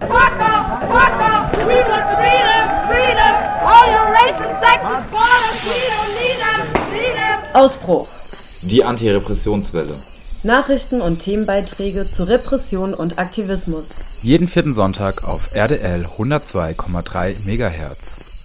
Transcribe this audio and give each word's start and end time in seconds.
Fuck 0.00 0.40
off! 0.40 0.80
Fuck 0.82 1.20
off! 1.20 1.56
We 1.66 1.76
want 1.90 2.06
freedom! 2.18 2.64
Freedom! 2.88 3.34
All 3.62 3.86
your 3.90 4.06
racist, 4.14 4.60
sexist 4.60 5.10
borders! 5.10 5.58
We 5.66 5.78
don't 5.94 6.12
need 6.20 6.38
them! 6.38 6.92
Need 6.92 7.16
them! 7.16 7.38
Ausbruch. 7.54 8.06
Die 8.62 8.84
Antirepressionswelle. 8.84 9.94
Nachrichten 10.42 11.00
und 11.00 11.18
Themenbeiträge 11.20 12.04
zu 12.08 12.28
Repression 12.28 12.94
und 12.94 13.18
Aktivismus. 13.18 14.00
Jeden 14.22 14.48
vierten 14.48 14.74
Sonntag 14.74 15.24
auf 15.24 15.54
RDL 15.54 16.06
102,3 16.18 17.34
MHz. 17.44 18.35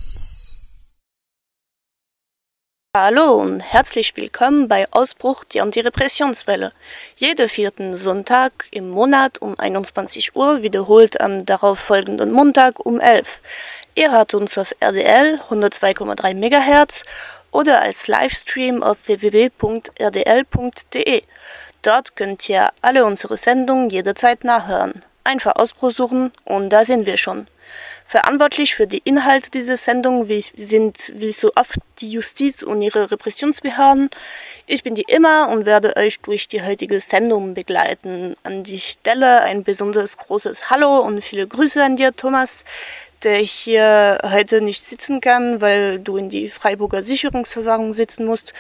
Hallo 2.93 3.35
und 3.35 3.61
herzlich 3.61 4.17
willkommen 4.17 4.67
bei 4.67 4.85
Ausbruch 4.91 5.45
die 5.45 5.61
Antirepressionswelle. 5.61 6.73
Jeden 7.15 7.47
vierten 7.47 7.95
Sonntag 7.95 8.67
im 8.71 8.89
Monat 8.89 9.41
um 9.41 9.57
21 9.57 10.35
Uhr 10.35 10.61
wiederholt 10.61 11.21
am 11.21 11.45
darauffolgenden 11.45 12.33
Montag 12.33 12.85
um 12.85 12.99
11. 12.99 13.39
Ihr 13.95 14.11
hört 14.11 14.33
uns 14.33 14.57
auf 14.57 14.75
RDL 14.81 15.39
102,3 15.49 16.33
MHz 16.33 17.03
oder 17.51 17.81
als 17.81 18.09
Livestream 18.09 18.83
auf 18.83 18.97
www.rdl.de. 19.05 19.63
Dort 21.83 22.17
könnt 22.17 22.49
ihr 22.49 22.71
alle 22.81 23.05
unsere 23.05 23.37
Sendungen 23.37 23.89
jederzeit 23.89 24.43
nachhören. 24.43 25.01
Einfach 25.23 25.55
Ausbruch 25.55 25.91
suchen 25.91 26.33
und 26.43 26.69
da 26.71 26.83
sind 26.83 27.05
wir 27.05 27.15
schon. 27.15 27.47
Verantwortlich 28.11 28.75
für 28.75 28.87
die 28.87 29.01
Inhalte 29.05 29.49
dieser 29.51 29.77
Sendung 29.77 30.27
sind 30.57 31.13
wie 31.15 31.31
so 31.31 31.49
oft 31.55 31.79
die 31.99 32.11
Justiz 32.11 32.61
und 32.61 32.81
ihre 32.81 33.09
Repressionsbehörden. 33.09 34.09
Ich 34.67 34.83
bin 34.83 34.95
die 34.95 35.05
immer 35.07 35.47
und 35.47 35.65
werde 35.65 35.95
euch 35.95 36.19
durch 36.19 36.49
die 36.49 36.61
heutige 36.61 36.99
Sendung 36.99 37.53
begleiten. 37.53 38.35
An 38.43 38.63
die 38.63 38.81
Stelle 38.81 39.43
ein 39.43 39.63
besonders 39.63 40.17
großes 40.17 40.69
Hallo 40.69 40.97
und 40.99 41.23
viele 41.23 41.47
Grüße 41.47 41.81
an 41.81 41.95
dir, 41.95 42.13
Thomas, 42.13 42.65
der 43.23 43.37
hier 43.37 44.17
heute 44.23 44.59
nicht 44.59 44.83
sitzen 44.83 45.21
kann, 45.21 45.61
weil 45.61 45.97
du 45.99 46.17
in 46.17 46.27
die 46.27 46.49
Freiburger 46.49 47.03
Sicherungsverwahrung 47.03 47.93
sitzen 47.93 48.25
musst. 48.25 48.51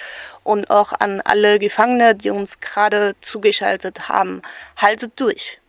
Und 0.45 0.69
auch 0.69 0.93
an 0.93 1.19
alle 1.19 1.59
Gefangene, 1.59 2.15
die 2.15 2.29
uns 2.29 2.61
gerade 2.61 3.17
zugeschaltet 3.19 4.07
haben. 4.07 4.43
Haltet 4.77 5.19
durch! 5.19 5.60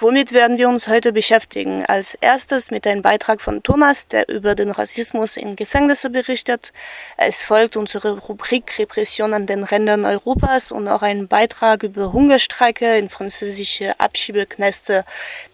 Womit 0.00 0.32
werden 0.32 0.58
wir 0.58 0.68
uns 0.68 0.86
heute 0.86 1.12
beschäftigen? 1.12 1.84
Als 1.84 2.14
erstes 2.14 2.70
mit 2.70 2.86
einem 2.86 3.02
Beitrag 3.02 3.40
von 3.40 3.64
Thomas, 3.64 4.06
der 4.06 4.28
über 4.28 4.54
den 4.54 4.70
Rassismus 4.70 5.36
in 5.36 5.56
Gefängnisse 5.56 6.08
berichtet. 6.08 6.72
Es 7.16 7.42
folgt 7.42 7.76
unsere 7.76 8.16
Rubrik 8.16 8.78
Repression 8.78 9.34
an 9.34 9.46
den 9.46 9.64
Rändern 9.64 10.04
Europas 10.04 10.70
und 10.70 10.86
auch 10.86 11.02
ein 11.02 11.26
Beitrag 11.26 11.82
über 11.82 12.12
Hungerstreike 12.12 12.96
in 12.96 13.08
französische 13.08 13.98
Abschiebeknäste. 13.98 15.04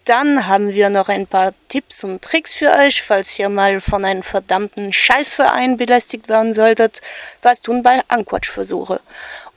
Dann 0.03 0.45
haben 0.45 0.71
wir 0.71 0.89
noch 0.89 1.09
ein 1.09 1.25
paar 1.25 1.55
Tipps 1.67 2.03
und 2.03 2.21
Tricks 2.21 2.53
für 2.53 2.71
euch, 2.71 3.01
falls 3.01 3.39
ihr 3.39 3.49
mal 3.49 3.81
von 3.81 4.05
einem 4.05 4.21
verdammten 4.21 4.93
Scheißverein 4.93 5.77
belästigt 5.77 6.29
werden 6.29 6.53
solltet. 6.53 7.01
Was 7.41 7.63
tun 7.63 7.81
bei 7.81 8.01
Anquatschversuche? 8.09 9.01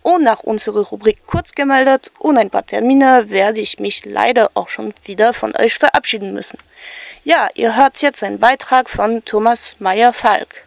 Und 0.03 0.23
nach 0.23 0.41
unserer 0.41 0.81
Rubrik 0.81 1.19
kurz 1.27 1.53
gemeldet 1.53 2.11
und 2.19 2.39
ein 2.39 2.51
paar 2.51 2.65
Termine 2.65 3.27
werde 3.29 3.61
ich 3.61 3.79
mich 3.79 4.05
leider 4.05 4.51
auch 4.55 4.69
schon 4.69 4.95
wieder 5.05 5.35
von 5.35 5.55
euch 5.57 5.75
verabschieden 5.75 6.33
müssen. 6.33 6.59
Ja, 7.25 7.49
ihr 7.55 7.77
hört 7.77 8.01
jetzt 8.01 8.23
einen 8.23 8.39
Beitrag 8.39 8.89
von 8.89 9.25
Thomas 9.25 9.77
Meyer-Falk. 9.81 10.67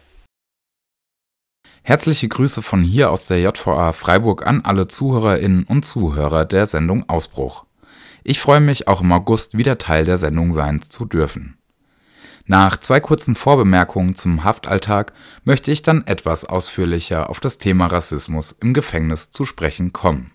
Herzliche 1.84 2.28
Grüße 2.28 2.62
von 2.62 2.82
hier 2.82 3.10
aus 3.10 3.26
der 3.26 3.40
JVA 3.40 3.92
Freiburg 3.92 4.46
an 4.46 4.60
alle 4.64 4.86
Zuhörerinnen 4.86 5.64
und 5.64 5.84
Zuhörer 5.84 6.44
der 6.44 6.68
Sendung 6.68 7.08
Ausbruch. 7.08 7.64
Ich 8.22 8.38
freue 8.38 8.60
mich 8.60 8.86
auch 8.86 9.00
im 9.00 9.10
August 9.10 9.58
wieder 9.58 9.78
Teil 9.78 10.04
der 10.04 10.18
Sendung 10.18 10.52
sein 10.52 10.80
zu 10.80 11.04
dürfen. 11.04 11.58
Nach 12.52 12.76
zwei 12.76 13.00
kurzen 13.00 13.34
Vorbemerkungen 13.34 14.14
zum 14.14 14.44
Haftalltag 14.44 15.14
möchte 15.42 15.70
ich 15.70 15.80
dann 15.80 16.06
etwas 16.06 16.44
ausführlicher 16.44 17.30
auf 17.30 17.40
das 17.40 17.56
Thema 17.56 17.86
Rassismus 17.86 18.52
im 18.52 18.74
Gefängnis 18.74 19.30
zu 19.30 19.46
sprechen 19.46 19.94
kommen. 19.94 20.32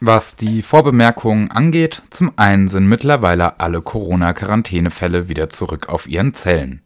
Was 0.00 0.36
die 0.36 0.62
Vorbemerkungen 0.62 1.50
angeht, 1.50 2.00
zum 2.08 2.32
einen 2.36 2.68
sind 2.68 2.88
mittlerweile 2.88 3.60
alle 3.60 3.82
Corona-Quarantänefälle 3.82 5.28
wieder 5.28 5.50
zurück 5.50 5.90
auf 5.90 6.06
ihren 6.08 6.32
Zellen. 6.32 6.80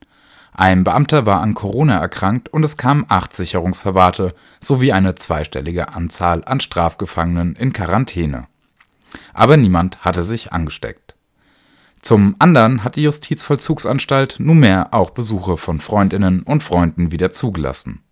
Ein 0.52 0.82
Beamter 0.82 1.24
war 1.24 1.40
an 1.40 1.54
Corona 1.54 2.00
erkrankt 2.00 2.48
und 2.48 2.64
es 2.64 2.76
kamen 2.76 3.06
acht 3.08 3.32
Sicherungsverwahrte 3.32 4.34
sowie 4.58 4.90
eine 4.90 5.14
zweistellige 5.14 5.94
Anzahl 5.94 6.42
an 6.46 6.58
Strafgefangenen 6.58 7.54
in 7.54 7.72
Quarantäne. 7.72 8.48
Aber 9.34 9.56
niemand 9.56 10.04
hatte 10.04 10.24
sich 10.24 10.52
angesteckt. 10.52 11.03
Zum 12.04 12.36
anderen 12.38 12.84
hat 12.84 12.96
die 12.96 13.02
Justizvollzugsanstalt 13.04 14.36
nunmehr 14.38 14.92
auch 14.92 15.08
Besuche 15.08 15.56
von 15.56 15.80
Freundinnen 15.80 16.42
und 16.42 16.62
Freunden 16.62 17.12
wieder 17.12 17.30
zugelassen. 17.30 18.02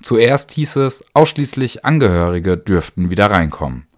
Zuerst 0.00 0.52
hieß 0.52 0.76
es, 0.76 1.04
ausschließlich 1.14 1.84
Angehörige 1.84 2.56
dürften 2.56 3.10
wieder 3.10 3.32
reinkommen. 3.32 3.88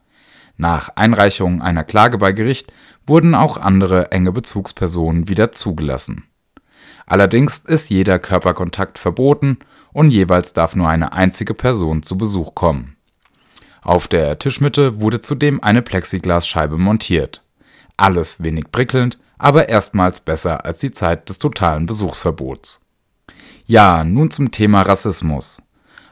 Nach 0.57 0.89
Einreichung 0.97 1.61
einer 1.61 1.85
Klage 1.85 2.17
bei 2.17 2.33
Gericht 2.33 2.73
wurden 3.07 3.35
auch 3.35 3.59
andere 3.59 4.11
enge 4.11 4.33
Bezugspersonen 4.33 5.29
wieder 5.29 5.53
zugelassen. 5.53 6.25
Allerdings 7.05 7.59
ist 7.59 7.91
jeder 7.91 8.19
Körperkontakt 8.19 8.99
verboten 8.99 9.59
und 9.93 10.13
jeweils 10.13 10.55
darf 10.55 10.75
nur 10.75 10.89
eine 10.89 11.13
einzige 11.13 11.53
Person 11.53 12.03
zu 12.03 12.17
Besuch 12.17 12.55
kommen. 12.55 12.97
Auf 13.83 14.09
der 14.09 14.39
Tischmitte 14.39 15.03
wurde 15.03 15.21
zudem 15.21 15.63
eine 15.63 15.83
Plexiglasscheibe 15.83 16.79
montiert. 16.79 17.43
Alles 17.99 18.43
wenig 18.43 18.73
prickelnd, 18.73 19.19
aber 19.39 19.69
erstmals 19.69 20.21
besser 20.21 20.65
als 20.65 20.79
die 20.79 20.93
Zeit 20.93 21.29
des 21.29 21.39
totalen 21.39 21.87
Besuchsverbots. 21.87 22.87
Ja, 23.67 24.05
nun 24.05 24.31
zum 24.31 24.51
Thema 24.51 24.83
Rassismus. 24.83 25.63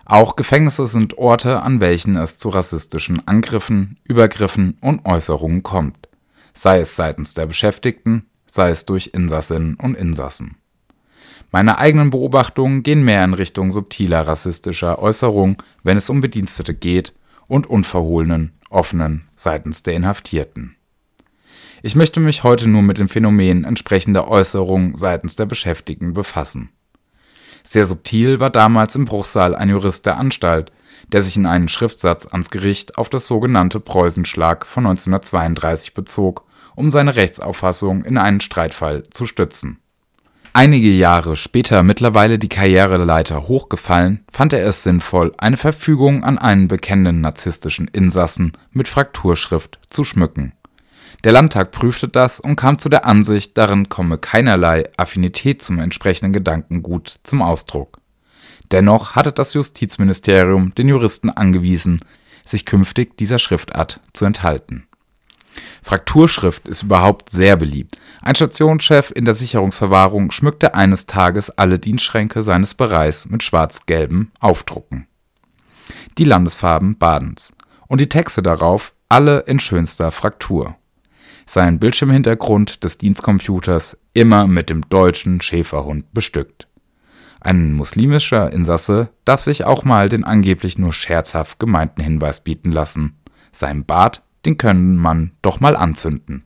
Auch 0.04 0.36
Gefängnisse 0.36 0.86
sind 0.86 1.16
Orte, 1.16 1.62
an 1.62 1.80
welchen 1.80 2.16
es 2.16 2.36
zu 2.36 2.50
rassistischen 2.50 3.26
Angriffen, 3.26 3.98
Übergriffen 4.04 4.76
und 4.80 5.06
Äußerungen 5.06 5.62
kommt, 5.62 6.08
sei 6.52 6.80
es 6.80 6.94
seitens 6.96 7.34
der 7.34 7.46
Beschäftigten, 7.46 8.26
sei 8.46 8.70
es 8.70 8.84
durch 8.84 9.10
Insassinnen 9.14 9.76
und 9.76 9.94
Insassen. 9.94 10.56
Meine 11.50 11.78
eigenen 11.78 12.10
Beobachtungen 12.10 12.82
gehen 12.82 13.04
mehr 13.04 13.24
in 13.24 13.32
Richtung 13.32 13.70
subtiler 13.70 14.26
rassistischer 14.26 14.98
Äußerungen, 14.98 15.56
wenn 15.84 15.96
es 15.96 16.10
um 16.10 16.20
Bedienstete 16.20 16.74
geht, 16.74 17.14
und 17.46 17.66
unverhohlenen, 17.68 18.52
offenen 18.70 19.24
seitens 19.36 19.82
der 19.82 19.94
Inhaftierten. 19.94 20.76
Ich 21.86 21.94
möchte 21.94 22.18
mich 22.18 22.44
heute 22.44 22.66
nur 22.66 22.80
mit 22.80 22.96
dem 22.96 23.10
Phänomen 23.10 23.64
entsprechender 23.64 24.26
Äußerungen 24.26 24.96
seitens 24.96 25.36
der 25.36 25.44
Beschäftigten 25.44 26.14
befassen. 26.14 26.70
Sehr 27.62 27.84
subtil 27.84 28.40
war 28.40 28.48
damals 28.48 28.96
im 28.96 29.04
Bruchsaal 29.04 29.54
ein 29.54 29.68
Jurist 29.68 30.06
der 30.06 30.16
Anstalt, 30.16 30.72
der 31.12 31.20
sich 31.20 31.36
in 31.36 31.44
einen 31.44 31.68
Schriftsatz 31.68 32.26
ans 32.26 32.48
Gericht 32.48 32.96
auf 32.96 33.10
das 33.10 33.26
sogenannte 33.26 33.80
Preußenschlag 33.80 34.64
von 34.64 34.86
1932 34.86 35.92
bezog, 35.92 36.46
um 36.74 36.90
seine 36.90 37.16
Rechtsauffassung 37.16 38.02
in 38.06 38.16
einen 38.16 38.40
Streitfall 38.40 39.02
zu 39.02 39.26
stützen. 39.26 39.78
Einige 40.54 40.88
Jahre 40.88 41.36
später 41.36 41.82
mittlerweile 41.82 42.38
die 42.38 42.48
Karriereleiter 42.48 43.46
hochgefallen, 43.46 44.24
fand 44.32 44.54
er 44.54 44.66
es 44.66 44.84
sinnvoll, 44.84 45.34
eine 45.36 45.58
Verfügung 45.58 46.24
an 46.24 46.38
einen 46.38 46.66
bekennenden 46.66 47.20
narzisstischen 47.20 47.88
Insassen 47.88 48.52
mit 48.70 48.88
Frakturschrift 48.88 49.80
zu 49.90 50.02
schmücken 50.02 50.54
der 51.22 51.32
Landtag 51.32 51.70
prüfte 51.70 52.08
das 52.08 52.40
und 52.40 52.56
kam 52.56 52.78
zu 52.78 52.88
der 52.88 53.06
Ansicht, 53.06 53.56
darin 53.56 53.88
komme 53.88 54.18
keinerlei 54.18 54.84
Affinität 54.96 55.62
zum 55.62 55.78
entsprechenden 55.78 56.32
Gedankengut 56.32 57.20
zum 57.22 57.40
Ausdruck. 57.40 57.98
Dennoch 58.72 59.14
hatte 59.14 59.32
das 59.32 59.54
Justizministerium 59.54 60.74
den 60.74 60.88
Juristen 60.88 61.30
angewiesen, 61.30 62.00
sich 62.44 62.64
künftig 62.64 63.16
dieser 63.16 63.38
Schriftart 63.38 64.00
zu 64.12 64.24
enthalten. 64.24 64.86
Frakturschrift 65.82 66.66
ist 66.66 66.82
überhaupt 66.82 67.30
sehr 67.30 67.56
beliebt. 67.56 67.98
Ein 68.22 68.34
Stationschef 68.34 69.12
in 69.14 69.24
der 69.24 69.34
Sicherungsverwahrung 69.34 70.30
schmückte 70.30 70.74
eines 70.74 71.06
Tages 71.06 71.50
alle 71.50 71.78
Dienstschränke 71.78 72.42
seines 72.42 72.74
Bereichs 72.74 73.26
mit 73.26 73.42
schwarz-gelben 73.42 74.32
Aufdrucken. 74.40 75.06
Die 76.18 76.24
Landesfarben 76.24 76.98
Badens 76.98 77.52
und 77.86 78.00
die 78.00 78.08
Texte 78.08 78.42
darauf 78.42 78.94
alle 79.08 79.40
in 79.40 79.60
schönster 79.60 80.10
Fraktur 80.10 80.76
sein 81.46 81.78
Bildschirmhintergrund 81.78 82.84
des 82.84 82.98
Dienstcomputers 82.98 83.98
immer 84.14 84.46
mit 84.46 84.70
dem 84.70 84.88
deutschen 84.88 85.40
Schäferhund 85.40 86.12
bestückt. 86.12 86.68
Ein 87.40 87.74
muslimischer 87.74 88.52
Insasse 88.52 89.10
darf 89.24 89.40
sich 89.40 89.64
auch 89.64 89.84
mal 89.84 90.08
den 90.08 90.24
angeblich 90.24 90.78
nur 90.78 90.92
scherzhaft 90.92 91.58
gemeinten 91.58 92.02
Hinweis 92.02 92.42
bieten 92.42 92.72
lassen. 92.72 93.18
Sein 93.52 93.84
Bart, 93.84 94.22
den 94.46 94.56
können 94.56 94.96
man 94.96 95.32
doch 95.42 95.60
mal 95.60 95.76
anzünden. 95.76 96.44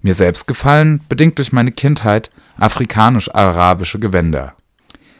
Mir 0.00 0.14
selbst 0.14 0.46
gefallen, 0.46 1.02
bedingt 1.08 1.38
durch 1.38 1.52
meine 1.52 1.72
Kindheit, 1.72 2.30
afrikanisch-arabische 2.56 3.98
Gewänder. 3.98 4.54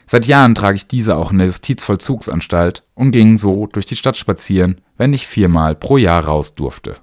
Seit 0.07 0.25
Jahren 0.25 0.55
trage 0.55 0.77
ich 0.77 0.87
diese 0.87 1.15
auch 1.15 1.31
in 1.31 1.37
der 1.37 1.47
Justizvollzugsanstalt 1.47 2.83
und 2.95 3.11
ging 3.11 3.37
so 3.37 3.67
durch 3.67 3.85
die 3.85 3.95
Stadt 3.95 4.17
spazieren, 4.17 4.81
wenn 4.97 5.13
ich 5.13 5.27
viermal 5.27 5.75
pro 5.75 5.97
Jahr 5.97 6.25
raus 6.25 6.55
durfte 6.55 6.95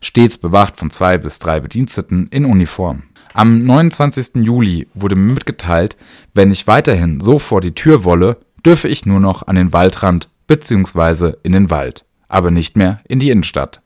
stets 0.00 0.38
bewacht 0.38 0.76
von 0.76 0.90
zwei 0.90 1.18
bis 1.18 1.38
drei 1.38 1.60
Bediensteten 1.60 2.28
in 2.28 2.44
Uniform. 2.44 3.04
Am 3.32 3.64
29. 3.64 4.44
Juli 4.44 4.86
wurde 4.94 5.16
mir 5.16 5.32
mitgeteilt, 5.32 5.96
wenn 6.34 6.52
ich 6.52 6.66
weiterhin 6.66 7.20
so 7.20 7.38
vor 7.38 7.60
die 7.60 7.74
Tür 7.74 8.04
wolle, 8.04 8.38
dürfe 8.64 8.88
ich 8.88 9.06
nur 9.06 9.20
noch 9.20 9.46
an 9.46 9.56
den 9.56 9.72
Waldrand 9.72 10.28
bzw. 10.46 11.32
in 11.42 11.52
den 11.52 11.70
Wald, 11.70 12.04
aber 12.28 12.50
nicht 12.50 12.76
mehr 12.76 13.00
in 13.08 13.18
die 13.18 13.30
Innenstadt. 13.30 13.82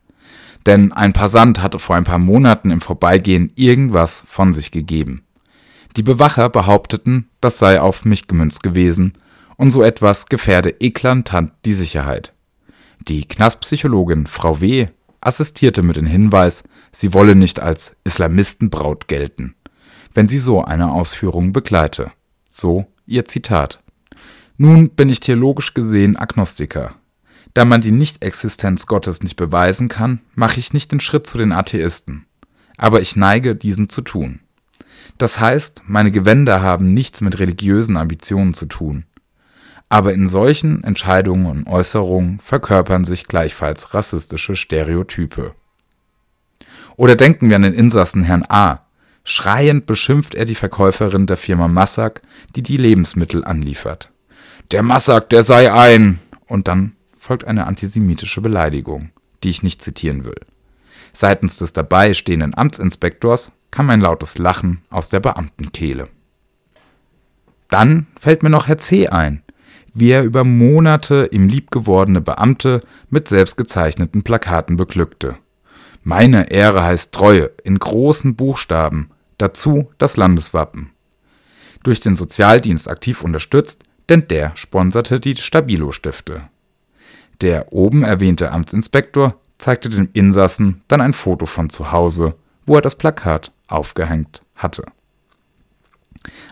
Denn 0.66 0.92
ein 0.92 1.14
Passant 1.14 1.62
hatte 1.62 1.78
vor 1.78 1.96
ein 1.96 2.04
paar 2.04 2.18
Monaten 2.18 2.70
im 2.70 2.80
Vorbeigehen 2.80 3.52
irgendwas 3.54 4.24
von 4.28 4.52
sich 4.52 4.70
gegeben. 4.70 5.22
Die 5.96 6.02
Bewacher 6.02 6.50
behaupteten, 6.50 7.28
das 7.40 7.58
sei 7.58 7.80
auf 7.80 8.04
mich 8.04 8.28
gemünzt 8.28 8.62
gewesen, 8.62 9.14
und 9.56 9.70
so 9.70 9.82
etwas 9.82 10.26
gefährde 10.26 10.74
eklatant 10.78 11.52
die 11.64 11.72
Sicherheit. 11.72 12.32
Die 13.00 13.26
Knastpsychologin 13.26 14.26
Frau 14.26 14.60
W. 14.60 14.88
assistierte 15.20 15.82
mit 15.82 15.96
dem 15.96 16.06
Hinweis, 16.06 16.64
sie 16.92 17.12
wolle 17.14 17.34
nicht 17.34 17.60
als 17.60 17.96
Islamistenbraut 18.04 19.08
gelten, 19.08 19.54
wenn 20.14 20.28
sie 20.28 20.38
so 20.38 20.64
eine 20.64 20.92
Ausführung 20.92 21.52
begleite. 21.52 22.12
So 22.48 22.86
ihr 23.06 23.24
Zitat. 23.24 23.82
Nun 24.56 24.90
bin 24.90 25.08
ich 25.08 25.20
theologisch 25.20 25.74
gesehen 25.74 26.16
Agnostiker. 26.16 26.94
Da 27.54 27.64
man 27.64 27.80
die 27.80 27.92
Nichtexistenz 27.92 28.86
Gottes 28.86 29.22
nicht 29.22 29.36
beweisen 29.36 29.88
kann, 29.88 30.20
mache 30.34 30.60
ich 30.60 30.72
nicht 30.72 30.92
den 30.92 31.00
Schritt 31.00 31.26
zu 31.26 31.38
den 31.38 31.52
Atheisten. 31.52 32.26
Aber 32.76 33.00
ich 33.00 33.16
neige, 33.16 33.56
diesen 33.56 33.88
zu 33.88 34.02
tun. 34.02 34.40
Das 35.16 35.40
heißt, 35.40 35.82
meine 35.86 36.10
Gewänder 36.10 36.62
haben 36.62 36.94
nichts 36.94 37.20
mit 37.20 37.38
religiösen 37.38 37.96
Ambitionen 37.96 38.54
zu 38.54 38.66
tun. 38.66 39.04
Aber 39.88 40.12
in 40.12 40.28
solchen 40.28 40.84
Entscheidungen 40.84 41.46
und 41.46 41.66
Äußerungen 41.66 42.40
verkörpern 42.40 43.04
sich 43.04 43.26
gleichfalls 43.26 43.94
rassistische 43.94 44.54
Stereotype. 44.54 45.54
Oder 46.96 47.16
denken 47.16 47.48
wir 47.48 47.56
an 47.56 47.62
den 47.62 47.74
Insassen 47.74 48.22
Herrn 48.22 48.44
A. 48.48 48.80
Schreiend 49.24 49.86
beschimpft 49.86 50.34
er 50.34 50.44
die 50.44 50.54
Verkäuferin 50.54 51.26
der 51.26 51.36
Firma 51.36 51.68
Massak, 51.68 52.22
die 52.56 52.62
die 52.62 52.76
Lebensmittel 52.76 53.44
anliefert. 53.44 54.10
Der 54.70 54.82
Massak, 54.82 55.30
der 55.30 55.42
sei 55.42 55.72
ein! 55.72 56.18
Und 56.46 56.66
dann 56.66 56.96
folgt 57.18 57.44
eine 57.44 57.66
antisemitische 57.66 58.40
Beleidigung, 58.40 59.10
die 59.44 59.50
ich 59.50 59.62
nicht 59.62 59.82
zitieren 59.82 60.24
will. 60.24 60.40
Seitens 61.12 61.58
des 61.58 61.72
dabei 61.72 62.14
stehenden 62.14 62.56
Amtsinspektors 62.56 63.52
kam 63.70 63.90
ein 63.90 64.00
lautes 64.00 64.38
Lachen 64.38 64.82
aus 64.90 65.08
der 65.08 65.20
Beamtenkehle. 65.20 66.08
Dann 67.68 68.06
fällt 68.18 68.42
mir 68.42 68.50
noch 68.50 68.66
Herr 68.66 68.78
C. 68.78 69.08
ein, 69.08 69.42
wie 69.98 70.10
er 70.10 70.22
über 70.22 70.44
Monate 70.44 71.28
ihm 71.32 71.48
liebgewordene 71.48 72.20
Beamte 72.20 72.82
mit 73.10 73.28
selbstgezeichneten 73.28 74.22
Plakaten 74.22 74.76
beglückte. 74.76 75.36
Meine 76.04 76.50
Ehre 76.50 76.84
heißt 76.84 77.12
Treue 77.12 77.50
in 77.64 77.78
großen 77.78 78.36
Buchstaben, 78.36 79.10
dazu 79.38 79.90
das 79.98 80.16
Landeswappen. 80.16 80.90
Durch 81.82 82.00
den 82.00 82.16
Sozialdienst 82.16 82.88
aktiv 82.88 83.22
unterstützt, 83.22 83.82
denn 84.08 84.26
der 84.28 84.52
sponserte 84.54 85.20
die 85.20 85.36
Stabilo-Stifte. 85.36 86.42
Der 87.40 87.72
oben 87.72 88.04
erwähnte 88.04 88.50
Amtsinspektor 88.52 89.36
zeigte 89.58 89.88
dem 89.88 90.08
Insassen 90.12 90.82
dann 90.88 91.00
ein 91.00 91.12
Foto 91.12 91.46
von 91.46 91.70
zu 91.70 91.92
Hause, 91.92 92.34
wo 92.66 92.76
er 92.76 92.82
das 92.82 92.96
Plakat 92.96 93.52
aufgehängt 93.66 94.42
hatte. 94.56 94.84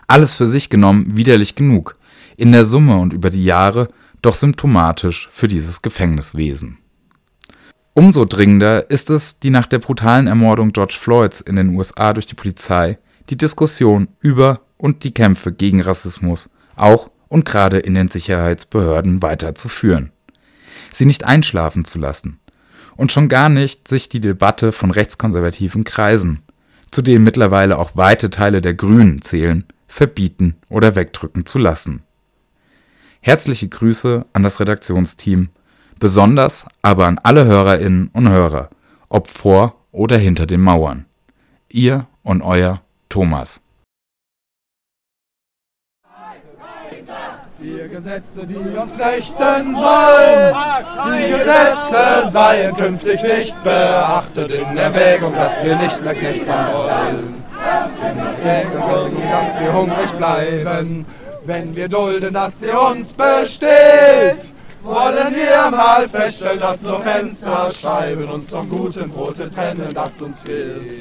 Alles 0.07 0.33
für 0.33 0.47
sich 0.47 0.69
genommen 0.69 1.15
widerlich 1.15 1.55
genug, 1.55 1.97
in 2.37 2.53
der 2.53 2.65
Summe 2.65 2.97
und 2.97 3.11
über 3.11 3.29
die 3.29 3.43
Jahre 3.43 3.89
doch 4.21 4.35
symptomatisch 4.35 5.27
für 5.31 5.47
dieses 5.47 5.81
Gefängniswesen. 5.81 6.77
Umso 7.93 8.25
dringender 8.25 8.89
ist 8.89 9.09
es, 9.09 9.39
die 9.39 9.49
nach 9.49 9.65
der 9.65 9.79
brutalen 9.79 10.27
Ermordung 10.27 10.71
George 10.71 10.95
Floyds 10.99 11.41
in 11.41 11.55
den 11.55 11.75
USA 11.75 12.13
durch 12.13 12.27
die 12.27 12.35
Polizei 12.35 12.99
die 13.29 13.37
Diskussion 13.37 14.07
über 14.21 14.61
und 14.77 15.03
die 15.03 15.13
Kämpfe 15.13 15.51
gegen 15.51 15.81
Rassismus 15.81 16.49
auch 16.75 17.09
und 17.27 17.45
gerade 17.45 17.79
in 17.79 17.95
den 17.95 18.07
Sicherheitsbehörden 18.07 19.21
weiterzuführen. 19.21 20.11
Sie 20.91 21.05
nicht 21.05 21.23
einschlafen 21.23 21.85
zu 21.85 21.99
lassen. 21.99 22.39
Und 22.95 23.11
schon 23.11 23.29
gar 23.29 23.49
nicht 23.49 23.87
sich 23.87 24.09
die 24.09 24.21
Debatte 24.21 24.71
von 24.71 24.91
rechtskonservativen 24.91 25.83
Kreisen, 25.83 26.43
zu 26.89 27.01
denen 27.01 27.23
mittlerweile 27.23 27.77
auch 27.77 27.95
weite 27.95 28.29
Teile 28.29 28.61
der 28.61 28.73
Grünen 28.73 29.21
zählen, 29.21 29.65
verbieten 29.87 30.55
oder 30.69 30.95
wegdrücken 30.95 31.45
zu 31.45 31.59
lassen. 31.59 32.03
Herzliche 33.27 33.67
Grüße 33.67 34.25
an 34.31 34.43
das 34.43 34.61
Redaktionsteam, 34.61 35.49
besonders 35.99 36.65
aber 36.81 37.07
an 37.07 37.19
alle 37.23 37.43
Hörerinnen 37.43 38.09
und 38.13 38.29
Hörer, 38.29 38.69
ob 39.09 39.27
vor 39.27 39.75
oder 39.91 40.17
hinter 40.17 40.45
den 40.45 40.61
Mauern. 40.61 41.07
Ihr 41.67 42.07
und 42.23 42.41
euer 42.41 42.81
Thomas. 43.09 43.61
Die 47.59 47.89
Gesetze, 47.89 48.47
die 48.47 48.55
uns 48.55 48.93
knechten 48.93 49.75
sollen, 49.75 50.55
die 51.07 51.29
Gesetze 51.29 52.31
seien 52.31 52.77
künftig 52.77 53.21
nicht 53.23 53.61
beachtet 53.61 54.51
in 54.51 54.77
Erwägung, 54.77 55.33
dass 55.33 55.61
wir 55.65 55.75
nicht 55.75 56.01
mehr 56.01 56.15
Knecht 56.15 56.45
sein 56.45 56.73
wollen. 56.73 57.43
In 58.09 58.19
Erwägung, 58.19 59.21
dass 59.29 59.59
wir 59.59 59.73
hungrig 59.73 60.11
bleiben, 60.13 61.05
wenn 61.47 61.73
wir 61.73 61.87
dulden, 61.87 62.33
dass 62.33 62.59
sie 62.59 62.69
uns 62.69 63.13
besteht, 63.13 64.51
wollen 64.83 65.33
wir 65.33 65.71
mal 65.71 66.07
feststellen, 66.09 66.59
dass 66.59 66.81
nur 66.81 66.99
Fensterscheiben 66.99 68.27
uns 68.27 68.49
vom 68.49 68.69
guten 68.69 69.09
Brote 69.09 69.49
trennen, 69.49 69.87
das 69.93 70.21
uns 70.21 70.41
fehlt. 70.41 70.91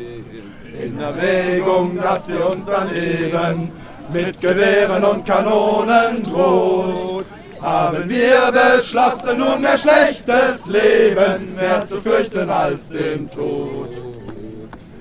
In 0.80 1.00
Erwägung, 1.00 1.98
dass 2.00 2.26
sie 2.26 2.36
uns 2.36 2.64
dann 2.64 2.94
eben 2.94 3.72
mit 4.12 4.40
Gewehren 4.40 5.02
und 5.04 5.26
Kanonen 5.26 6.22
droht, 6.22 7.26
haben 7.60 8.08
wir 8.08 8.52
beschlossen, 8.52 9.38
nunmehr 9.38 9.76
schlechtes 9.76 10.66
Leben 10.66 11.56
mehr 11.56 11.84
zu 11.84 12.00
fürchten 12.00 12.48
als 12.48 12.88
den 12.90 13.28
Tod. 13.30 13.90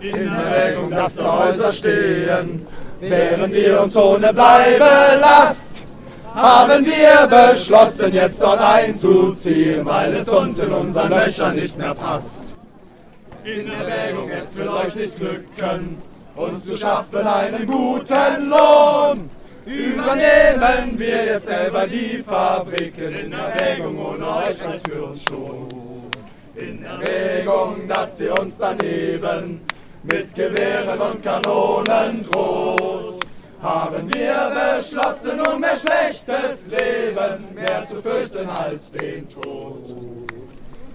In 0.01 0.33
Erwägung, 0.33 0.89
dass 0.89 1.15
die 1.15 1.23
Häuser 1.23 1.71
stehen, 1.71 2.65
Während 2.99 3.53
wir 3.53 3.81
uns 3.81 3.95
ohne 3.97 4.33
Bleibe 4.33 4.89
lasst, 5.19 5.83
haben 6.33 6.85
wir 6.85 7.27
beschlossen, 7.27 8.13
jetzt 8.13 8.41
dort 8.41 8.59
einzuziehen, 8.59 9.85
weil 9.85 10.13
es 10.15 10.27
uns 10.27 10.59
in 10.59 10.71
unseren 10.71 11.09
Löchern 11.09 11.55
nicht 11.55 11.77
mehr 11.77 11.93
passt. 11.93 12.43
In 13.43 13.71
Erwägung, 13.71 14.29
es 14.29 14.55
wird 14.55 14.69
euch 14.69 14.95
nicht 14.95 15.17
glücken, 15.17 16.01
uns 16.35 16.65
zu 16.65 16.77
schaffen 16.77 17.25
einen 17.25 17.65
guten 17.65 18.49
Lohn. 18.49 19.29
Übernehmen 19.65 20.97
wir 20.97 21.25
jetzt 21.25 21.47
selber 21.47 21.87
die 21.87 22.23
Fabriken, 22.25 23.13
in 23.13 23.33
Erwägung 23.33 23.97
ohne 23.97 24.27
euch 24.37 24.65
als 24.65 24.81
für 24.87 25.05
uns 25.05 25.23
schon. 25.23 25.67
In 26.55 26.83
Erwägung, 26.85 27.87
dass 27.87 28.19
ihr 28.19 28.37
uns 28.39 28.57
daneben 28.57 29.61
mit 30.11 30.35
Gewehren 30.35 30.99
und 30.99 31.23
Kanonen 31.23 32.25
droht. 32.29 33.25
Haben 33.61 34.13
wir 34.13 34.53
beschlossen, 34.53 35.39
um 35.41 35.59
mehr 35.59 35.75
schlechtes 35.75 36.67
Leben 36.67 37.55
mehr 37.55 37.85
zu 37.85 38.01
fürchten 38.01 38.47
als 38.49 38.91
den 38.91 39.27
Tod. 39.27 39.83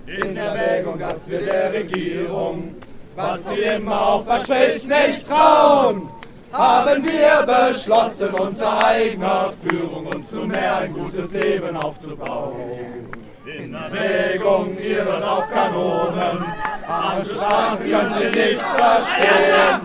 In 0.06 0.36
Erwägung, 0.36 0.98
dass 0.98 1.28
wir 1.28 1.40
der 1.40 1.72
Regierung, 1.72 2.76
was 3.16 3.48
sie 3.48 3.60
immer 3.60 4.08
auch 4.08 4.24
verspricht, 4.24 4.86
nicht 4.86 5.28
trauen, 5.28 6.08
haben 6.52 7.04
wir 7.04 7.46
beschlossen, 7.46 8.28
unter 8.30 8.84
eigener 8.84 9.52
Führung 9.66 10.06
uns 10.06 10.30
nunmehr 10.32 10.78
ein 10.78 10.92
gutes 10.92 11.32
Leben 11.32 11.76
aufzubauen. 11.76 13.19
In 13.58 13.74
Erwägung, 13.74 14.76
ihr 14.78 15.04
hört 15.04 15.24
auf 15.24 15.50
Kanonen, 15.50 16.44
andere 16.86 17.34
Straßen 17.34 17.90
könnt 17.90 18.20
ihr 18.20 18.30
nicht 18.30 18.60
verstehen. 18.60 19.80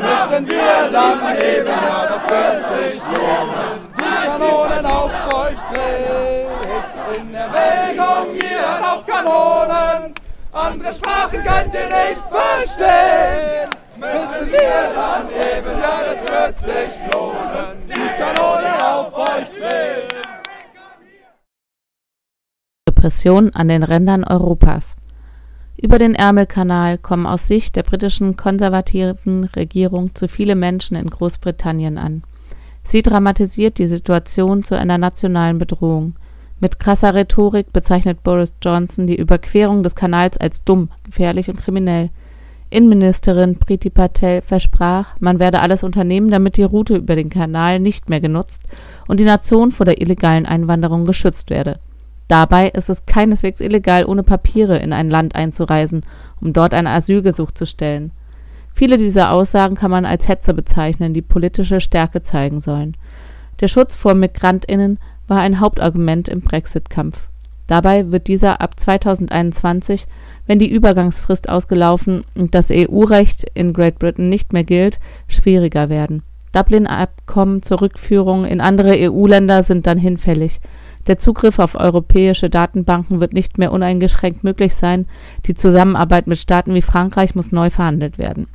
Müssen 0.00 0.48
wir 0.48 0.90
dann 0.92 1.36
eben, 1.36 1.66
ja, 1.66 2.06
das 2.08 2.30
wird 2.30 2.92
sich 2.92 3.02
lohnen, 3.02 3.94
die 3.96 4.26
Kanonen 4.26 4.86
auf 4.86 5.10
euch 5.34 5.58
drehen. 5.72 6.50
In 7.16 7.34
Erwägung, 7.34 8.34
ihr 8.36 8.60
hört 8.60 8.92
auf 8.92 9.06
Kanonen, 9.06 10.14
andere 10.52 10.92
Sprachen 10.92 11.42
könnt 11.42 11.74
ihr 11.74 11.86
nicht 11.86 12.22
verstehen. 12.30 13.70
Müssen 13.96 14.52
wir 14.52 14.90
dann 14.94 15.28
eben, 15.30 15.80
ja, 15.80 16.00
das 16.06 16.22
wird 16.22 16.58
sich 16.58 17.12
lohnen, 17.12 17.82
die 17.88 18.22
Kanonen 18.22 18.80
auf 18.80 19.12
euch 19.16 19.50
drehen. 19.58 20.29
Repression 23.00 23.48
an 23.54 23.68
den 23.68 23.82
Rändern 23.82 24.24
Europas. 24.24 24.94
Über 25.80 25.98
den 25.98 26.14
Ärmelkanal 26.14 26.98
kommen 26.98 27.24
aus 27.24 27.46
Sicht 27.46 27.74
der 27.74 27.82
britischen 27.82 28.36
konservativen 28.36 29.44
Regierung 29.44 30.14
zu 30.14 30.28
viele 30.28 30.54
Menschen 30.54 30.98
in 30.98 31.08
Großbritannien 31.08 31.96
an. 31.96 32.22
Sie 32.84 33.00
dramatisiert 33.00 33.78
die 33.78 33.86
Situation 33.86 34.64
zu 34.64 34.76
einer 34.76 34.98
nationalen 34.98 35.56
Bedrohung. 35.56 36.12
Mit 36.60 36.78
krasser 36.78 37.14
Rhetorik 37.14 37.72
bezeichnet 37.72 38.22
Boris 38.22 38.52
Johnson 38.62 39.06
die 39.06 39.16
Überquerung 39.16 39.82
des 39.82 39.94
Kanals 39.94 40.36
als 40.36 40.62
dumm, 40.62 40.90
gefährlich 41.04 41.48
und 41.48 41.56
kriminell. 41.56 42.10
Innenministerin 42.68 43.58
Priti 43.58 43.88
Patel 43.88 44.42
versprach, 44.42 45.16
man 45.20 45.38
werde 45.38 45.60
alles 45.60 45.84
unternehmen, 45.84 46.30
damit 46.30 46.58
die 46.58 46.64
Route 46.64 46.96
über 46.96 47.16
den 47.16 47.30
Kanal 47.30 47.80
nicht 47.80 48.10
mehr 48.10 48.20
genutzt 48.20 48.60
und 49.08 49.20
die 49.20 49.24
Nation 49.24 49.72
vor 49.72 49.86
der 49.86 50.02
illegalen 50.02 50.44
Einwanderung 50.44 51.06
geschützt 51.06 51.48
werde. 51.48 51.80
Dabei 52.30 52.68
ist 52.68 52.88
es 52.88 53.06
keineswegs 53.06 53.60
illegal, 53.60 54.04
ohne 54.04 54.22
Papiere 54.22 54.78
in 54.78 54.92
ein 54.92 55.10
Land 55.10 55.34
einzureisen, 55.34 56.06
um 56.40 56.52
dort 56.52 56.74
ein 56.74 56.86
Asylgesuch 56.86 57.50
zu 57.50 57.66
stellen. 57.66 58.12
Viele 58.72 58.98
dieser 58.98 59.32
Aussagen 59.32 59.74
kann 59.74 59.90
man 59.90 60.06
als 60.06 60.28
Hetze 60.28 60.54
bezeichnen, 60.54 61.12
die 61.12 61.22
politische 61.22 61.80
Stärke 61.80 62.22
zeigen 62.22 62.60
sollen. 62.60 62.96
Der 63.58 63.66
Schutz 63.66 63.96
vor 63.96 64.14
Migrantinnen 64.14 65.00
war 65.26 65.40
ein 65.40 65.58
Hauptargument 65.58 66.28
im 66.28 66.40
Brexit-Kampf. 66.40 67.26
Dabei 67.66 68.12
wird 68.12 68.28
dieser 68.28 68.60
ab 68.60 68.78
2021, 68.78 70.06
wenn 70.46 70.60
die 70.60 70.70
Übergangsfrist 70.70 71.48
ausgelaufen 71.48 72.22
und 72.36 72.54
das 72.54 72.70
EU-Recht 72.70 73.44
in 73.54 73.72
Great 73.72 73.98
Britain 73.98 74.28
nicht 74.28 74.52
mehr 74.52 74.62
gilt, 74.62 75.00
schwieriger 75.26 75.88
werden. 75.88 76.22
Dublin-Abkommen 76.52 77.62
zur 77.62 77.80
Rückführung 77.80 78.44
in 78.44 78.60
andere 78.60 78.94
EU-Länder 79.10 79.64
sind 79.64 79.88
dann 79.88 79.98
hinfällig. 79.98 80.60
Der 81.06 81.18
Zugriff 81.18 81.58
auf 81.58 81.74
europäische 81.74 82.50
Datenbanken 82.50 83.20
wird 83.20 83.32
nicht 83.32 83.58
mehr 83.58 83.72
uneingeschränkt 83.72 84.44
möglich 84.44 84.74
sein. 84.74 85.06
Die 85.46 85.54
Zusammenarbeit 85.54 86.26
mit 86.26 86.38
Staaten 86.38 86.74
wie 86.74 86.82
Frankreich 86.82 87.34
muss 87.34 87.52
neu 87.52 87.70
verhandelt 87.70 88.18
werden. 88.18 88.48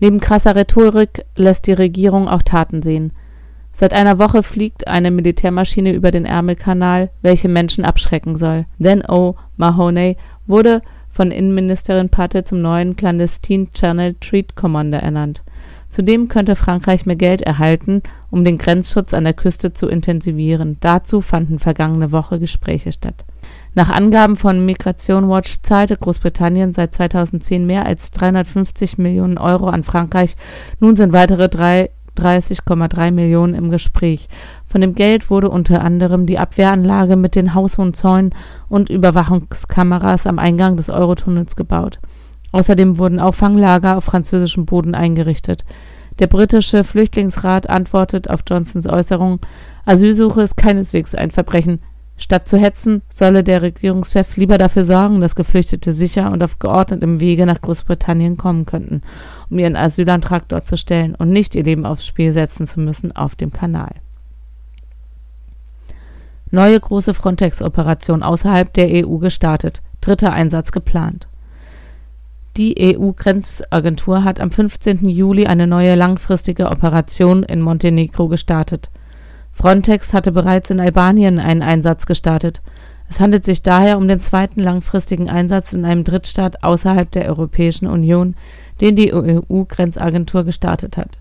Neben 0.00 0.20
krasser 0.20 0.56
Rhetorik 0.56 1.24
lässt 1.36 1.66
die 1.66 1.72
Regierung 1.72 2.28
auch 2.28 2.42
Taten 2.42 2.82
sehen. 2.82 3.12
Seit 3.72 3.92
einer 3.92 4.18
Woche 4.18 4.42
fliegt 4.42 4.88
eine 4.88 5.10
Militärmaschine 5.10 5.92
über 5.92 6.10
den 6.10 6.24
Ärmelkanal, 6.24 7.10
welche 7.20 7.48
Menschen 7.48 7.84
abschrecken 7.84 8.36
soll. 8.36 8.64
Dan 8.78 9.02
O'Mahony 9.02 10.16
wurde 10.46 10.80
von 11.10 11.30
Innenministerin 11.30 12.08
Patel 12.08 12.44
zum 12.44 12.62
neuen 12.62 12.96
Clandestine 12.96 13.70
Channel 13.72 14.14
Treat 14.14 14.54
Commander 14.56 14.98
ernannt. 14.98 15.42
Zudem 15.96 16.28
könnte 16.28 16.56
Frankreich 16.56 17.06
mehr 17.06 17.16
Geld 17.16 17.40
erhalten, 17.40 18.02
um 18.30 18.44
den 18.44 18.58
Grenzschutz 18.58 19.14
an 19.14 19.24
der 19.24 19.32
Küste 19.32 19.72
zu 19.72 19.88
intensivieren. 19.88 20.76
Dazu 20.80 21.22
fanden 21.22 21.58
vergangene 21.58 22.12
Woche 22.12 22.38
Gespräche 22.38 22.92
statt. 22.92 23.24
Nach 23.74 23.88
Angaben 23.88 24.36
von 24.36 24.66
Migration 24.66 25.30
Watch 25.30 25.62
zahlte 25.62 25.96
Großbritannien 25.96 26.74
seit 26.74 26.92
2010 26.92 27.64
mehr 27.64 27.86
als 27.86 28.10
350 28.10 28.98
Millionen 28.98 29.38
Euro 29.38 29.68
an 29.68 29.84
Frankreich. 29.84 30.36
Nun 30.80 30.96
sind 30.96 31.14
weitere 31.14 31.48
drei 31.48 31.88
30,3 32.14 33.10
Millionen 33.10 33.54
im 33.54 33.70
Gespräch. 33.70 34.28
Von 34.66 34.82
dem 34.82 34.94
Geld 34.94 35.30
wurde 35.30 35.48
unter 35.48 35.82
anderem 35.82 36.26
die 36.26 36.38
Abwehranlage 36.38 37.16
mit 37.16 37.34
den 37.34 37.54
haushohen 37.54 38.34
und 38.68 38.90
Überwachungskameras 38.90 40.26
am 40.26 40.38
Eingang 40.38 40.76
des 40.76 40.90
Eurotunnels 40.90 41.56
gebaut. 41.56 42.00
Außerdem 42.52 42.98
wurden 42.98 43.20
Auffanglager 43.20 43.96
auf 43.96 44.04
französischem 44.04 44.66
Boden 44.66 44.94
eingerichtet. 44.94 45.64
Der 46.18 46.26
britische 46.26 46.84
Flüchtlingsrat 46.84 47.68
antwortet 47.68 48.30
auf 48.30 48.40
Johnsons 48.46 48.86
Äußerung, 48.86 49.40
Asylsuche 49.84 50.42
ist 50.42 50.56
keineswegs 50.56 51.14
ein 51.14 51.30
Verbrechen, 51.30 51.80
Statt 52.18 52.48
zu 52.48 52.56
hetzen, 52.56 53.02
solle 53.10 53.44
der 53.44 53.60
Regierungschef 53.60 54.36
lieber 54.36 54.56
dafür 54.56 54.84
sorgen, 54.84 55.20
dass 55.20 55.36
Geflüchtete 55.36 55.92
sicher 55.92 56.32
und 56.32 56.42
auf 56.42 56.58
geordnetem 56.58 57.20
Wege 57.20 57.44
nach 57.44 57.60
Großbritannien 57.60 58.38
kommen 58.38 58.64
könnten, 58.64 59.02
um 59.50 59.58
ihren 59.58 59.76
Asylantrag 59.76 60.48
dort 60.48 60.66
zu 60.66 60.78
stellen 60.78 61.14
und 61.14 61.28
nicht 61.28 61.54
ihr 61.54 61.64
Leben 61.64 61.84
aufs 61.84 62.06
Spiel 62.06 62.32
setzen 62.32 62.66
zu 62.66 62.80
müssen 62.80 63.14
auf 63.14 63.34
dem 63.34 63.52
Kanal. 63.52 63.90
Neue 66.50 66.80
große 66.80 67.12
Frontex-Operation 67.12 68.22
außerhalb 68.22 68.72
der 68.72 69.06
EU 69.06 69.18
gestartet. 69.18 69.82
Dritter 70.00 70.32
Einsatz 70.32 70.72
geplant. 70.72 71.28
Die 72.56 72.96
EU-Grenzagentur 72.96 74.24
hat 74.24 74.40
am 74.40 74.50
15. 74.50 75.06
Juli 75.06 75.46
eine 75.46 75.66
neue 75.66 75.94
langfristige 75.94 76.70
Operation 76.70 77.42
in 77.42 77.60
Montenegro 77.60 78.28
gestartet. 78.28 78.88
Frontex 79.52 80.14
hatte 80.14 80.32
bereits 80.32 80.70
in 80.70 80.80
Albanien 80.80 81.38
einen 81.38 81.60
Einsatz 81.60 82.06
gestartet. 82.06 82.62
Es 83.10 83.20
handelt 83.20 83.44
sich 83.44 83.62
daher 83.62 83.98
um 83.98 84.08
den 84.08 84.20
zweiten 84.20 84.60
langfristigen 84.60 85.28
Einsatz 85.28 85.74
in 85.74 85.84
einem 85.84 86.02
Drittstaat 86.02 86.64
außerhalb 86.64 87.10
der 87.10 87.28
Europäischen 87.28 87.88
Union, 87.88 88.34
den 88.80 88.96
die 88.96 89.12
EU-Grenzagentur 89.12 90.44
gestartet 90.44 90.96
hat. 90.96 91.18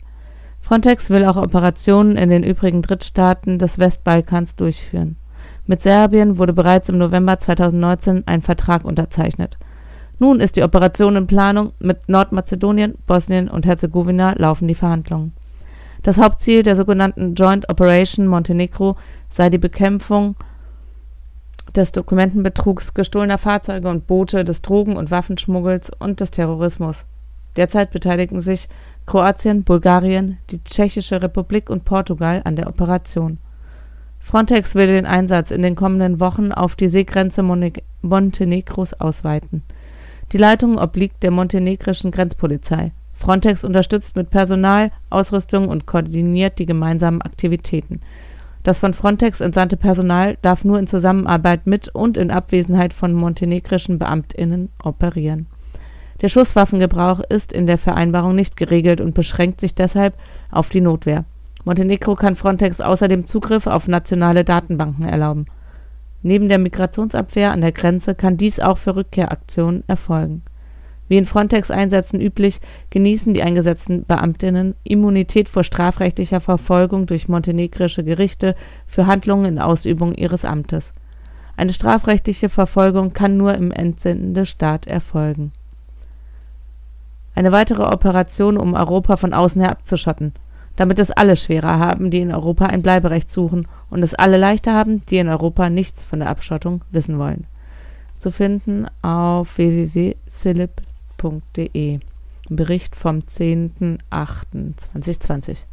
Frontex 0.61 1.09
will 1.09 1.25
auch 1.25 1.35
Operationen 1.35 2.15
in 2.15 2.29
den 2.29 2.43
übrigen 2.43 2.81
Drittstaaten 2.81 3.59
des 3.59 3.77
Westbalkans 3.77 4.55
durchführen. 4.55 5.17
Mit 5.65 5.81
Serbien 5.81 6.37
wurde 6.37 6.53
bereits 6.53 6.87
im 6.87 6.97
November 6.97 7.39
2019 7.39 8.23
ein 8.25 8.41
Vertrag 8.41 8.85
unterzeichnet. 8.85 9.57
Nun 10.19 10.39
ist 10.39 10.55
die 10.55 10.63
Operation 10.63 11.15
in 11.15 11.27
Planung, 11.27 11.73
mit 11.79 12.07
Nordmazedonien, 12.07 12.95
Bosnien 13.05 13.49
und 13.49 13.65
Herzegowina 13.65 14.33
laufen 14.37 14.67
die 14.67 14.75
Verhandlungen 14.75 15.33
das 16.05 16.19
Hauptziel 16.19 16.61
der 16.61 16.75
sogenannten 16.75 17.33
Joint 17.33 17.67
Operation 17.67 18.27
Montenegro 18.27 18.95
sei 19.27 19.49
die 19.49 19.57
Bekämpfung 19.57 20.35
des 21.73 21.91
Dokumentenbetrugs, 21.93 22.93
gestohlener 22.93 23.39
Fahrzeuge 23.39 23.89
und 23.89 24.05
Boote, 24.05 24.45
des 24.45 24.61
Drogen- 24.61 24.97
und 24.97 25.09
Waffenschmuggels 25.09 25.89
und 25.97 26.19
des 26.19 26.29
Terrorismus. 26.29 27.05
Derzeit 27.57 27.89
beteiligen 27.89 28.39
sich 28.39 28.69
Kroatien, 29.07 29.63
Bulgarien, 29.63 30.37
die 30.51 30.63
Tschechische 30.63 31.23
Republik 31.23 31.71
und 31.71 31.85
Portugal 31.85 32.41
an 32.45 32.55
der 32.55 32.67
Operation. 32.67 33.39
Frontex 34.19 34.75
will 34.75 34.85
den 34.85 35.07
Einsatz 35.07 35.49
in 35.49 35.63
den 35.63 35.75
kommenden 35.75 36.19
Wochen 36.19 36.51
auf 36.51 36.75
die 36.75 36.87
Seegrenze 36.87 37.41
Montenegros 38.03 38.93
ausweiten. 38.93 39.63
Die 40.31 40.37
Leitung 40.37 40.77
obliegt 40.77 41.23
der 41.23 41.31
montenegrischen 41.31 42.11
Grenzpolizei 42.11 42.91
Frontex 43.15 43.63
unterstützt 43.63 44.15
mit 44.15 44.29
Personal, 44.29 44.91
Ausrüstung 45.09 45.67
und 45.67 45.85
koordiniert 45.85 46.59
die 46.59 46.65
gemeinsamen 46.65 47.21
Aktivitäten. 47.21 48.01
Das 48.63 48.79
von 48.79 48.93
Frontex 48.93 49.41
entsandte 49.41 49.77
Personal 49.77 50.37
darf 50.41 50.65
nur 50.65 50.79
in 50.79 50.87
Zusammenarbeit 50.87 51.65
mit 51.65 51.87
und 51.89 52.17
in 52.17 52.31
Abwesenheit 52.31 52.93
von 52.93 53.13
montenegrischen 53.13 53.99
BeamtInnen 53.99 54.69
operieren. 54.83 55.47
Der 56.21 56.29
Schusswaffengebrauch 56.29 57.19
ist 57.29 57.53
in 57.53 57.67
der 57.67 57.77
Vereinbarung 57.77 58.35
nicht 58.35 58.57
geregelt 58.57 59.01
und 59.01 59.13
beschränkt 59.13 59.61
sich 59.61 59.75
deshalb 59.75 60.15
auf 60.49 60.69
die 60.69 60.81
Notwehr. 60.81 61.25
Montenegro 61.63 62.15
kann 62.15 62.35
Frontex 62.35 62.81
außerdem 62.81 63.25
Zugriff 63.25 63.67
auf 63.67 63.87
nationale 63.87 64.43
Datenbanken 64.43 65.05
erlauben. 65.05 65.45
Neben 66.25 66.49
der 66.49 66.57
Migrationsabwehr 66.57 67.51
an 67.51 67.61
der 67.61 67.71
Grenze 67.71 68.15
kann 68.15 68.35
dies 68.35 68.59
auch 68.59 68.79
für 68.79 68.95
Rückkehraktionen 68.95 69.83
erfolgen 69.87 70.41
wie 71.07 71.17
in 71.17 71.25
Frontex-Einsätzen 71.25 72.19
üblich, 72.19 72.59
genießen 72.89 73.33
die 73.33 73.43
eingesetzten 73.43 74.05
Beamtinnen 74.05 74.75
Immunität 74.83 75.49
vor 75.49 75.63
strafrechtlicher 75.63 76.41
Verfolgung 76.41 77.05
durch 77.05 77.27
montenegrische 77.27 78.03
Gerichte 78.03 78.55
für 78.87 79.05
Handlungen 79.05 79.45
in 79.45 79.59
Ausübung 79.59 80.15
ihres 80.15 80.45
Amtes. 80.45 80.93
Eine 81.57 81.73
strafrechtliche 81.73 82.49
Verfolgung 82.49 83.13
kann 83.13 83.37
nur 83.37 83.53
im 83.53 83.71
Entsendestaat 83.71 84.87
erfolgen. 84.87 85.51
Eine 87.33 87.51
weitere 87.51 87.83
Operation, 87.83 88.57
um 88.57 88.73
Europa 88.73 89.17
von 89.17 89.33
außen 89.33 89.61
her 89.61 89.71
abzuschotten, 89.71 90.33
damit 90.75 90.99
es 90.99 91.11
alle 91.11 91.37
schwerer 91.37 91.79
haben, 91.79 92.11
die 92.11 92.19
in 92.19 92.33
Europa 92.33 92.65
ein 92.65 92.81
Bleiberecht 92.81 93.31
suchen, 93.31 93.67
und 93.89 94.03
es 94.03 94.13
alle 94.13 94.37
leichter 94.37 94.73
haben, 94.73 95.01
die 95.05 95.17
in 95.17 95.29
Europa 95.29 95.69
nichts 95.69 96.03
von 96.03 96.19
der 96.19 96.29
Abschottung 96.29 96.83
wissen 96.91 97.17
wollen. 97.17 97.45
Zu 98.17 98.31
finden 98.31 98.87
auf 99.01 99.57
www.silib.de 99.57 100.85
www.ftf.de. 101.25 101.99
Bericht 102.47 102.95
vom 102.95 103.19
10.08.2020. 103.19 105.65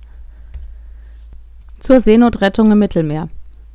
Zur 1.80 2.00
Seenotrettung 2.00 2.72
im 2.72 2.78
Mittelmeer. 2.78 3.28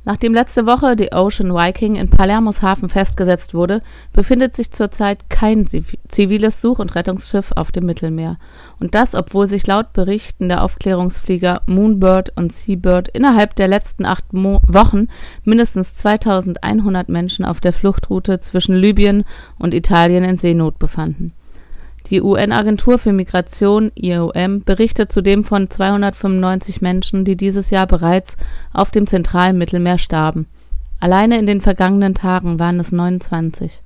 Nachdem 0.08 0.32
letzte 0.32 0.64
Woche 0.64 0.96
die 0.96 1.12
Ocean 1.12 1.52
Viking 1.52 1.96
in 1.96 2.08
Palermos 2.08 2.62
Hafen 2.62 2.88
festgesetzt 2.88 3.52
wurde, 3.52 3.82
befindet 4.14 4.56
sich 4.56 4.72
zurzeit 4.72 5.28
kein 5.28 5.66
ziviles 5.66 6.62
Such- 6.62 6.78
und 6.78 6.94
Rettungsschiff 6.94 7.52
auf 7.54 7.72
dem 7.72 7.84
Mittelmeer. 7.84 8.38
Und 8.80 8.94
das, 8.94 9.14
obwohl 9.14 9.46
sich 9.46 9.66
laut 9.66 9.92
Berichten 9.92 10.48
der 10.48 10.64
Aufklärungsflieger 10.64 11.60
Moonbird 11.66 12.32
und 12.36 12.54
Seabird 12.54 13.08
innerhalb 13.08 13.54
der 13.56 13.68
letzten 13.68 14.06
acht 14.06 14.32
Mo 14.32 14.62
Wochen 14.66 15.08
mindestens 15.44 15.92
2100 15.92 17.10
Menschen 17.10 17.44
auf 17.44 17.60
der 17.60 17.74
Fluchtroute 17.74 18.40
zwischen 18.40 18.76
Libyen 18.76 19.24
und 19.58 19.74
Italien 19.74 20.24
in 20.24 20.38
Seenot 20.38 20.78
befanden. 20.78 21.34
Die 22.10 22.22
UN-Agentur 22.22 22.98
für 22.98 23.12
Migration 23.12 23.92
(IOM) 23.94 24.62
berichtet 24.64 25.12
zudem 25.12 25.44
von 25.44 25.68
295 25.68 26.80
Menschen, 26.80 27.26
die 27.26 27.36
dieses 27.36 27.68
Jahr 27.68 27.86
bereits 27.86 28.38
auf 28.72 28.90
dem 28.90 29.06
zentralen 29.06 29.58
Mittelmeer 29.58 29.98
starben. 29.98 30.46
Alleine 31.00 31.38
in 31.38 31.46
den 31.46 31.60
vergangenen 31.60 32.14
Tagen 32.14 32.58
waren 32.58 32.80
es 32.80 32.92
29. 32.92 33.82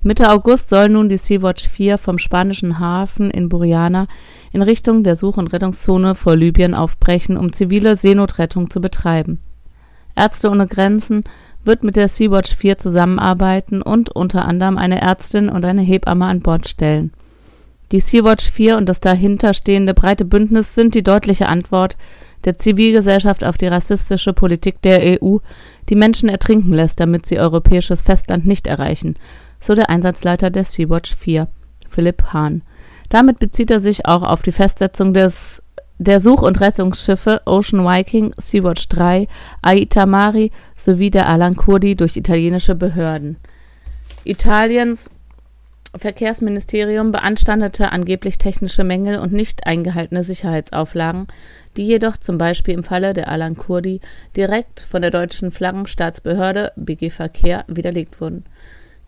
Mitte 0.00 0.30
August 0.30 0.70
soll 0.70 0.88
nun 0.88 1.10
die 1.10 1.18
Sea-Watch 1.18 1.68
4 1.68 1.98
vom 1.98 2.18
spanischen 2.18 2.78
Hafen 2.78 3.30
in 3.30 3.50
Buriana 3.50 4.06
in 4.52 4.62
Richtung 4.62 5.04
der 5.04 5.16
Such 5.16 5.36
und 5.36 5.52
Rettungszone 5.52 6.14
vor 6.14 6.36
Libyen 6.36 6.72
aufbrechen, 6.72 7.36
um 7.36 7.52
zivile 7.52 7.96
Seenotrettung 7.96 8.70
zu 8.70 8.80
betreiben. 8.80 9.40
Ärzte 10.14 10.48
ohne 10.48 10.66
Grenzen 10.66 11.24
wird 11.64 11.84
mit 11.84 11.96
der 11.96 12.08
Sea-Watch 12.08 12.56
4 12.56 12.78
zusammenarbeiten 12.78 13.82
und 13.82 14.08
unter 14.08 14.46
anderem 14.46 14.78
eine 14.78 15.02
Ärztin 15.02 15.50
und 15.50 15.66
eine 15.66 15.82
Hebamme 15.82 16.24
an 16.24 16.40
Bord 16.40 16.66
stellen 16.66 17.12
Die 17.92 18.00
Sea-Watch 18.00 18.50
4 18.50 18.76
und 18.76 18.88
das 18.88 19.00
dahinterstehende 19.00 19.94
breite 19.94 20.24
Bündnis 20.24 20.74
sind 20.74 20.94
die 20.94 21.04
deutliche 21.04 21.48
Antwort 21.48 21.96
der 22.44 22.58
Zivilgesellschaft 22.58 23.44
auf 23.44 23.56
die 23.56 23.66
rassistische 23.66 24.32
Politik 24.32 24.82
der 24.82 25.20
EU, 25.22 25.38
die 25.88 25.94
Menschen 25.94 26.28
ertrinken 26.28 26.72
lässt, 26.72 27.00
damit 27.00 27.26
sie 27.26 27.38
europäisches 27.38 28.02
Festland 28.02 28.46
nicht 28.46 28.66
erreichen, 28.66 29.16
so 29.60 29.74
der 29.74 29.88
Einsatzleiter 29.88 30.50
der 30.50 30.64
Sea-Watch 30.64 31.16
4, 31.16 31.48
Philipp 31.88 32.32
Hahn. 32.32 32.62
Damit 33.08 33.38
bezieht 33.38 33.70
er 33.70 33.80
sich 33.80 34.06
auch 34.06 34.22
auf 34.22 34.42
die 34.42 34.52
Festsetzung 34.52 35.14
des 35.14 35.62
der 35.98 36.20
Such- 36.20 36.42
und 36.42 36.60
Rettungsschiffe 36.60 37.40
Ocean 37.46 37.84
Viking, 37.84 38.32
Sea-Watch 38.36 38.88
3, 38.88 39.28
Aita 39.62 40.04
Mari 40.04 40.50
sowie 40.76 41.10
der 41.10 41.26
Alan 41.26 41.56
Kurdi 41.56 41.96
durch 41.96 42.18
italienische 42.18 42.74
Behörden. 42.74 43.38
Italiens 44.24 45.10
Verkehrsministerium 45.98 47.12
beanstandete 47.12 47.92
angeblich 47.92 48.38
technische 48.38 48.84
Mängel 48.84 49.18
und 49.18 49.32
nicht 49.32 49.66
eingehaltene 49.66 50.22
Sicherheitsauflagen, 50.24 51.26
die 51.76 51.86
jedoch 51.86 52.16
zum 52.16 52.38
Beispiel 52.38 52.74
im 52.74 52.84
Falle 52.84 53.12
der 53.12 53.28
Alan 53.28 53.56
Kurdi 53.56 54.00
direkt 54.36 54.80
von 54.80 55.02
der 55.02 55.10
deutschen 55.10 55.52
Flaggenstaatsbehörde 55.52 56.72
BG 56.76 57.10
Verkehr 57.10 57.64
widerlegt 57.68 58.20
wurden. 58.20 58.44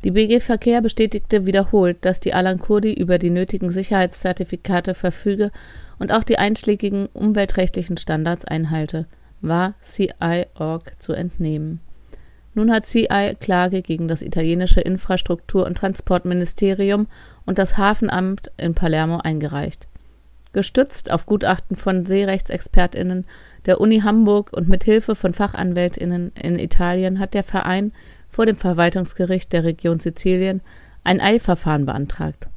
Die 0.05 0.13
BG 0.13 0.41
Verkehr 0.41 0.81
bestätigte 0.81 1.47
wiederholt, 1.47 1.99
dass 2.03 2.21
die 2.21 2.33
Alan 2.33 2.59
Kurdi 2.59 2.93
über 2.93 3.19
die 3.19 3.31
nötigen 3.31 3.71
Sicherheitszertifikate 3.71 4.95
verfüge 4.95 5.51
und 5.99 6.13
auch 6.13 6.23
die 6.23 6.39
einschlägigen 6.39 7.07
umweltrechtlichen 7.07 7.97
Standards 7.97 8.45
einhalte, 8.45 9.07
war 9.41 9.75
CI.org 9.81 11.03
zu 11.03 11.13
entnehmen. 11.15 11.81
Nun 12.59 12.73
hat 12.73 12.87
CI 12.87 13.37
Klage 13.39 13.83
gegen 13.83 14.09
das 14.09 14.21
italienische 14.21 14.81
Infrastruktur- 14.81 15.65
und 15.65 15.79
Transportministerium 15.79 17.07
und 17.47 17.57
das 17.57 17.79
Hafenamt 17.79 18.51
in 18.57 18.75
Palermo 18.75 19.19
eingereicht. 19.19 19.87
Gestützt 20.53 21.13
auf 21.13 21.25
Gutachten 21.25 21.77
von 21.77 22.05
Seerechtsexpertinnen 22.05 23.27
der 23.67 23.81
Uni 23.81 24.01
Hamburg 24.01 24.53
und 24.53 24.69
mit 24.69 24.83
Hilfe 24.83 25.15
von 25.15 25.35
Fachanwältinnen 25.35 26.33
in 26.35 26.59
Italien 26.59 27.21
hat 27.21 27.35
der 27.35 27.45
Verein 27.45 27.93
vor 28.29 28.45
dem 28.45 28.57
Verwaltungsgericht 28.57 29.53
der 29.53 29.63
Region 29.63 30.01
Sizilien 30.01 30.61
ein 31.05 31.21
Eilverfahren 31.21 31.87
beantragt. 31.87 32.49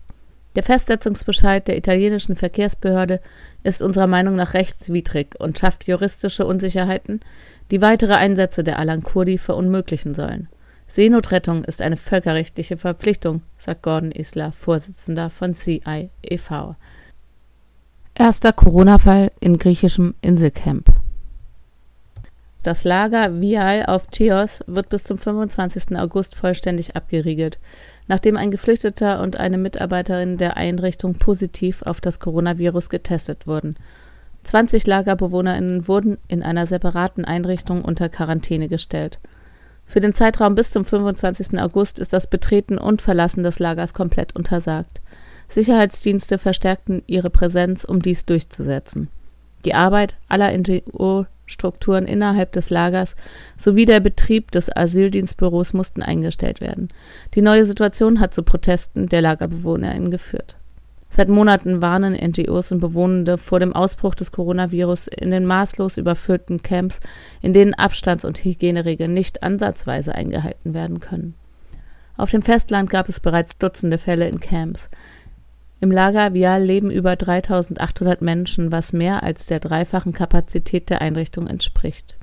Der 0.55 0.63
Festsetzungsbescheid 0.63 1.67
der 1.67 1.77
italienischen 1.77 2.35
Verkehrsbehörde 2.35 3.21
ist 3.61 3.83
unserer 3.83 4.07
Meinung 4.07 4.35
nach 4.35 4.55
rechtswidrig 4.55 5.35
und 5.37 5.59
schafft 5.59 5.85
juristische 5.85 6.47
Unsicherheiten, 6.47 7.21
die 7.71 7.81
weitere 7.81 8.13
Einsätze 8.13 8.63
der 8.63 8.79
Alan 8.79 9.03
Kurdi 9.03 9.37
verunmöglichen 9.37 10.13
sollen. 10.13 10.47
Seenotrettung 10.87 11.63
ist 11.63 11.81
eine 11.81 11.97
völkerrechtliche 11.97 12.77
Verpflichtung, 12.77 13.41
sagt 13.57 13.81
Gordon 13.81 14.11
Isler, 14.11 14.51
Vorsitzender 14.51 15.29
von 15.29 15.53
CI 15.53 16.09
e.V. 16.21 16.75
Erster 18.13 18.51
Corona-Fall 18.51 19.31
in 19.39 19.57
griechischem 19.57 20.15
Inselcamp. 20.21 20.89
Das 22.63 22.83
Lager 22.83 23.41
Vial 23.41 23.85
auf 23.87 24.07
Chios 24.13 24.63
wird 24.67 24.89
bis 24.89 25.05
zum 25.05 25.17
25. 25.17 25.97
August 25.97 26.35
vollständig 26.35 26.95
abgeriegelt 26.95 27.57
nachdem 28.11 28.35
ein 28.35 28.51
Geflüchteter 28.51 29.21
und 29.21 29.37
eine 29.37 29.57
Mitarbeiterin 29.57 30.37
der 30.37 30.57
Einrichtung 30.57 31.13
positiv 31.13 31.81
auf 31.81 32.01
das 32.01 32.19
Coronavirus 32.19 32.89
getestet 32.89 33.47
wurden. 33.47 33.77
20 34.43 34.87
LagerbewohnerInnen 34.87 35.87
wurden 35.87 36.17
in 36.27 36.43
einer 36.43 36.67
separaten 36.67 37.25
Einrichtung 37.25 37.83
unter 37.83 38.09
Quarantäne 38.09 38.67
gestellt. 38.67 39.19
Für 39.85 39.99
den 39.99 40.13
Zeitraum 40.13 40.55
bis 40.55 40.71
zum 40.71 40.85
25. 40.85 41.59
August 41.59 41.99
ist 41.99 42.13
das 42.13 42.27
Betreten 42.27 42.77
und 42.77 43.01
Verlassen 43.01 43.43
des 43.43 43.59
Lagers 43.59 43.93
komplett 43.93 44.35
untersagt. 44.35 45.01
Sicherheitsdienste 45.49 46.37
verstärkten 46.37 47.03
ihre 47.07 47.29
Präsenz, 47.29 47.83
um 47.83 48.01
dies 48.01 48.25
durchzusetzen. 48.25 49.09
Die 49.65 49.75
Arbeit 49.75 50.15
aller 50.29 50.57
NGO 50.57 51.25
Strukturen 51.45 52.05
innerhalb 52.05 52.53
des 52.53 52.69
Lagers 52.69 53.15
sowie 53.57 53.85
der 53.85 53.99
Betrieb 53.99 54.51
des 54.51 54.75
Asyldienstbüros 54.75 55.73
mussten 55.73 56.01
eingestellt 56.01 56.61
werden. 56.61 56.87
Die 57.35 57.41
neue 57.41 57.65
Situation 57.65 58.19
hat 58.19 58.33
zu 58.33 58.43
Protesten 58.43 59.09
der 59.09 59.21
LagerbewohnerInnen 59.21 60.09
geführt. 60.09 60.55
Seit 61.13 61.27
Monaten 61.27 61.81
warnen 61.81 62.13
NGOs 62.13 62.71
und 62.71 62.79
Bewohnende 62.79 63.37
vor 63.37 63.59
dem 63.59 63.73
Ausbruch 63.73 64.15
des 64.15 64.31
Coronavirus 64.31 65.07
in 65.07 65.31
den 65.31 65.45
maßlos 65.45 65.97
überfüllten 65.97 66.63
Camps, 66.63 67.01
in 67.41 67.53
denen 67.53 67.73
Abstands- 67.73 68.23
und 68.23 68.37
Hygieneregeln 68.37 69.13
nicht 69.13 69.43
ansatzweise 69.43 70.15
eingehalten 70.15 70.73
werden 70.73 71.01
können. 71.01 71.33
Auf 72.15 72.31
dem 72.31 72.41
Festland 72.41 72.89
gab 72.89 73.09
es 73.09 73.19
bereits 73.19 73.57
Dutzende 73.57 73.97
Fälle 73.97 74.29
in 74.29 74.39
Camps. 74.39 74.87
Im 75.81 75.91
Lager 75.91 76.33
Vial 76.33 76.63
leben 76.63 76.89
über 76.89 77.17
3800 77.17 78.21
Menschen, 78.21 78.71
was 78.71 78.93
mehr 78.93 79.21
als 79.21 79.47
der 79.47 79.59
dreifachen 79.59 80.13
Kapazität 80.13 80.89
der 80.89 81.01
Einrichtung 81.01 81.47
entspricht. 81.47 82.15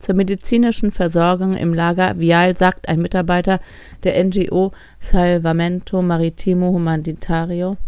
Zur 0.00 0.14
medizinischen 0.14 0.92
Versorgung 0.92 1.54
im 1.54 1.72
Lager 1.72 2.18
Vial 2.18 2.54
sagt 2.58 2.90
ein 2.90 3.00
Mitarbeiter 3.00 3.58
der 4.04 4.22
NGO 4.22 4.72
Salvamento 5.00 6.02
Maritimo 6.02 6.72
Humanitario, 6.72 7.78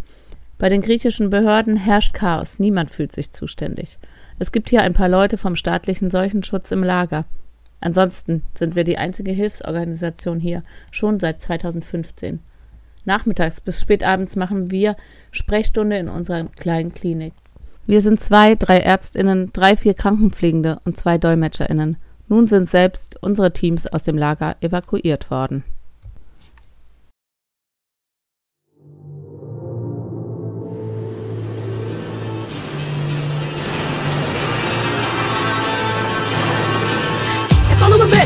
bei 0.61 0.69
den 0.69 0.83
griechischen 0.83 1.31
Behörden 1.31 1.77
herrscht 1.77 2.13
Chaos, 2.13 2.59
niemand 2.59 2.91
fühlt 2.91 3.13
sich 3.13 3.33
zuständig. 3.33 3.99
Es 4.39 4.53
gibt 4.53 4.69
hier 4.69 4.83
ein 4.83 4.93
paar 4.93 5.09
Leute 5.09 5.39
vom 5.39 5.57
staatlichen 5.57 6.11
Seuchenschutz 6.11 6.71
im 6.71 6.85
Lager. 6.85 7.25
Ansonsten 7.81 8.43
sind 8.53 8.77
wir 8.77 8.85
die 8.85 8.99
einzige 8.99 9.33
Hilfsorganisation 9.33 10.39
hier, 10.39 10.63
schon 10.91 11.19
seit 11.19 11.41
2015. 11.41 12.41
Nachmittags 13.07 13.63
bis 13.63 13.81
spätabends 13.81 14.37
machen 14.37 14.71
wir 14.71 14.97
Sprechstunde 15.33 15.97
in 15.97 16.11
unserer 16.11 16.45
kleinen 16.45 16.93
Klinik. 16.93 17.33
Wir 17.87 18.03
sind 18.03 18.21
zwei, 18.21 18.55
drei 18.55 18.81
Ärztinnen, 18.81 19.55
drei, 19.55 19.79
vier 19.79 19.95
Krankenpflegende 19.95 20.81
und 20.85 20.99
zwei 20.99 21.17
Dolmetscherinnen. 21.17 21.97
Nun 22.29 22.47
sind 22.47 22.69
selbst 22.69 23.17
unsere 23.23 23.55
Teams 23.55 23.87
aus 23.87 24.03
dem 24.03 24.19
Lager 24.19 24.57
evakuiert 24.61 25.31
worden. 25.31 25.65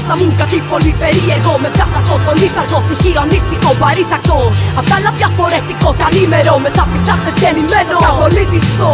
Μέσα 0.07 0.17
μου 0.21 0.35
κάτι 0.43 0.59
πολύ 0.71 0.93
περίεργο. 1.03 1.53
Με 1.63 1.69
βγάζει 1.75 1.97
από 2.01 2.15
το 2.25 2.33
λίθαργο 2.41 2.79
στοιχείο 2.87 3.21
ανήσυχο 3.25 3.71
παρήσακτο. 3.83 4.39
Απ' 4.79 4.89
τα 4.91 4.95
άλλα 4.99 5.11
διαφορετικό 5.21 5.89
κι 5.99 6.05
ανήμερο 6.09 6.55
Μέσα 6.65 6.81
απ' 6.85 6.91
τις 6.95 7.03
τάχτες 7.09 7.35
γεννημένο 7.43 7.97
Καπολίτιστο 8.07 8.91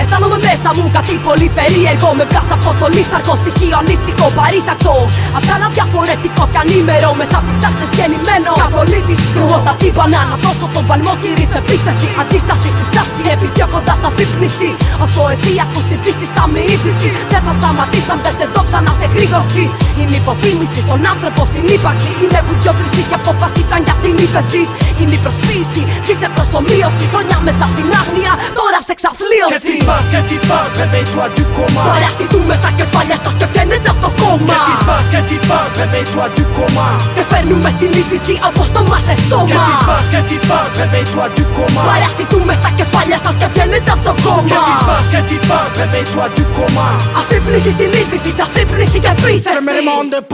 Αισθάνομαι 0.00 0.38
μέσα 0.48 0.68
μου 0.76 0.86
κάτι 0.96 1.14
πολύ 1.26 1.48
περίεργο. 1.58 2.08
Με 2.18 2.24
βγάζει 2.30 2.52
από 2.56 2.70
το 2.80 2.86
λίθαργο 2.96 3.34
στοιχείο 3.42 3.76
ανήσυχο 3.80 4.26
παρήσακτο. 4.38 4.94
Απ' 5.36 5.44
τα 5.48 5.52
άλλα 5.56 5.68
διαφορετικό 5.76 6.42
κι 6.52 6.58
ανήμερο 6.62 7.10
Μέσα 7.20 7.36
απ' 7.40 7.46
τις 7.48 7.58
τάχτες 7.62 7.90
γεννημένο 7.98 8.50
Καπολίτιστο 8.62 9.28
Κρούω 9.34 9.58
τα 9.66 9.74
τύπανα 9.80 10.20
να 10.30 10.36
δώσω 10.42 10.66
τον 10.74 10.84
παλμό 10.90 11.12
κύρι 11.22 11.46
σε 11.52 11.58
επίθεση. 11.62 12.08
Αντίσταση 12.22 12.68
στη 12.74 12.82
στάση 12.90 13.22
επιδιώκοντας 13.34 14.00
αφύπνιση. 14.08 14.70
Όσο 15.04 15.20
εσύ 15.34 15.52
ακούς 15.64 15.86
ειδήσεις 15.92 16.30
θα 16.36 16.44
με 16.52 16.60
είδηση 16.72 17.08
Δεν 17.32 17.40
θα 17.46 17.52
σταματήσω 17.58 18.10
αν 18.14 18.20
δεν 18.24 18.34
σε 18.38 18.46
δω 18.54 18.62
ξανά 18.68 18.92
σε 19.00 19.06
γρήγορση. 19.14 19.64
Είναι 20.00 20.16
υποτίμηση 20.50 20.80
στον 20.86 21.00
άνθρωπο 21.12 21.40
στην 21.50 21.64
ύπαρξη. 21.76 22.10
Είναι 22.22 22.40
που 22.46 22.54
δυο 22.62 22.72
τρει 22.78 22.88
και 23.10 23.16
αποφασίσαν 23.20 23.80
για 23.86 23.96
την 24.02 24.14
ύφεση. 24.26 24.62
Είναι 25.00 25.14
η 25.18 25.20
προσποίηση, 25.26 25.82
ζήσε 26.06 26.28
προσωμείωση. 26.36 27.04
Χρόνια 27.12 27.36
μέσα 27.48 27.64
στην 27.72 27.86
άγνοια, 28.00 28.32
τώρα 28.58 28.78
σε 28.86 28.92
εξαθλίωση. 28.96 29.54
Qu'est-ce 29.54 29.70
qui 29.74 29.80
se 29.82 29.88
passe, 29.92 30.06
qu'est-ce 30.12 30.28
qui 30.32 30.38
se 30.42 30.48
passe, 30.52 30.72
réveille-toi 30.82 31.26
du 31.36 31.44
coma. 31.56 31.82
Παρασιτούμε 31.92 32.54
στα 32.60 32.70
κεφάλια 32.78 33.16
σας 33.24 33.34
και 33.40 33.46
βγαίνετε 33.52 33.88
από 33.94 34.00
το 34.04 34.10
κόμμα. 34.22 34.54
Qu'est-ce 34.54 34.68
qui 34.70 34.76
se 34.82 34.86
passe, 34.90 35.06
qu'est-ce 35.12 35.28
qui 35.32 35.38
se 35.42 35.48
passe, 35.52 35.72
réveille-toi 35.82 36.26
du 36.36 36.44
coma. 36.56 36.88
Και 37.16 37.24
φέρνουμε 37.30 37.70
την 37.80 37.90
είδηση 38.00 38.34
από 38.48 38.60
στόμα 38.70 38.98
σε 39.06 39.14
Qu'est-ce 39.14 39.26
στόμα. 39.26 39.62
qui 39.68 39.74
se 39.82 39.86
passe, 39.90 40.06
qu'est-ce 40.12 40.28
qui 40.32 40.38
se 40.42 40.48
passe, 40.52 40.72
réveille-toi 40.82 41.26
du 41.36 41.44
coma. 41.56 41.82
Παρασιτούμε 41.90 42.52
στα 42.60 42.70
κεφάλια 42.78 43.18
σας 43.24 43.34
και 43.40 43.46
βγαίνετε 43.52 43.90
από 43.96 44.02
το 44.08 44.12
Qu'est-ce 44.14 44.26
qui 44.26 44.50
se 44.50 44.50
κόμμα. 44.50 44.88
passe, 44.90 45.08
qu'est-ce 45.12 45.28
qui 45.32 45.38
se 45.42 45.48
passe, 45.52 45.72
réveille-toi 45.82 46.26
du 46.36 46.44
coma. 46.56 46.86
Αφύπνιση 47.20 47.70
συνείδηση, 47.78 48.30
αφύπνιση 48.46 48.98
και 49.04 49.10
Je 49.14 49.20
me 49.20 49.30
επίθεση. 49.30 49.64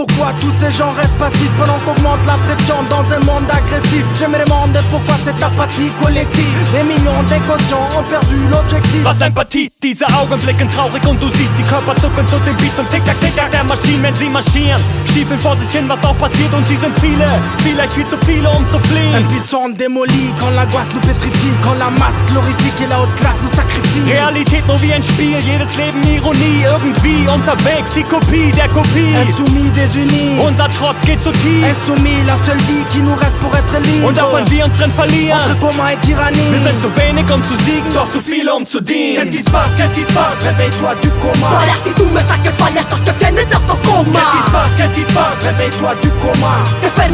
Pourquoi 0.07 0.33
tous 0.41 0.53
ces 0.61 0.71
gens 0.71 0.93
restent 0.93 1.19
passifs 1.19 1.53
pendant 1.59 1.79
qu'augmente 1.85 2.21
la 2.27 2.39
pression 2.47 2.77
dans 2.89 3.05
un 3.13 3.21
monde 3.25 3.51
agressif. 3.51 4.05
Je 4.21 4.27
me 4.27 4.39
demande 4.45 4.79
pourquoi 4.91 5.15
cette 5.25 5.43
apathie 5.43 5.91
collective. 6.03 6.73
Des 6.73 6.85
millions 6.85 7.23
d'inconscients 7.29 7.89
ont 7.99 8.05
perdu 8.09 8.37
l'objectif. 8.51 9.05
Was 9.05 9.21
Empathie, 9.23 9.71
diese 9.83 10.07
Augenblicken 10.21 10.71
traurig 10.71 11.07
und 11.07 11.21
du 11.23 11.29
siehst 11.35 11.53
die 11.59 11.65
Körper 11.65 11.95
zucken 11.97 12.27
zu 12.29 12.39
dem 12.41 12.57
Beat 12.57 12.75
zum 12.77 12.89
Tick-Tack, 12.91 13.21
Tick-Tack 13.21 13.51
der 13.53 13.65
Maschinen, 13.65 14.03
wenn 14.03 14.15
sie 14.15 14.29
marschieren. 14.29 14.81
Stiefeln 15.11 15.41
vor 15.41 15.57
sich 15.59 15.71
hin, 15.71 15.89
was 15.89 16.03
auch 16.05 16.17
passiert 16.19 16.53
und 16.55 16.67
sie 16.67 16.77
sind 16.77 16.99
viele, 17.01 17.27
vielleicht 17.59 17.95
viel 17.95 18.07
zu 18.07 18.17
viele, 18.27 18.49
um 18.51 18.65
zu 18.71 18.79
fliehen. 18.89 19.15
Impuissants 19.17 19.77
démolis 19.77 20.33
quand 20.39 20.51
l'angoisse 20.51 20.93
nous 20.95 21.01
pétrifie, 21.01 21.53
quand 21.63 21.79
la 21.79 21.91
masse 21.91 22.21
glorifie 22.31 22.73
et 22.83 22.87
la 22.89 23.01
haute 23.01 23.15
classe 23.17 23.41
nous 23.43 23.55
sacrifie. 23.57 24.13
Realität 24.13 24.67
nur 24.67 24.81
wie 24.83 24.93
ein 24.93 25.03
Spiel, 25.03 25.17
Spiel, 25.17 25.39
jedes 25.39 25.77
Leben 25.79 26.03
Ironie, 26.03 26.65
irgendwie 26.65 27.27
unterwegs, 27.33 27.91
die 27.95 28.03
Kopie 28.03 28.51
der 28.53 28.69
Kopie. 28.69 29.15
Insoumis, 29.27 29.73
désunis. 29.97 30.39
Unser 30.47 30.69
Trotz 30.71 31.01
geht 31.05 31.23
zu 31.23 31.33
tief. 31.33 31.67
Insoumis, 31.67 32.25
la 32.27 32.37
seule 32.47 32.61
vie 32.69 32.85
qui 32.91 33.01
nous 33.01 33.15
reste 33.15 33.37
pour 33.41 33.55
être 33.55 33.79
libre. 33.81 34.09
Und 34.09 34.21
auch 34.21 34.35
wenn 34.35 34.49
wir 34.51 34.65
uns 34.67 34.77
drin 34.77 34.93
verlieren. 34.93 35.39
Entre 35.41 35.59
commun 35.59 35.89
et 35.89 36.01
tyrannie. 36.01 36.51
Wir 36.51 36.61
sind 36.67 36.81
zu 36.83 36.91
wenig, 36.97 37.25
um 37.33 37.43
zu 37.45 37.57
siegen, 37.65 37.89
doch 37.93 38.11
zu 38.11 38.21
viele, 38.21 38.55
um 38.55 38.67
zu 38.67 38.81
dienen. 38.81 39.17
Qu'est-ce 39.17 39.33
qui 39.33 39.43
se 39.43 39.51
passe, 39.51 39.71
qu'est-ce 39.77 39.95
qui 39.95 40.05
se 40.05 40.13
passe? 40.13 40.39
Réveille-toi 40.45 40.95
du 41.03 41.11
coma. 41.23 41.49
Parece 41.61 41.93
tu 41.95 42.05
me 42.05 42.21
sta 42.21 42.37
che 42.43 42.51
falli, 42.59 42.81
sta 42.83 42.97
schiaffendo 42.97 43.43
da 43.45 43.59
to 43.67 43.77
coma. 43.85 44.19
Qu'est-ce 44.19 44.35
qui 44.35 44.43
se 44.47 44.53
passe, 44.53 44.73
qu'est-ce 44.77 44.95
qui 44.95 45.05
se 45.09 45.13
passe? 45.13 45.39
Réveille-toi 45.49 45.95
du 46.03 46.11
coma. 46.23 46.55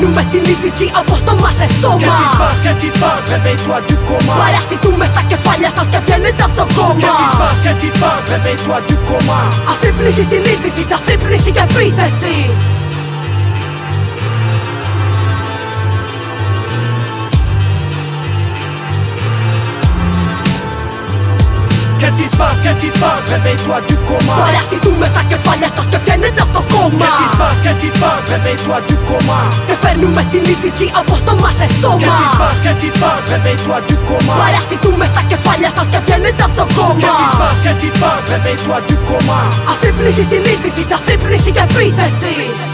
Metti 0.02 0.38
in 0.38 0.72
sì 0.74 0.90
a 0.92 1.02
posto 1.02 1.34
ma 1.36 1.50
se 1.50 1.66
stoma. 1.66 1.98
Qu'est-ce 1.98 2.16
qui 2.18 2.30
se 2.32 2.38
passe, 2.38 2.60
qu'est-ce 2.62 2.80
qui 2.80 2.90
se 2.90 2.98
passe? 2.98 3.24
Réveille-toi 3.30 3.80
du 3.86 3.96
coma. 4.06 4.34
Parece 4.34 4.78
tu 4.80 4.90
me 4.90 5.06
sta 5.06 5.20
che 5.28 5.36
falli, 5.36 5.66
sta 5.68 5.82
schiaffendo 5.84 6.30
da 6.36 6.48
to 6.56 6.66
coma. 6.74 7.00
Qu'est-ce 7.00 7.20
qui 7.20 7.30
se 7.30 7.38
passe, 7.38 7.60
qu'est-ce 7.62 7.80
qui 7.80 7.90
se 7.94 7.98
passe? 7.98 8.24
Réveille-toi 8.34 8.80
du 8.88 8.96
coma. 9.06 9.38
A 9.66 9.74
fipnisi 9.80 10.24
si 10.24 10.38
nifisi, 10.38 10.82
sa 10.88 10.98
Qu'est-ce 22.12 22.24
qui 22.24 22.30
se 22.30 22.36
passe, 22.36 22.56
qu'est-ce 22.62 22.80
qui 22.80 22.88
se 22.88 22.98
passe? 22.98 23.24
Réveille-toi 23.30 23.80
du 23.88 23.96
coma. 23.96 24.34
Parece 24.44 24.78
tu 24.80 24.90
me 24.90 25.06
sta 25.06 25.20
che 25.26 25.36
falli, 25.42 25.66
sta 25.68 25.82
schiaffendo 25.82 26.28
da 26.30 26.44
to 26.52 26.62
coma. 26.68 27.04
Qu'est-ce 27.04 27.16
qui 27.16 27.28
se 27.32 27.36
passe, 27.38 27.56
qu'est-ce 27.62 27.80
qui 27.80 27.88
se 27.88 27.98
passe? 27.98 28.24
Réveille-toi 28.28 28.80
du 28.86 28.96
coma. 29.08 29.38
Te 29.66 29.74
fermi 29.80 30.04
un 30.04 30.10
metti 30.10 30.36
in 30.36 30.70
sì 30.76 30.90
a 30.92 31.02
posto 31.02 31.34
ma 31.36 31.50
se 31.50 31.64
Qu'est-ce 31.64 31.78
qui 31.78 32.04
se 32.04 32.36
passe, 32.36 32.56
qu'est-ce 32.62 32.80
qui 32.80 32.90
se 32.90 32.98
passe? 32.98 33.24
Réveille-toi 33.30 33.80
du 33.88 33.96
coma. 34.06 34.32
Parece 34.36 34.78
tu 34.80 34.90
me 34.92 35.06
sta 35.06 35.20
che 35.26 35.36
falli, 35.36 35.66
sta 35.70 35.82
schiaffendo 35.84 36.30
da 36.36 36.48
to 36.54 36.66
Qu'est-ce 36.66 36.96
qui 36.96 37.00
se 37.00 37.06
coma. 37.08 37.38
passe, 37.38 37.60
qu'est-ce 37.62 37.80
qui 37.80 37.90
se 37.90 37.98
passe? 37.98 38.24
Réveille-toi 38.28 38.80
du 38.88 38.96
coma. 39.08 39.38
A 39.66 39.74
fipnisi 39.80 40.24
si 40.24 40.38
nifisi, 40.38 40.84
sa 40.88 40.98
fipnisi 40.98 41.50
capitesi. 41.52 42.71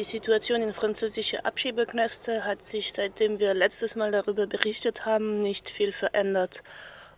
Die 0.00 0.04
Situation 0.04 0.62
in 0.62 0.72
französische 0.72 1.44
Abschiebeknäste 1.44 2.46
hat 2.46 2.62
sich, 2.62 2.94
seitdem 2.94 3.38
wir 3.38 3.52
letztes 3.52 3.96
Mal 3.96 4.10
darüber 4.10 4.46
berichtet 4.46 5.04
haben, 5.04 5.42
nicht 5.42 5.68
viel 5.68 5.92
verändert. 5.92 6.62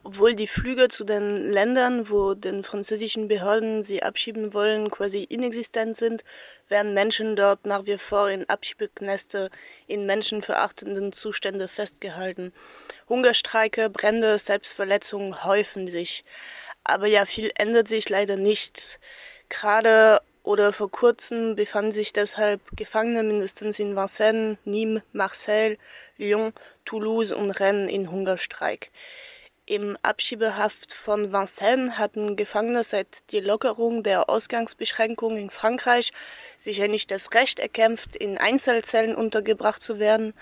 Obwohl 0.03 0.35
die 0.35 0.49
Flüge 0.49 0.89
zu 0.89 1.05
den 1.05 1.49
Ländern, 1.53 2.11
wo 2.11 2.35
den 2.35 2.65
französischen 2.65 3.29
Behörden 3.29 3.85
sie 3.85 4.03
abschieben 4.03 4.53
wollen, 4.53 4.91
quasi 4.91 5.23
inexistent 5.23 5.97
sind, 5.97 6.25
werden 6.67 6.93
Menschen 6.93 7.37
dort 7.37 7.67
nach 7.67 7.87
wie 7.87 7.99
vor 7.99 8.29
in 8.29 8.49
Abschiebeknäste 8.49 9.51
in 9.87 10.05
menschenverachtenden 10.05 11.13
Zuständen 11.13 11.69
festgehalten. 11.69 12.53
Hungerstreike, 13.09 13.91
Brände, 13.91 14.41
Selbstverletzungen 14.41 15.45
häufen 15.45 15.89
sich. 15.89 16.25
Aber 16.83 17.07
ja, 17.07 17.27
viel 17.27 17.53
ändert 17.55 17.87
sich 17.87 18.09
leider 18.09 18.35
nicht. 18.35 18.99
Gerade 19.49 20.21
oder 20.43 20.73
vor 20.73 20.91
kurzem 20.91 21.55
befanden 21.55 21.93
sich 21.93 22.13
deshalb 22.13 22.61
Gefangene 22.77 23.23
mindestens 23.23 23.79
in 23.79 23.95
Vincennes, 23.97 24.59
Nîmes, 24.65 25.03
Marseille, 25.13 25.77
Lyon, 26.19 26.53
Toulouse 26.85 27.33
und 27.33 27.51
Rennes 27.53 27.91
in 27.91 28.11
Hungerstreik. 28.11 28.91
Im 29.65 29.97
Abschiebehaft 30.03 30.93
von 30.93 31.33
Vincennes 31.33 31.97
hatten 31.97 32.35
Gefangene 32.35 32.83
seit 32.83 33.31
die 33.31 33.39
Lockerung 33.39 34.03
der 34.03 34.29
Ausgangsbeschränkung 34.29 35.37
in 35.37 35.51
Frankreich 35.51 36.13
sicher 36.57 36.89
nicht 36.89 37.13
das 37.13 37.33
Recht 37.33 37.61
erkämpft, 37.61 38.17
in 38.17 38.39
Einzelzellen 38.39 39.15
untergebracht 39.15 39.81
zu 39.81 40.01
werden. 40.01 40.35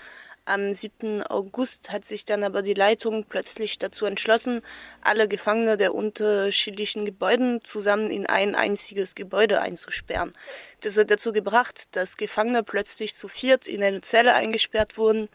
Am 0.45 0.73
7. 0.73 1.21
August 1.23 1.91
hat 1.91 2.03
sich 2.03 2.25
dann 2.25 2.43
aber 2.43 2.63
die 2.63 2.73
Leitung 2.73 3.25
plötzlich 3.25 3.77
dazu 3.77 4.05
entschlossen, 4.05 4.61
alle 5.01 5.27
Gefangene 5.27 5.77
der 5.77 5.93
unterschiedlichen 5.93 7.05
Gebäuden 7.05 7.63
zusammen 7.63 8.09
in 8.09 8.25
ein 8.25 8.55
einziges 8.55 9.13
Gebäude 9.13 9.61
einzusperren. 9.61 10.33
Das 10.81 10.97
hat 10.97 11.11
dazu 11.11 11.31
gebracht, 11.31 11.95
dass 11.95 12.17
Gefangene 12.17 12.63
plötzlich 12.63 13.13
zu 13.13 13.27
viert 13.27 13.67
in 13.67 13.83
eine 13.83 14.01
Zelle 14.01 14.33
eingesperrt 14.33 14.97
wurden. 14.97 15.29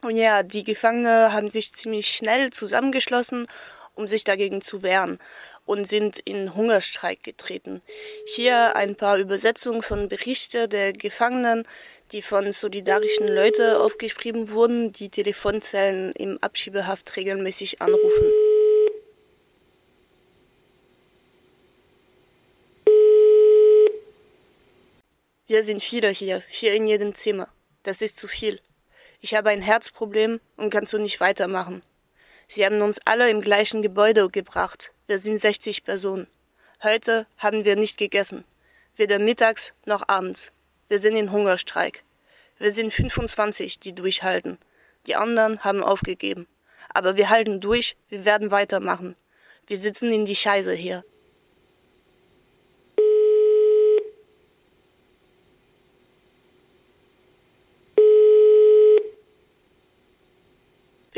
Und 0.00 0.16
ja, 0.16 0.42
die 0.42 0.64
Gefangene 0.64 1.32
haben 1.34 1.50
sich 1.50 1.74
ziemlich 1.74 2.08
schnell 2.08 2.48
zusammengeschlossen, 2.48 3.46
um 3.98 4.06
sich 4.06 4.24
dagegen 4.24 4.62
zu 4.62 4.82
wehren 4.82 5.18
und 5.66 5.86
sind 5.86 6.20
in 6.20 6.54
Hungerstreik 6.54 7.22
getreten. 7.22 7.82
Hier 8.26 8.76
ein 8.76 8.94
paar 8.94 9.18
Übersetzungen 9.18 9.82
von 9.82 10.08
Berichten 10.08 10.70
der 10.70 10.92
Gefangenen, 10.92 11.66
die 12.12 12.22
von 12.22 12.52
solidarischen 12.52 13.26
Leuten 13.26 13.74
aufgeschrieben 13.76 14.50
wurden, 14.50 14.92
die 14.92 15.10
Telefonzellen 15.10 16.12
im 16.12 16.38
Abschiebehaft 16.40 17.16
regelmäßig 17.16 17.82
anrufen. 17.82 18.32
Wir 25.48 25.64
sind 25.64 25.82
viele 25.82 26.10
hier, 26.10 26.42
vier 26.48 26.74
in 26.74 26.86
jedem 26.86 27.14
Zimmer. 27.14 27.48
Das 27.82 28.00
ist 28.00 28.16
zu 28.18 28.28
viel. 28.28 28.60
Ich 29.20 29.34
habe 29.34 29.50
ein 29.50 29.62
Herzproblem 29.62 30.40
und 30.56 30.70
kann 30.70 30.86
so 30.86 30.98
nicht 30.98 31.20
weitermachen. 31.20 31.82
Sie 32.50 32.64
haben 32.64 32.80
uns 32.80 32.98
alle 33.04 33.28
im 33.28 33.42
gleichen 33.42 33.82
Gebäude 33.82 34.30
gebracht. 34.30 34.92
Wir 35.06 35.18
sind 35.18 35.38
60 35.38 35.84
Personen. 35.84 36.26
Heute 36.82 37.26
haben 37.36 37.66
wir 37.66 37.76
nicht 37.76 37.98
gegessen. 37.98 38.44
Weder 38.96 39.18
mittags 39.18 39.74
noch 39.84 40.08
abends. 40.08 40.50
Wir 40.88 40.98
sind 40.98 41.14
in 41.14 41.30
Hungerstreik. 41.30 42.04
Wir 42.58 42.70
sind 42.70 42.94
25, 42.94 43.80
die 43.80 43.94
durchhalten. 43.94 44.56
Die 45.06 45.14
anderen 45.14 45.62
haben 45.62 45.84
aufgegeben. 45.84 46.48
Aber 46.88 47.18
wir 47.18 47.28
halten 47.28 47.60
durch, 47.60 47.96
wir 48.08 48.24
werden 48.24 48.50
weitermachen. 48.50 49.14
Wir 49.66 49.76
sitzen 49.76 50.10
in 50.10 50.24
die 50.24 50.34
Scheiße 50.34 50.72
hier. 50.72 51.04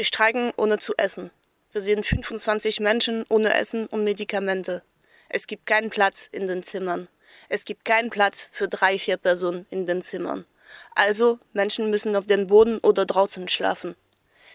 Wir 0.01 0.07
streiken 0.07 0.51
ohne 0.57 0.79
zu 0.79 0.95
essen. 0.97 1.31
Wir 1.73 1.83
sind 1.83 2.07
25 2.07 2.81
Menschen 2.81 3.27
ohne 3.29 3.53
Essen 3.53 3.87
und 3.87 4.03
Medikamente. 4.03 4.83
Es 5.29 5.47
gibt 5.47 5.67
keinen 5.67 5.91
Platz 5.91 6.27
in 6.33 6.47
den 6.47 6.63
Zimmern. 6.63 7.07
Es 7.51 7.67
gibt 7.67 7.85
keinen 7.85 8.09
Platz 8.09 8.49
für 8.51 8.67
drei, 8.67 8.99
vier 8.99 9.19
Personen 9.19 9.67
in 9.69 9.85
den 9.85 10.01
Zimmern. 10.01 10.47
Also, 10.95 11.39
Menschen 11.53 11.91
müssen 11.91 12.17
auf 12.17 12.25
dem 12.25 12.47
Boden 12.47 12.79
oder 12.79 13.05
draußen 13.05 13.47
schlafen. 13.49 13.95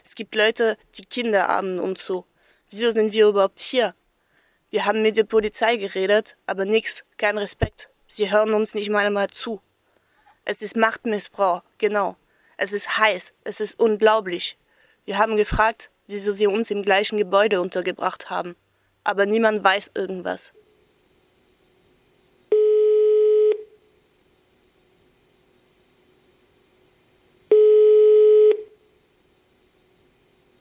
Es 0.04 0.16
gibt 0.16 0.34
Leute, 0.34 0.80
die 0.96 1.06
Kinder 1.06 1.48
haben 1.48 1.78
und 1.78 2.00
so. 2.00 2.26
Wieso 2.72 2.90
sind 2.90 3.14
wir 3.14 3.28
überhaupt 3.28 3.60
hier? 3.60 3.94
Wir 4.72 4.86
haben 4.86 5.04
mit 5.04 5.16
der 5.16 5.26
Polizei 5.26 5.76
geredet, 5.76 6.38
aber 6.48 6.66
nix, 6.66 7.04
kein 7.18 7.38
Respekt. 7.38 7.90
Sie 8.08 8.32
hören 8.32 8.56
uns 8.56 8.74
nicht 8.74 8.90
mal 8.90 9.08
mal 9.12 9.30
zu. 9.30 9.62
Es 10.44 10.64
ist 10.64 10.76
Machtmissbrauch, 10.76 11.62
genau. 11.78 12.16
Es 12.58 12.74
ist 12.74 12.98
heiß, 12.98 13.32
es 13.44 13.60
ist 13.60 13.80
unglaublich. 13.80 14.58
Wir 15.06 15.20
haben 15.20 15.38
gefragt, 15.38 15.92
wieso 16.08 16.32
sie 16.32 16.48
uns 16.48 16.72
im 16.72 16.82
gleichen 16.82 17.18
Gebäude 17.18 17.62
untergebracht 17.62 18.32
haben. 18.32 18.56
Aber 19.04 19.28
niemand 19.28 19.64
weiß 19.64 19.92
irgendwas. 19.94 20.52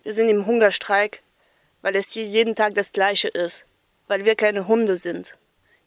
Wir 0.02 0.12
sind 0.12 0.28
im 0.28 0.44
Hungerstreik, 0.44 1.22
weil 1.80 1.96
es 1.96 2.12
hier 2.12 2.24
jeden 2.24 2.54
Tag 2.54 2.74
das 2.74 2.92
Gleiche 2.92 3.28
ist. 3.28 3.64
Weil 4.07 4.26
wir 4.26 4.37
keine 4.37 4.68
Hunde 4.68 4.98
sind. 4.98 5.38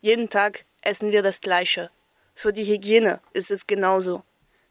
Jeden 0.01 0.29
Tag 0.29 0.65
essen 0.81 1.11
wir 1.11 1.21
das 1.21 1.41
Gleiche. 1.41 1.91
Für 2.33 2.51
die 2.51 2.65
Hygiene 2.65 3.19
ist 3.33 3.51
es 3.51 3.67
genauso. 3.67 4.23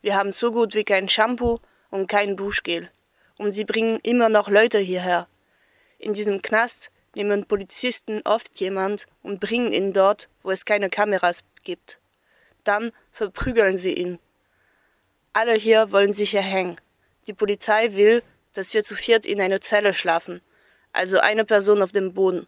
Wir 0.03 0.17
haben 0.17 0.33
so 0.33 0.51
gut 0.51 0.75
wie 0.75 0.83
kein 0.83 1.09
Shampoo 1.09 1.61
und 1.91 2.09
kein 2.09 2.37
Duschgel. 2.37 2.91
Und 3.39 3.53
sie 3.53 3.65
bringen 3.65 4.01
immer 4.03 4.29
noch 4.29 4.49
Leute 4.49 4.79
hierher. 4.79 5.29
In 5.99 6.15
diesem 6.15 6.43
Knast 6.43 6.91
nehmen 7.15 7.47
Polizisten 7.47 8.21
oft 8.25 8.61
jemand 8.61 9.07
und 9.23 9.41
bringen 9.41 9.73
ihn 9.73 9.93
dort, 9.93 10.29
wo 10.43 10.51
es 10.51 10.65
keine 10.65 10.91
Kameras 10.91 11.45
gibt. 11.65 11.99
Dann 12.65 12.93
verprügeln 13.13 13.79
sie 13.79 13.95
ihn. 13.95 14.19
Alle 15.33 15.55
hier 15.55 15.93
wollen 15.93 16.13
sicher 16.13 16.41
hängen. 16.41 16.77
Die 17.27 17.33
Polizei 17.33 17.93
will, 17.95 18.23
dass 18.53 18.73
wir 18.73 18.85
zu 18.85 18.95
viert 18.95 19.27
in 19.27 19.41
einer 19.41 19.61
Zelle 19.61 19.93
schlafen, 19.93 20.41
also 20.93 21.19
eine 21.19 21.45
Person 21.45 21.83
auf 21.83 21.93
dem 21.93 22.15
Boden. 22.15 22.47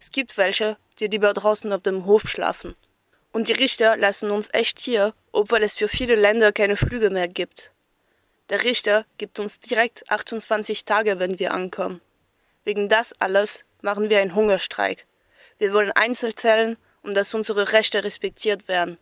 Es 0.00 0.10
gibt 0.10 0.36
welche, 0.36 0.76
die 0.98 1.06
lieber 1.06 1.32
draußen 1.32 1.72
auf 1.72 1.82
dem 1.82 2.06
Hof 2.06 2.28
schlafen. 2.28 2.74
Und 3.32 3.48
die 3.48 3.52
Richter 3.52 3.96
lassen 3.96 4.30
uns 4.30 4.48
echt 4.52 4.80
hier, 4.80 5.14
obwohl 5.32 5.62
es 5.62 5.76
für 5.76 5.88
viele 5.88 6.14
Länder 6.14 6.52
keine 6.52 6.76
Flüge 6.76 7.10
mehr 7.10 7.28
gibt. 7.28 7.70
Der 8.48 8.62
Richter 8.62 9.04
gibt 9.18 9.40
uns 9.40 9.58
direkt 9.58 10.08
28 10.08 10.84
Tage, 10.84 11.18
wenn 11.18 11.40
wir 11.40 11.52
ankommen. 11.52 12.00
Wegen 12.64 12.88
das 12.88 13.12
alles 13.18 13.64
machen 13.82 14.08
wir 14.08 14.20
einen 14.20 14.36
Hungerstreik. 14.36 15.04
Wir 15.58 15.72
wollen 15.72 15.90
Einzelzellen 15.90 16.76
und 17.02 17.16
dass 17.16 17.34
unsere 17.34 17.72
Rechte 17.72 18.04
respektiert 18.04 18.68
werden. 18.68 18.98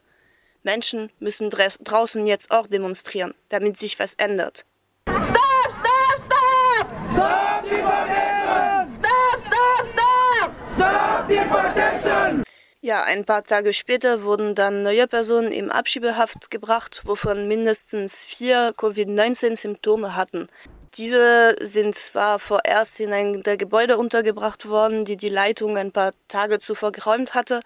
Menschen 0.63 1.11
müssen 1.19 1.51
draußen 1.51 2.27
jetzt 2.27 2.51
auch 2.51 2.67
demonstrieren, 2.67 3.35
damit 3.51 3.77
sich 3.77 3.99
was 3.99 4.15
ändert. 4.15 4.65
Stop, 5.09 5.25
stop, 5.25 6.23
stop! 6.25 6.89
Stop 7.13 7.71
deportation! 7.71 8.99
Stop, 8.99 9.47
stop, 9.47 9.87
stop! 9.93 10.51
Stop 10.75 11.29
deportation! 11.29 12.45
Ja, 12.85 13.03
ein 13.03 13.25
paar 13.25 13.43
Tage 13.45 13.73
später 13.73 14.25
wurden 14.25 14.55
dann 14.55 14.83
neue 14.83 15.09
Personen 15.09 15.53
im 15.53 15.71
Abschiebehaft 15.71 16.51
gebracht, 16.51 17.01
wovon 17.07 17.49
mindestens 17.49 18.27
vier 18.27 18.75
Covid-19-Symptome 18.77 20.15
hatten. 20.15 20.49
Diese 20.99 21.57
sind 21.63 21.95
zwar 21.95 22.39
vorerst 22.39 23.01
in 23.01 23.15
ein 23.15 23.43
der 23.43 23.57
Gebäude 23.57 23.97
untergebracht 23.97 24.69
worden, 24.69 25.07
die 25.07 25.17
die 25.17 25.31
Leitung 25.31 25.79
ein 25.79 25.93
paar 25.93 26.13
Tage 26.29 26.59
zuvor 26.59 26.93
geräumt 26.93 27.33
hatte, 27.33 27.61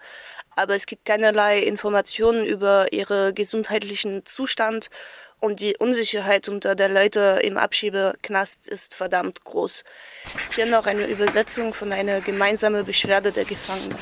aber 0.55 0.73
es 0.73 0.85
gibt 0.85 1.03
keinerlei 1.03 1.59
Informationen 1.63 2.45
über 2.45 2.93
ihren 2.93 3.35
gesundheitlichen 3.35 4.25
Zustand 4.25 4.87
und 5.41 5.59
die 5.59 5.75
Unsicherheit 5.77 6.47
unter 6.47 6.75
der 6.75 6.87
Leute 6.87 7.41
im 7.43 7.57
Abschiebeknast 7.57 8.69
ist 8.69 8.95
verdammt 8.95 9.43
groß. 9.43 9.83
Hier 10.55 10.65
noch 10.65 10.85
eine 10.85 11.07
Übersetzung 11.07 11.73
von 11.73 11.91
einer 11.91 12.21
gemeinsamen 12.21 12.85
Beschwerde 12.85 13.33
der 13.33 13.43
Gefangenen. 13.43 13.97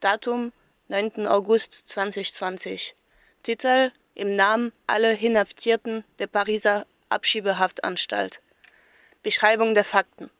Datum 0.00 0.54
9. 0.88 1.26
August 1.26 1.74
2020. 1.88 2.94
Titel 3.42 3.92
im 4.14 4.34
Namen 4.34 4.72
aller 4.86 5.18
Inhaftierten 5.18 6.04
der 6.18 6.26
Pariser 6.26 6.86
Abschiebehaftanstalt. 7.10 8.40
Beschreibung 9.22 9.74
der 9.74 9.84
Fakten. 9.84 10.30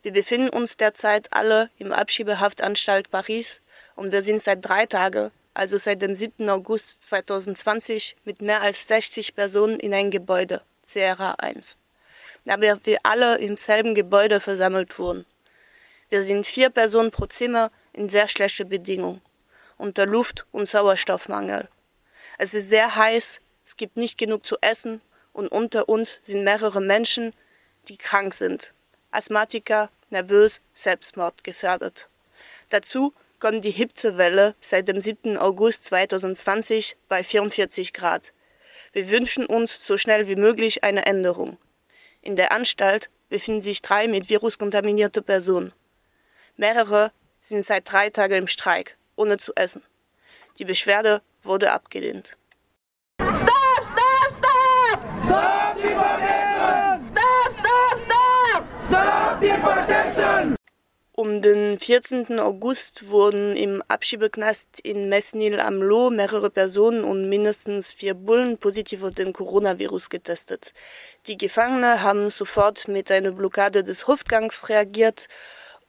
Wir 0.00 0.12
befinden 0.12 0.48
uns 0.48 0.78
derzeit 0.78 1.30
alle 1.34 1.68
im 1.76 1.92
Abschiebehaftanstalt 1.92 3.10
Paris 3.10 3.60
und 3.94 4.10
wir 4.10 4.22
sind 4.22 4.40
seit 4.40 4.66
drei 4.66 4.86
Tagen, 4.86 5.32
also 5.52 5.76
seit 5.76 6.00
dem 6.00 6.14
7. 6.14 6.48
August 6.48 7.02
2020, 7.02 8.16
mit 8.24 8.40
mehr 8.40 8.62
als 8.62 8.88
60 8.88 9.34
Personen 9.34 9.78
in 9.78 9.92
ein 9.92 10.10
Gebäude, 10.10 10.62
CRA 10.82 11.32
1. 11.32 11.76
Aber 12.48 12.80
wir 12.86 13.00
alle 13.02 13.36
im 13.36 13.58
selben 13.58 13.94
Gebäude 13.94 14.40
versammelt 14.40 14.98
wurden. 14.98 15.26
Wir 16.08 16.22
sind 16.22 16.46
vier 16.46 16.70
Personen 16.70 17.10
pro 17.10 17.26
Zimmer 17.26 17.70
in 17.98 18.08
sehr 18.08 18.28
schlechten 18.28 18.68
Bedingungen, 18.68 19.20
unter 19.76 20.06
Luft- 20.06 20.46
und 20.52 20.68
Sauerstoffmangel. 20.68 21.68
Es 22.38 22.54
ist 22.54 22.70
sehr 22.70 22.94
heiß, 22.94 23.40
es 23.66 23.76
gibt 23.76 23.96
nicht 23.96 24.16
genug 24.16 24.46
zu 24.46 24.56
essen 24.60 25.00
und 25.32 25.48
unter 25.48 25.88
uns 25.88 26.20
sind 26.22 26.44
mehrere 26.44 26.80
Menschen, 26.80 27.34
die 27.88 27.96
krank 27.96 28.34
sind. 28.34 28.72
Asthmatiker, 29.10 29.90
nervös, 30.10 30.60
selbstmordgefährdet. 30.74 32.08
Dazu 32.70 33.12
kommt 33.40 33.64
die 33.64 33.72
Hitzewelle 33.72 34.54
seit 34.60 34.86
dem 34.86 35.00
7. 35.00 35.36
August 35.36 35.84
2020 35.86 36.96
bei 37.08 37.24
44 37.24 37.92
Grad. 37.92 38.32
Wir 38.92 39.10
wünschen 39.10 39.44
uns 39.44 39.84
so 39.84 39.96
schnell 39.96 40.28
wie 40.28 40.36
möglich 40.36 40.84
eine 40.84 41.04
Änderung. 41.04 41.58
In 42.22 42.36
der 42.36 42.52
Anstalt 42.52 43.10
befinden 43.28 43.60
sich 43.60 43.82
drei 43.82 44.06
mit 44.06 44.30
Virus 44.30 44.56
kontaminierte 44.56 45.20
Personen. 45.20 45.72
Mehrere 46.56 47.12
sind 47.38 47.64
seit 47.64 47.90
drei 47.90 48.10
Tagen 48.10 48.34
im 48.34 48.48
Streik, 48.48 48.96
ohne 49.16 49.36
zu 49.38 49.52
essen. 49.54 49.82
Die 50.58 50.64
Beschwerde 50.64 51.22
wurde 51.42 51.72
abgelehnt. 51.72 52.36
Stop, 53.20 53.36
stop, 53.36 54.34
stop! 54.38 55.00
Stop 55.24 55.82
deportation! 55.82 57.10
Stop, 57.10 57.54
stop, 57.60 58.00
stop! 58.04 58.64
Stop 58.88 59.40
deportation! 59.40 60.58
Um 61.12 61.42
den 61.42 61.80
14. 61.80 62.38
August 62.38 63.08
wurden 63.08 63.56
im 63.56 63.82
Abschiebeknast 63.88 64.78
in 64.84 65.08
Mesnil 65.08 65.58
am 65.58 65.82
Loh 65.82 66.10
mehrere 66.10 66.48
Personen 66.48 67.02
und 67.02 67.28
mindestens 67.28 67.92
vier 67.92 68.14
Bullen 68.14 68.56
positiv 68.58 69.02
auf 69.02 69.14
den 69.14 69.32
Coronavirus 69.32 70.10
getestet. 70.10 70.72
Die 71.26 71.36
Gefangenen 71.36 72.02
haben 72.02 72.30
sofort 72.30 72.86
mit 72.86 73.10
einer 73.10 73.32
Blockade 73.32 73.82
des 73.82 74.06
Hauptgangs 74.06 74.68
reagiert 74.68 75.26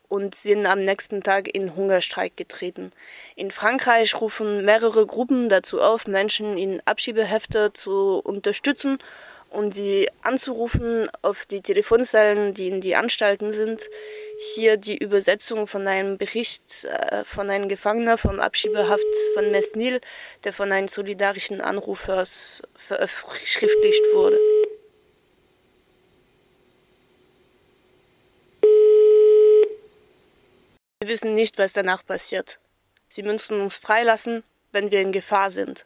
und 0.10 0.36
sind 0.36 0.66
am 0.66 0.84
nächsten 0.84 1.24
Tag 1.24 1.48
in 1.48 1.76
Hungerstreik 1.76 2.36
getreten. 2.36 2.92
In 3.36 3.52
Frankreich 3.52 4.20
rufen 4.20 4.66
mehrere 4.66 5.06
Gruppen 5.06 5.48
dazu 5.48 5.80
auf, 5.80 6.08
Menschen 6.08 6.58
in 6.58 6.82
Abschiebehefte 6.86 7.72
zu 7.74 8.20
unterstützen 8.20 8.98
und 9.50 9.74
sie 9.74 10.10
anzurufen 10.22 11.10
auf 11.22 11.46
die 11.46 11.62
Telefonzellen, 11.62 12.54
die 12.54 12.68
in 12.68 12.82
die 12.82 12.96
Anstalten 12.96 13.54
sind. 13.54 13.88
Hier 14.54 14.78
die 14.78 14.98
Übersetzung 14.98 15.68
von 15.68 15.88
einem 15.88 16.18
Bericht 16.18 16.86
äh, 16.86 17.24
von 17.24 17.50
einem 17.50 17.70
Gefangenen 17.70 18.18
vom 18.18 18.40
Abschiebehaft 18.40 19.04
von 19.34 19.52
Mesnil, 19.52 20.02
der 20.44 20.54
von 20.54 20.72
einem 20.72 20.88
solidarischen 20.88 21.62
Anrufers 21.62 22.62
verschriftlicht 22.88 24.04
wurde. 24.14 24.38
Wir 31.02 31.08
wissen 31.08 31.34
nicht, 31.34 31.58
was 31.58 31.72
danach 31.72 32.06
passiert. 32.06 32.60
Sie 33.08 33.24
müssen 33.24 33.62
uns 33.62 33.78
freilassen, 33.78 34.44
wenn 34.74 34.92
wir 34.92 35.00
in 35.00 35.14
Gefahr 35.14 35.50
sind. 35.50 35.86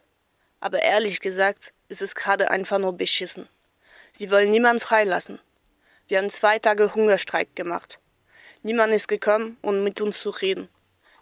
Aber 0.60 0.82
ehrlich 0.82 1.19
gesagt 1.19 1.71
ist 1.88 2.02
es 2.02 2.15
gerade 2.15 2.49
einfach 2.49 2.80
nur 2.80 2.93
beschissen. 2.93 3.47
Sie 4.12 4.32
wollen 4.32 4.49
niemanden 4.49 4.80
freilassen. 4.80 5.39
Wir 6.08 6.17
haben 6.17 6.32
zwei 6.32 6.58
Tage 6.58 6.95
Hungerstreik 6.95 7.56
gemacht. 7.56 7.99
Niemand 8.63 8.91
ist 8.91 9.08
gekommen, 9.08 9.58
um 9.62 9.84
mit 9.84 10.02
uns 10.02 10.19
zu 10.19 10.32
reden. 10.32 10.67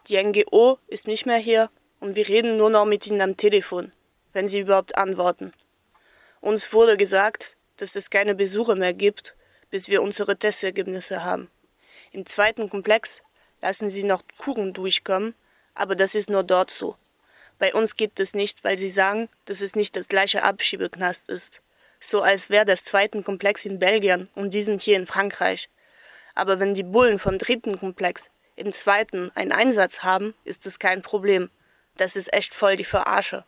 Die 0.08 0.24
NGO 0.24 0.80
ist 0.88 1.08
nicht 1.08 1.26
mehr 1.26 1.38
hier 1.38 1.70
und 2.00 2.16
wir 2.16 2.30
reden 2.30 2.56
nur 2.56 2.70
noch 2.70 2.86
mit 2.86 3.06
ihnen 3.08 3.20
am 3.20 3.36
Telefon, 3.36 3.92
wenn 4.32 4.48
sie 4.48 4.62
überhaupt 4.62 4.96
antworten. 4.96 5.52
Uns 6.40 6.72
wurde 6.72 6.96
gesagt, 6.96 7.58
dass 7.76 7.98
es 7.98 8.10
keine 8.10 8.36
Besuche 8.36 8.78
mehr 8.78 8.94
gibt, 8.94 9.36
bis 9.70 9.90
wir 9.90 10.02
unsere 10.02 10.38
Testergebnisse 10.38 11.26
haben. 11.26 11.52
Im 12.14 12.26
zweiten 12.26 12.70
Komplex 12.70 13.22
lassen 13.62 13.90
sie 13.90 14.04
noch 14.04 14.24
Kuchen 14.38 14.74
durchkommen, 14.74 15.36
aber 15.74 15.96
das 15.96 16.16
ist 16.16 16.30
nur 16.30 16.44
dort 16.44 16.72
so. 16.72 16.96
Bei 17.60 17.74
uns 17.74 17.96
geht 17.96 18.20
es 18.20 18.34
nicht, 18.34 18.64
weil 18.64 18.78
sie 18.78 18.90
sagen, 18.90 19.30
dass 19.46 19.62
es 19.62 19.76
nicht 19.76 19.96
das 19.96 20.08
gleiche 20.08 20.44
Abschiebeknast 20.44 21.30
ist. 21.30 21.62
So 22.00 22.22
als 22.22 22.50
wäre 22.50 22.66
das 22.66 22.84
zweite 22.84 23.22
Komplex 23.22 23.66
in 23.66 23.78
Belgien 23.78 24.30
und 24.34 24.54
diesen 24.56 24.80
hier 24.80 24.98
in 24.98 25.06
Frankreich. 25.06 25.70
Aber 26.34 26.60
wenn 26.60 26.74
die 26.74 26.84
Bullen 26.84 27.20
vom 27.20 27.38
dritten 27.38 27.78
Komplex 27.78 28.32
im 28.56 28.72
zweiten 28.72 29.32
einen 29.36 29.52
Einsatz 29.52 30.00
haben, 30.00 30.34
ist 30.44 30.66
es 30.66 30.80
kein 30.80 31.04
Problem. 31.04 31.52
Das 31.98 32.16
ist 32.16 32.34
echt 32.34 32.56
voll 32.56 32.78
die 32.78 32.86
Verarsche. 32.86 33.46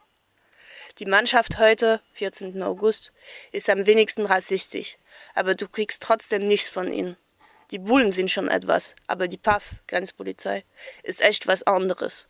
Die 1.00 1.06
Mannschaft 1.06 1.58
heute, 1.58 2.02
14. 2.14 2.62
August, 2.62 3.12
ist 3.52 3.68
am 3.70 3.88
wenigsten 3.88 4.28
rassistisch, 4.28 4.98
aber 5.34 5.56
du 5.56 5.68
kriegst 5.68 6.04
trotzdem 6.04 6.48
nichts 6.48 6.70
von 6.70 6.94
ihnen. 6.94 7.18
Die 7.74 7.80
Bullen 7.80 8.12
sind 8.12 8.30
schon 8.30 8.50
etwas, 8.50 8.94
aber 9.08 9.28
die 9.28 9.38
PAF, 9.38 9.72
Grenzpolizei, 9.88 10.64
ist 11.02 11.22
echt 11.22 11.48
was 11.48 11.64
anderes. 11.64 12.28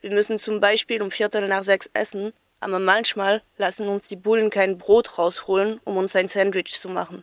Wir 0.00 0.10
müssen 0.10 0.40
zum 0.40 0.60
Beispiel 0.60 1.00
um 1.02 1.12
Viertel 1.12 1.46
nach 1.46 1.62
sechs 1.62 1.88
essen, 1.94 2.32
aber 2.58 2.80
manchmal 2.80 3.44
lassen 3.58 3.86
uns 3.86 4.08
die 4.08 4.16
Bullen 4.16 4.50
kein 4.50 4.76
Brot 4.76 5.18
rausholen, 5.18 5.80
um 5.84 5.96
uns 5.98 6.16
ein 6.16 6.26
Sandwich 6.26 6.80
zu 6.80 6.88
machen. 6.88 7.22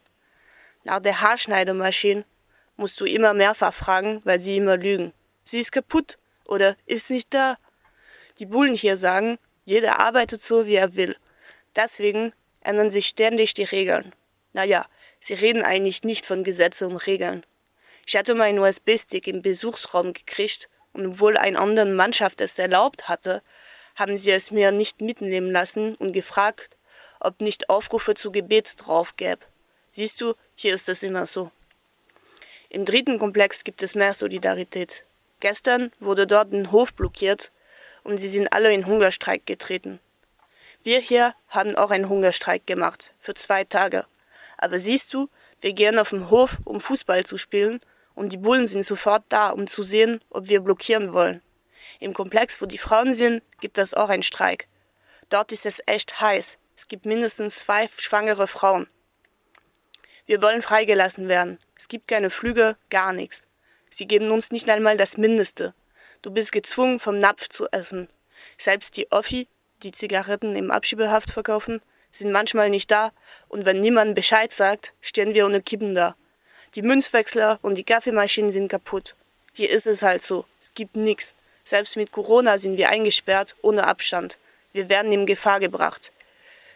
Nach 0.86 1.02
der 1.02 1.20
Haarschneidemaschine 1.20 2.24
musst 2.78 2.98
du 3.02 3.04
immer 3.04 3.34
mehrfach 3.34 3.74
fragen, 3.74 4.22
weil 4.24 4.40
sie 4.40 4.56
immer 4.56 4.78
lügen. 4.78 5.12
Sie 5.44 5.60
ist 5.60 5.74
kaputt 5.74 6.18
oder 6.46 6.78
ist 6.86 7.10
nicht 7.10 7.34
da. 7.34 7.58
Die 8.40 8.46
Bullen 8.46 8.74
hier 8.74 8.96
sagen, 8.96 9.38
jeder 9.66 10.00
arbeitet 10.00 10.44
so, 10.44 10.66
wie 10.66 10.76
er 10.76 10.96
will. 10.96 11.18
Deswegen 11.76 12.32
ändern 12.62 12.90
sich 12.90 13.08
ständig 13.08 13.54
die 13.54 13.66
Regeln. 13.66 14.14
Naja, 14.54 14.86
Sie 15.22 15.36
reden 15.36 15.64
eigentlich 15.64 16.04
nicht 16.04 16.26
von 16.26 16.44
Gesetzen 16.44 16.92
und 16.92 16.98
Regeln. 16.98 17.46
Ich 18.06 18.18
hatte 18.18 18.36
meinen 18.36 18.60
USB-Stick 18.60 19.28
im 19.28 19.42
Besuchsraum 19.42 20.14
gekriegt 20.14 20.68
und 20.94 21.06
obwohl 21.06 21.38
eine 21.38 21.60
andere 21.60 21.86
Mannschaft 21.86 22.42
es 22.42 22.58
erlaubt 22.60 23.08
hatte, 23.08 23.42
haben 23.96 24.18
sie 24.18 24.32
es 24.32 24.52
mir 24.52 24.72
nicht 24.72 25.00
mitnehmen 25.00 25.52
lassen 25.52 25.96
und 25.96 26.12
gefragt, 26.12 26.76
ob 27.20 27.40
nicht 27.40 27.70
Aufrufe 27.70 28.16
zu 28.16 28.32
Gebet 28.32 28.74
drauf 28.78 29.16
gäbe. 29.16 29.46
Siehst 29.92 30.20
du, 30.20 30.34
hier 30.56 30.74
ist 30.74 30.90
es 30.90 31.04
immer 31.04 31.28
so. 31.28 31.52
Im 32.70 32.86
dritten 32.86 33.20
Komplex 33.20 33.64
gibt 33.64 33.84
es 33.84 33.96
mehr 33.96 34.14
Solidarität. 34.14 35.04
Gestern 35.40 35.92
wurde 36.00 36.26
dort 36.26 36.52
ein 36.52 36.72
Hof 36.72 36.94
blockiert 36.94 37.52
und 38.04 38.18
sie 38.18 38.30
sind 38.30 38.52
alle 38.54 38.74
in 38.74 38.88
Hungerstreik 38.88 39.46
getreten. 39.46 40.00
Wir 40.84 41.00
hier 41.00 41.36
haben 41.50 41.76
auch 41.76 41.92
einen 41.92 42.10
Hungerstreik 42.10 42.66
gemacht, 42.66 43.12
für 43.20 43.36
zwei 43.36 43.64
Tage. 43.66 44.06
Aber 44.62 44.80
siehst 44.80 45.14
du, 45.14 45.28
wir 45.60 45.74
gehen 45.74 46.00
auf 46.00 46.12
den 46.12 46.30
Hof, 46.30 46.58
um 46.64 46.80
Fußball 46.80 47.26
zu 47.26 47.38
spielen, 47.38 47.82
und 48.14 48.32
die 48.32 48.38
Bullen 48.38 48.68
sind 48.68 48.84
sofort 48.86 49.24
da, 49.30 49.50
um 49.50 49.68
zu 49.68 49.84
sehen, 49.84 50.22
ob 50.30 50.48
wir 50.48 50.62
blockieren 50.62 51.14
wollen. 51.14 51.42
Im 52.00 52.14
Komplex, 52.14 52.62
wo 52.62 52.66
die 52.66 52.78
Frauen 52.78 53.14
sind, 53.14 53.42
gibt 53.60 53.78
es 53.78 53.94
auch 53.94 54.10
einen 54.10 54.24
Streik. 54.24 54.68
Dort 55.30 55.52
ist 55.52 55.66
es 55.66 55.82
echt 55.86 56.22
heiß. 56.22 56.58
Es 56.76 56.88
gibt 56.88 57.06
mindestens 57.06 57.58
zwei 57.58 57.90
schwangere 57.98 58.48
Frauen. 58.48 58.88
Wir 60.26 60.42
wollen 60.42 60.62
freigelassen 60.62 61.28
werden. 61.28 61.58
Es 61.76 61.88
gibt 61.88 62.08
keine 62.08 62.30
Flüge, 62.30 62.78
gar 62.90 63.14
nichts. 63.14 63.48
Sie 63.90 64.08
geben 64.08 64.30
uns 64.32 64.52
nicht 64.52 64.70
einmal 64.70 64.98
das 64.98 65.18
Mindeste. 65.18 65.74
Du 66.22 66.32
bist 66.32 66.52
gezwungen, 66.52 67.00
vom 67.00 67.18
Napf 67.18 67.50
zu 67.50 67.68
essen. 67.72 68.08
Selbst 68.58 68.96
die 68.98 69.12
Offi, 69.12 69.48
die 69.84 69.92
Zigaretten 69.92 70.56
im 70.56 70.70
Abschiebehaft 70.70 71.32
verkaufen, 71.32 71.82
sind 72.12 72.32
manchmal 72.32 72.70
nicht 72.70 72.92
da 72.92 73.12
und 73.48 73.66
wenn 73.66 73.80
niemand 73.80 74.16
Bescheid 74.16 74.52
sagt, 74.52 74.94
stehen 75.02 75.34
wir 75.34 75.46
ohne 75.46 75.62
Kippen 75.62 75.96
da. 75.96 76.16
Die 76.76 76.82
Münzwechsler 76.82 77.60
und 77.62 77.76
die 77.76 77.84
Kaffeemaschinen 77.84 78.52
sind 78.52 78.70
kaputt. 78.70 79.16
Hier 79.54 79.70
ist 79.70 79.88
es 79.88 80.02
halt 80.02 80.22
so. 80.22 80.46
Es 80.60 80.74
gibt 80.74 80.96
nichts. 80.96 81.36
Selbst 81.64 81.98
mit 81.98 82.12
Corona 82.12 82.58
sind 82.58 82.78
wir 82.78 82.90
eingesperrt, 82.90 83.56
ohne 83.62 83.86
Abstand. 83.86 84.38
Wir 84.74 84.88
werden 84.90 85.12
in 85.12 85.26
Gefahr 85.26 85.60
gebracht. 85.60 86.12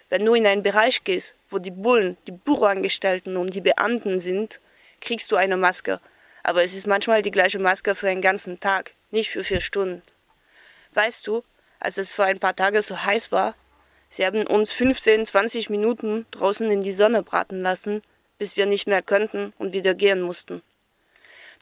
Wenn 0.09 0.25
du 0.25 0.33
in 0.33 0.45
einen 0.45 0.63
Bereich 0.63 1.03
gehst, 1.03 1.33
wo 1.49 1.57
die 1.57 1.71
Bullen, 1.71 2.17
die 2.27 2.31
Büroangestellten 2.31 3.37
und 3.37 3.53
die 3.53 3.61
Beamten 3.61 4.19
sind, 4.19 4.59
kriegst 5.01 5.31
du 5.31 5.35
eine 5.35 5.57
Maske. 5.57 5.99
Aber 6.43 6.63
es 6.63 6.75
ist 6.75 6.87
manchmal 6.87 7.21
die 7.21 7.31
gleiche 7.31 7.59
Maske 7.59 7.95
für 7.95 8.09
einen 8.09 8.21
ganzen 8.21 8.59
Tag, 8.59 8.91
nicht 9.11 9.31
für 9.31 9.43
vier 9.43 9.61
Stunden. 9.61 10.01
Weißt 10.93 11.25
du, 11.25 11.43
als 11.79 11.97
es 11.97 12.13
vor 12.13 12.25
ein 12.25 12.39
paar 12.39 12.55
Tagen 12.55 12.81
so 12.81 13.03
heiß 13.03 13.31
war, 13.31 13.55
sie 14.15 14.25
haben 14.25 14.47
uns 14.47 14.71
15, 14.71 15.25
20 15.25 15.69
Minuten 15.69 16.25
draußen 16.31 16.69
in 16.71 16.81
die 16.81 16.91
Sonne 16.91 17.23
braten 17.23 17.61
lassen, 17.61 18.01
bis 18.37 18.55
wir 18.55 18.65
nicht 18.65 18.87
mehr 18.87 19.01
könnten 19.01 19.53
und 19.57 19.73
wieder 19.73 19.93
gehen 19.93 20.21
mussten. 20.21 20.61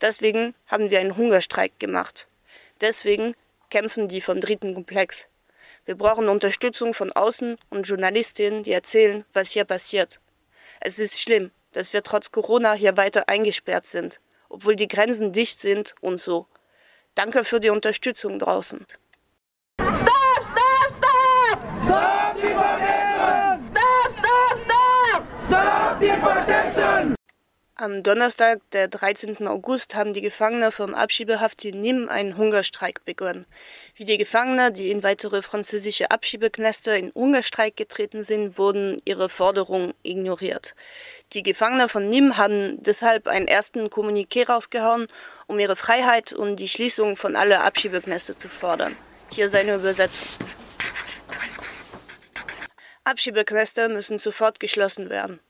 Deswegen 0.02 0.54
haben 0.68 0.89
wir 0.89 1.00
einen 1.00 1.18
Hungerstreik 1.18 1.80
gemacht. 1.80 2.28
Deswegen 2.82 3.36
kämpfen 3.70 4.08
die 4.08 4.22
vom 4.22 4.39
dritten 4.39 4.74
Komplex. 4.74 5.26
Wir 5.86 5.96
brauchen 5.96 6.30
Unterstützung 6.30 6.94
von 6.94 7.12
außen 7.12 7.58
und 7.70 7.88
Journalistinnen, 7.88 8.63
die 8.63 8.72
erzählen, 8.72 9.26
was 9.34 9.52
hier 9.52 9.66
passiert. 9.66 10.20
Es 10.80 11.00
ist 11.00 11.20
schlimm, 11.20 11.52
dass 11.72 11.92
wir 11.92 12.04
trotz 12.04 12.32
Corona 12.32 12.74
hier 12.74 12.98
weiter 12.98 13.28
eingesperrt 13.30 13.86
sind, 13.86 14.20
obwohl 14.50 14.76
die 14.76 14.88
Grenzen 14.88 15.34
dicht 15.34 15.60
sind 15.60 15.96
und 16.02 16.20
so. 16.20 16.48
Danke 17.16 17.44
für 17.44 17.60
die 17.60 17.70
Unterstützung 17.70 18.39
draußen. 18.39 18.86
Stop, 19.80 19.96
stop, 19.96 20.94
stop! 20.98 21.60
Stop 21.86 22.42
deportation! 22.42 23.72
Stop, 23.72 24.10
stop, 24.20 24.60
stop! 24.66 25.24
Stop 25.48 26.00
deportation! 26.00 27.16
Am 27.84 28.02
Donnerstag, 28.02 28.62
der 28.72 28.88
13. 28.88 29.46
August, 29.46 29.93
haben 29.93 30.13
die 30.13 30.22
Gefangene 30.22 30.72
vom 30.72 30.96
Abschiebehaft 30.96 31.65
in 31.65 31.82
Nîmes 31.82 32.08
einen 32.08 32.38
Hungerstreik 32.38 33.04
begonnen. 33.04 33.46
Wie 33.96 34.06
die 34.06 34.17
Gefangenen, 34.17 34.74
die 34.74 34.89
in 34.89 35.04
weitere 35.04 35.41
französische 35.41 36.10
Abschiebeknäste 36.10 36.96
in 36.96 37.12
Hungerstreik 37.13 37.76
getreten 37.76 38.24
sind, 38.24 38.58
wurden 38.58 39.02
ihre 39.04 39.28
Forderungen 39.28 39.93
ignoriert. 40.02 40.76
Die 41.34 41.43
Gefangenen 41.43 41.89
von 41.89 42.10
Nîmes 42.10 42.38
haben 42.38 42.82
deshalb 42.82 43.28
einen 43.28 43.50
ersten 43.50 43.88
Kommuniqué 43.88 44.48
rausgehauen, 44.48 45.08
um 45.48 45.60
ihre 45.60 45.76
Freiheit 45.76 46.32
und 46.32 46.62
die 46.62 46.69
Schließung 46.69 47.17
von 47.17 47.36
alle 47.36 47.63
Abschiebeknäste 47.63 48.38
zu 48.38 48.48
fordern. 48.48 48.96
Hier 49.30 49.50
seine 49.50 49.76
Übersetzung. 49.76 50.26
Abschiebeknäste 53.04 53.89
müssen 53.89 54.19
sofort 54.19 54.62
geschlossen 54.62 55.10
werden. 55.10 55.41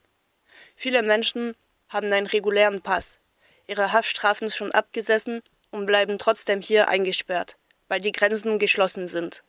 Viele 0.75 1.03
Menschen 1.03 1.55
haben 1.93 2.11
einen 2.11 2.27
regulären 2.27 2.81
Pass, 2.81 3.19
ihre 3.67 3.93
Haftstrafen 3.93 4.49
schon 4.49 4.71
abgesessen 4.71 5.43
und 5.71 5.85
bleiben 5.85 6.17
trotzdem 6.17 6.61
hier 6.61 6.87
eingesperrt, 6.87 7.55
weil 7.87 7.99
die 7.99 8.11
Grenzen 8.11 8.59
geschlossen 8.59 9.07
sind. 9.07 9.43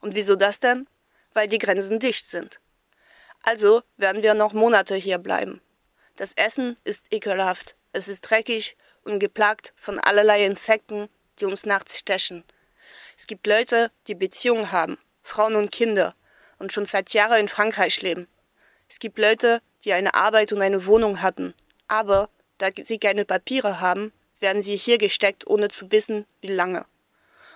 Und 0.00 0.14
wieso 0.14 0.36
das 0.36 0.60
denn? 0.60 0.86
Weil 1.34 1.48
die 1.48 1.58
Grenzen 1.58 1.98
dicht 1.98 2.28
sind. 2.28 2.60
Also 3.42 3.82
werden 3.96 4.22
wir 4.22 4.34
noch 4.34 4.52
Monate 4.52 4.94
hier 4.94 5.18
bleiben. 5.18 5.60
Das 6.16 6.32
Essen 6.34 6.76
ist 6.84 7.06
ekelhaft, 7.10 7.74
es 7.92 8.08
ist 8.08 8.22
dreckig 8.22 8.76
und 9.04 9.18
geplagt 9.18 9.72
von 9.76 9.98
allerlei 9.98 10.44
Insekten, 10.44 11.08
die 11.38 11.46
uns 11.46 11.66
nachts 11.66 11.98
stechen. 11.98 12.44
Es 13.16 13.26
gibt 13.26 13.46
Leute, 13.46 13.90
die 14.06 14.14
Beziehungen 14.14 14.72
haben, 14.72 14.98
Frauen 15.22 15.56
und 15.56 15.72
Kinder 15.72 16.14
und 16.58 16.72
schon 16.72 16.84
seit 16.84 17.10
Jahren 17.10 17.40
in 17.40 17.48
Frankreich 17.48 18.02
leben. 18.02 18.28
Es 18.88 18.98
gibt 18.98 19.18
Leute, 19.18 19.62
die 19.84 19.92
eine 19.92 20.14
Arbeit 20.14 20.52
und 20.52 20.60
eine 20.62 20.86
Wohnung 20.86 21.22
hatten 21.22 21.54
aber 21.90 22.30
da 22.58 22.68
sie 22.82 22.98
keine 22.98 23.24
Papiere 23.24 23.80
haben, 23.80 24.12
werden 24.38 24.62
sie 24.62 24.76
hier 24.76 24.96
gesteckt, 24.96 25.46
ohne 25.46 25.68
zu 25.68 25.90
wissen, 25.90 26.24
wie 26.40 26.46
lange. 26.46 26.86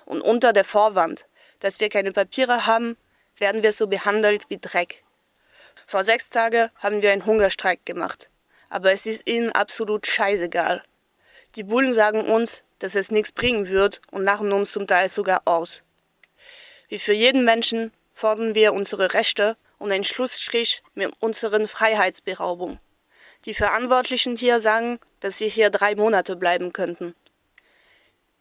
Und 0.05 0.21
unter 0.21 0.53
der 0.53 0.65
Vorwand, 0.65 1.27
dass 1.61 1.81
wir 1.81 1.89
keine 1.89 2.13
Papiere 2.13 2.67
haben, 2.67 2.97
werden 3.39 3.63
wir 3.63 3.73
so 3.73 3.87
behandelt 3.87 4.45
wie 4.51 4.59
Dreck. 4.59 5.03
Vor 5.87 6.03
sechs 6.03 6.29
Tagen 6.29 6.69
haben 6.77 7.01
wir 7.01 7.13
einen 7.13 7.27
Hungerstreik 7.27 7.87
gemacht, 7.87 8.29
aber 8.69 8.93
es 8.93 9.07
ist 9.07 9.29
ihnen 9.29 9.53
absolut 9.53 10.07
scheißegal. 10.07 10.83
Die 11.55 11.63
Bullen 11.63 11.93
sagen 11.93 12.27
uns, 12.27 12.65
dass 12.81 12.97
es 12.97 13.11
nichts 13.11 13.31
bringen 13.31 13.69
wird 13.69 14.01
und 14.11 14.25
lachen 14.25 14.53
uns 14.53 14.73
zum 14.73 14.87
Teil 14.87 15.09
sogar 15.09 15.43
aus. 15.45 15.83
Wie 16.89 16.99
für 16.99 17.13
jeden 17.13 17.45
Menschen 17.45 17.93
fordern 18.13 18.55
wir 18.55 18.73
unsere 18.73 19.15
Rechte 19.15 19.57
und 19.79 19.93
einen 19.93 20.05
Schlussstrich 20.05 20.83
mit 20.95 21.13
unseren 21.21 21.69
Freiheitsberaubungen. 21.69 22.81
Die 23.45 23.55
Verantwortlichen 23.55 24.37
hier 24.37 24.59
sagen, 24.59 24.99
dass 25.21 25.41
wir 25.41 25.49
hier 25.49 25.69
drei 25.69 25.95
Monate 25.95 26.35
bleiben 26.35 26.73
könnten. 26.73 27.15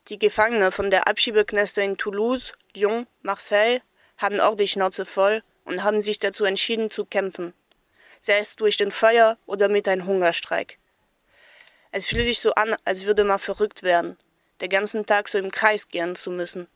Die 0.08 0.18
Gefangene 0.18 0.72
von 0.72 0.90
der 0.90 1.08
Abschiebekneste 1.08 1.82
in 1.82 1.98
Toulouse, 1.98 2.54
Lyon, 2.74 3.06
Marseille 3.22 3.82
haben 4.18 4.40
auch 4.40 4.56
die 4.56 4.68
Schnauze 4.68 5.06
voll 5.06 5.44
und 5.66 5.84
haben 5.84 6.00
sich 6.00 6.20
dazu 6.20 6.46
entschieden 6.46 6.90
zu 6.90 7.06
kämpfen, 7.06 7.54
sei 8.20 8.40
es 8.40 8.56
durch 8.56 8.78
den 8.78 8.92
Feuer 8.92 9.38
oder 9.46 9.68
mit 9.68 9.88
einem 9.88 10.06
Hungerstreik. 10.06 10.78
Es 11.92 12.06
fühlt 12.06 12.24
sich 12.24 12.40
so 12.40 12.54
an, 12.56 12.76
als 12.86 13.04
würde 13.04 13.26
man 13.26 13.40
verrückt 13.40 13.84
werden, 13.84 14.18
den 14.62 14.70
ganzen 14.70 15.06
Tag 15.06 15.28
so 15.28 15.38
im 15.38 15.52
Kreis 15.52 15.90
gehen 15.90 16.16
zu 16.16 16.32
müssen. 16.32 16.68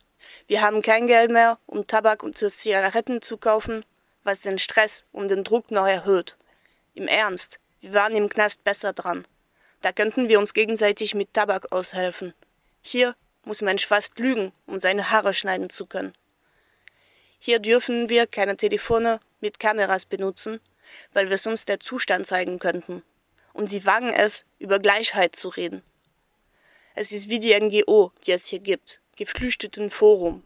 Wir 0.48 0.62
haben 0.62 0.82
kein 0.82 1.08
Geld 1.08 1.32
mehr, 1.32 1.60
um 1.66 1.88
Tabak 1.88 2.24
und 2.24 2.38
Zigaretten 2.38 3.22
zu 3.22 3.38
kaufen, 3.38 3.86
was 4.24 4.42
den 4.42 4.60
Stress 4.60 5.06
und 5.13 5.30
den 5.30 5.46
Druck 5.46 5.72
noch 5.72 5.88
erhöht. 5.88 6.36
Im 6.94 7.08
Ernst, 7.08 7.60
wir 7.88 7.93
waren 7.93 8.15
im 8.15 8.28
Knast 8.28 8.65
besser 8.65 8.91
dran. 8.91 9.26
Da 9.82 9.93
könnten 9.93 10.28
wir 10.28 10.39
uns 10.39 10.54
gegenseitig 10.54 11.15
mit 11.15 11.34
Tabak 11.34 11.71
aushelfen. 11.71 12.34
Hier 12.82 13.15
muss 13.45 13.62
Mensch 13.62 13.88
fast 13.88 14.19
lügen, 14.19 14.52
um 14.65 14.82
seine 14.82 15.10
Haare 15.10 15.34
schneiden 15.34 15.69
zu 15.69 15.86
können. 15.86 16.12
Hier 17.39 17.60
dürfen 17.60 18.10
wir 18.10 18.28
keine 18.28 18.58
Telefone 18.58 19.21
mit 19.39 19.60
Kameras 19.60 20.04
benutzen, 20.04 20.60
weil 21.13 21.30
wir 21.30 21.38
sonst 21.38 21.69
der 21.69 21.80
Zustand 21.80 22.28
zeigen 22.28 22.60
könnten. 22.60 23.04
Und 23.54 23.69
sie 23.69 23.86
wagen 23.86 24.12
es, 24.12 24.43
über 24.60 24.80
Gleichheit 24.80 25.38
zu 25.38 25.47
reden. 25.47 25.82
Es 26.93 27.13
ist 27.13 27.30
wie 27.30 27.39
die 27.39 27.58
NGO, 27.58 28.12
die 28.26 28.34
es 28.34 28.47
hier 28.47 28.60
gibt, 28.60 29.00
Geflüchteten 29.15 29.89
Forum. 29.89 30.43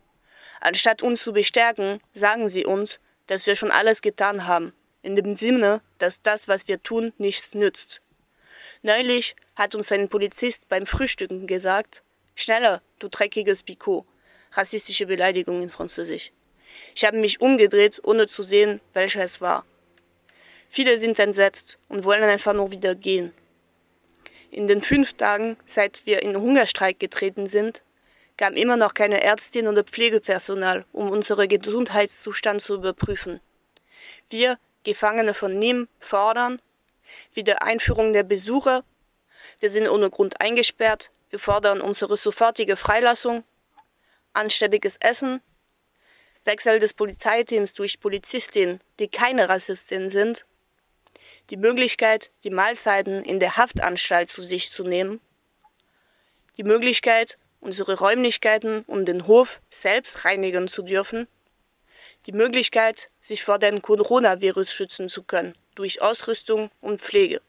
Anstatt 0.60 1.02
uns 1.02 1.24
zu 1.24 1.34
bestärken, 1.34 2.02
sagen 2.14 2.50
sie 2.50 2.66
uns, 2.66 3.00
dass 3.26 3.48
wir 3.48 3.56
schon 3.56 3.72
alles 3.72 4.04
getan 4.04 4.46
haben, 4.46 4.74
in 5.04 5.16
dem 5.16 5.36
Sinne, 5.36 5.82
dass 5.98 6.22
das, 6.22 6.48
was 6.48 6.68
wir 6.68 6.82
tun, 6.82 7.14
nichts 7.18 7.54
nützt. 7.54 8.02
Neulich 8.84 9.36
hat 9.56 9.76
uns 9.76 9.92
ein 9.92 10.10
Polizist 10.10 10.68
beim 10.70 10.86
Frühstücken 10.86 11.48
gesagt, 11.48 12.04
schneller, 12.36 12.82
du 13.00 13.10
dreckiges 13.10 13.64
Picot, 13.64 14.06
rassistische 14.54 15.06
Beleidigung 15.06 15.62
in 15.62 15.70
Französisch. 15.70 16.32
Ich 16.96 17.06
habe 17.06 17.18
mich 17.18 17.42
umgedreht, 17.42 18.00
ohne 18.04 18.28
zu 18.28 18.44
sehen, 18.44 18.82
welcher 18.94 19.24
es 19.24 19.42
war. 19.42 19.66
Viele 20.70 20.98
sind 20.98 21.20
entsetzt 21.20 21.78
und 21.90 22.06
wollen 22.06 22.24
einfach 22.24 22.54
nur 22.54 22.72
wieder 22.72 22.96
gehen. 22.96 23.34
In 24.52 24.68
den 24.68 24.82
fünf 24.82 25.14
Tagen, 25.14 25.58
seit 25.66 26.06
wir 26.06 26.22
in 26.24 26.36
Hungerstreik 26.36 27.00
getreten 27.00 27.48
sind, 27.48 27.82
kam 28.38 28.54
immer 28.56 28.78
noch 28.78 28.94
keine 28.94 29.22
Ärztin 29.22 29.68
oder 29.68 29.84
Pflegepersonal, 29.84 30.86
um 30.92 31.10
unseren 31.10 31.48
Gesundheitszustand 31.48 32.62
zu 32.62 32.76
überprüfen. 32.76 33.40
Wir 34.30 34.58
Gefangene 34.84 35.34
von 35.34 35.60
Nîmes 35.60 35.88
fordern, 36.00 36.62
Wiedereinführung 37.34 38.14
der 38.14 38.24
Besucher. 38.24 38.84
Wir 39.60 39.70
sind 39.70 39.88
ohne 39.88 40.10
Grund 40.10 40.42
eingesperrt. 40.42 41.12
Wir 41.30 41.40
fordern 41.40 41.82
unsere 41.82 42.18
sofortige 42.18 42.76
Freilassung, 42.76 43.44
anständiges 44.34 44.98
Essen, 45.00 45.42
Wechsel 46.44 46.80
des 46.80 46.94
Polizeiteams 46.94 47.74
durch 47.74 48.00
Polizistinnen, 48.00 48.80
die 49.00 49.08
keine 49.08 49.48
Rassistin 49.48 50.10
sind, 50.10 50.46
die 51.50 51.58
Möglichkeit, 51.58 52.32
die 52.44 52.50
Mahlzeiten 52.50 53.24
in 53.24 53.40
der 53.40 53.58
Haftanstalt 53.58 54.30
zu 54.30 54.42
sich 54.42 54.72
zu 54.72 54.84
nehmen, 54.84 55.22
die 56.58 56.64
Möglichkeit, 56.64 57.38
unsere 57.60 58.00
Räumlichkeiten 58.00 58.84
um 58.88 59.06
den 59.06 59.28
Hof 59.28 59.62
selbst 59.70 60.26
reinigen 60.26 60.68
zu 60.68 60.82
dürfen, 60.82 61.28
die 62.26 62.32
Möglichkeit, 62.32 63.10
sich 63.20 63.44
vor 63.44 63.60
dem 63.60 63.82
Coronavirus 63.82 64.72
schützen 64.72 65.10
zu 65.10 65.24
können 65.24 65.56
durch 65.76 66.02
Ausrüstung 66.02 66.70
und 66.82 67.02
Pflege. 67.02 67.42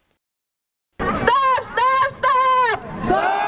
Stop, 1.01 1.17
stop, 1.17 2.15
stop! 2.19 2.81
Stop 3.07 3.42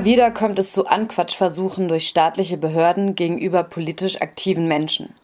Immer 0.00 0.08
wieder 0.08 0.30
kommt 0.30 0.58
es 0.58 0.72
zu 0.72 0.86
Anquatschversuchen 0.86 1.86
durch 1.86 2.08
staatliche 2.08 2.56
Behörden 2.56 3.16
gegenüber 3.16 3.62
politisch 3.62 4.22
aktiven 4.22 4.66
Menschen. 4.66 5.14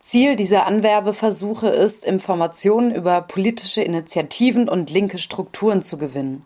Ziel 0.00 0.34
dieser 0.34 0.66
Anwerbeversuche 0.66 1.68
ist, 1.68 2.04
Informationen 2.04 2.92
über 2.92 3.20
politische 3.20 3.82
Initiativen 3.82 4.68
und 4.68 4.90
linke 4.90 5.18
Strukturen 5.18 5.82
zu 5.82 5.98
gewinnen. 5.98 6.44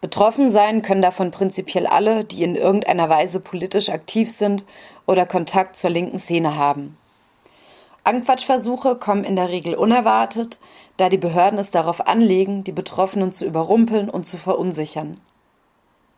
Betroffen 0.00 0.48
sein 0.48 0.82
können 0.82 1.02
davon 1.02 1.32
prinzipiell 1.32 1.88
alle, 1.88 2.22
die 2.22 2.44
in 2.44 2.54
irgendeiner 2.54 3.08
Weise 3.08 3.40
politisch 3.40 3.88
aktiv 3.88 4.30
sind 4.30 4.64
oder 5.08 5.26
Kontakt 5.26 5.74
zur 5.74 5.90
linken 5.90 6.20
Szene 6.20 6.54
haben. 6.54 6.96
Anquatschversuche 8.04 8.94
kommen 8.94 9.24
in 9.24 9.34
der 9.34 9.48
Regel 9.48 9.74
unerwartet, 9.74 10.60
da 10.98 11.08
die 11.08 11.18
Behörden 11.18 11.58
es 11.58 11.72
darauf 11.72 12.06
anlegen, 12.06 12.62
die 12.62 12.70
Betroffenen 12.70 13.32
zu 13.32 13.44
überrumpeln 13.44 14.08
und 14.08 14.24
zu 14.24 14.36
verunsichern. 14.36 15.20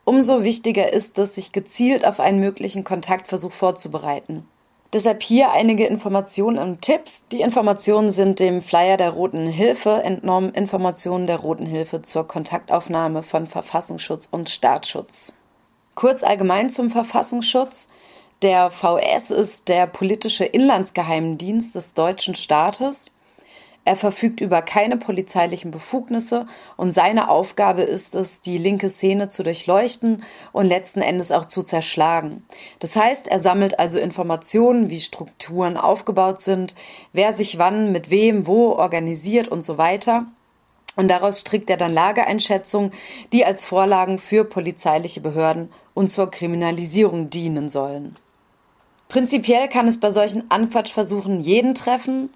Umso 0.05 0.43
wichtiger 0.43 0.93
ist 0.93 1.19
es, 1.19 1.35
sich 1.35 1.53
gezielt 1.53 2.07
auf 2.07 2.21
einen 2.21 2.41
möglichen 2.41 2.85
Kontaktversuch 2.85 3.53
vorzubereiten. 3.53 4.47
Deshalb 4.93 5.23
hier 5.23 5.53
einige 5.53 5.87
Informationen 5.87 6.59
und 6.59 6.83
Tipps. 6.83 7.25
Die 7.31 7.43
Informationen 7.43 8.11
sind 8.11 8.41
dem 8.41 8.61
Flyer 8.61 8.97
der 8.97 9.11
Roten 9.11 9.47
Hilfe 9.47 10.03
entnommen. 10.03 10.53
Informationen 10.53 11.29
der 11.29 11.37
Roten 11.37 11.67
Hilfe 11.67 12.03
zur 12.03 12.27
Kontaktaufnahme 12.27 13.23
von 13.23 13.47
Verfassungsschutz 13.47 14.29
und 14.29 14.51
Staatsschutz. 14.51 15.33
Kurz 15.95 16.25
allgemein 16.25 16.71
zum 16.71 16.91
Verfassungsschutz. 16.91 17.87
Der 18.43 18.71
VS 18.71 19.31
ist 19.31 19.69
der 19.69 19.87
politische 19.87 20.45
Inlandsgeheimdienst 20.45 21.75
des 21.75 21.95
deutschen 21.95 22.35
Staates. 22.35 23.07
Er 23.85 23.97
verfügt 23.97 24.41
über 24.41 24.61
keine 24.61 24.99
polizeilichen 24.99 25.71
Befugnisse 25.71 26.47
und 26.77 26.91
seine 26.91 27.31
Aufgabe 27.31 27.83
ist 27.83 28.15
es, 28.15 28.43
die 28.43 28.59
linke 28.59 28.91
Szene 28.91 29.31
zu 29.31 29.43
durchleuchten 29.43 30.23
und 30.53 30.67
letzten 30.67 31.01
Endes 31.01 31.33
auch 31.33 31.47
zu 31.47 31.63
zerschlagen. 31.63 32.45
Das 32.79 32.95
heißt, 32.95 33.27
er 33.27 33.39
sammelt 33.39 33.79
also 33.79 33.99
Informationen, 33.99 34.91
wie 34.91 35.01
Strukturen 35.01 35.79
aufgebaut 35.79 36.43
sind, 36.43 36.75
wer 37.13 37.33
sich 37.33 37.59
wann 37.59 37.91
mit 37.91 38.11
wem 38.11 38.47
wo 38.47 38.73
organisiert 38.73 39.49
und 39.49 39.63
so 39.63 39.79
weiter. 39.79 40.27
Und 40.97 41.09
daraus 41.09 41.41
strickt 41.41 41.71
er 41.71 41.79
dann 41.79 41.95
Lageeinschätzungen, 41.95 42.93
die 43.33 43.47
als 43.47 43.65
Vorlagen 43.65 44.19
für 44.19 44.45
polizeiliche 44.45 45.23
Behörden 45.23 45.71
und 45.95 46.11
zur 46.11 46.31
Kriminalisierung 46.31 47.31
dienen 47.31 47.71
sollen. 47.71 48.17
Prinzipiell 49.09 49.69
kann 49.69 49.89
es 49.89 49.99
bei 49.99 50.11
solchen 50.11 50.51
Anquatschversuchen 50.51 51.41
jeden 51.41 51.75
treffen, 51.75 52.31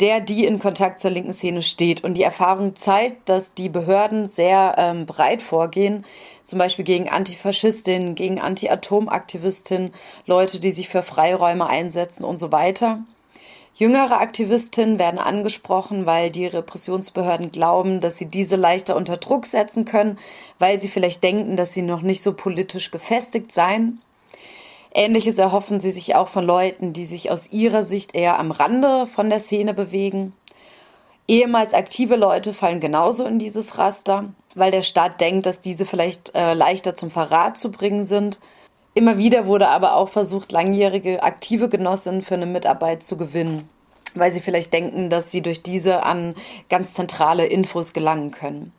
der 0.00 0.20
die 0.20 0.44
in 0.44 0.58
Kontakt 0.58 1.00
zur 1.00 1.10
linken 1.10 1.32
Szene 1.32 1.62
steht. 1.62 2.04
Und 2.04 2.14
die 2.14 2.22
Erfahrung 2.22 2.76
zeigt, 2.76 3.28
dass 3.28 3.54
die 3.54 3.68
Behörden 3.68 4.28
sehr 4.28 4.74
ähm, 4.78 5.06
breit 5.06 5.42
vorgehen, 5.42 6.04
zum 6.44 6.58
Beispiel 6.58 6.84
gegen 6.84 7.08
Antifaschistinnen, 7.08 8.14
gegen 8.14 8.40
Anti-Atom-Aktivistinnen, 8.40 9.92
Leute, 10.26 10.60
die 10.60 10.72
sich 10.72 10.88
für 10.88 11.02
Freiräume 11.02 11.66
einsetzen 11.66 12.24
und 12.24 12.36
so 12.36 12.52
weiter. 12.52 13.00
Jüngere 13.74 14.20
Aktivistinnen 14.20 14.98
werden 14.98 15.20
angesprochen, 15.20 16.04
weil 16.04 16.32
die 16.32 16.46
Repressionsbehörden 16.46 17.52
glauben, 17.52 18.00
dass 18.00 18.16
sie 18.16 18.26
diese 18.26 18.56
leichter 18.56 18.96
unter 18.96 19.18
Druck 19.18 19.46
setzen 19.46 19.84
können, 19.84 20.18
weil 20.58 20.80
sie 20.80 20.88
vielleicht 20.88 21.22
denken, 21.22 21.56
dass 21.56 21.74
sie 21.74 21.82
noch 21.82 22.02
nicht 22.02 22.22
so 22.22 22.32
politisch 22.32 22.90
gefestigt 22.90 23.52
seien. 23.52 24.00
Ähnliches 24.98 25.38
erhoffen 25.38 25.78
sie 25.78 25.92
sich 25.92 26.16
auch 26.16 26.26
von 26.26 26.44
Leuten, 26.44 26.92
die 26.92 27.04
sich 27.04 27.30
aus 27.30 27.52
ihrer 27.52 27.84
Sicht 27.84 28.16
eher 28.16 28.36
am 28.40 28.50
Rande 28.50 29.06
von 29.06 29.30
der 29.30 29.38
Szene 29.38 29.72
bewegen. 29.72 30.32
Ehemals 31.28 31.72
aktive 31.72 32.16
Leute 32.16 32.52
fallen 32.52 32.80
genauso 32.80 33.24
in 33.24 33.38
dieses 33.38 33.78
Raster, 33.78 34.24
weil 34.56 34.72
der 34.72 34.82
Staat 34.82 35.20
denkt, 35.20 35.46
dass 35.46 35.60
diese 35.60 35.86
vielleicht 35.86 36.34
äh, 36.34 36.52
leichter 36.52 36.96
zum 36.96 37.12
Verrat 37.12 37.56
zu 37.56 37.70
bringen 37.70 38.06
sind. 38.06 38.40
Immer 38.92 39.18
wieder 39.18 39.46
wurde 39.46 39.68
aber 39.68 39.94
auch 39.94 40.08
versucht, 40.08 40.50
langjährige 40.50 41.22
aktive 41.22 41.68
Genossinnen 41.68 42.22
für 42.22 42.34
eine 42.34 42.46
Mitarbeit 42.46 43.04
zu 43.04 43.16
gewinnen, 43.16 43.68
weil 44.16 44.32
sie 44.32 44.40
vielleicht 44.40 44.72
denken, 44.72 45.10
dass 45.10 45.30
sie 45.30 45.42
durch 45.42 45.62
diese 45.62 46.02
an 46.02 46.34
ganz 46.68 46.94
zentrale 46.94 47.46
Infos 47.46 47.92
gelangen 47.92 48.32
können. 48.32 48.72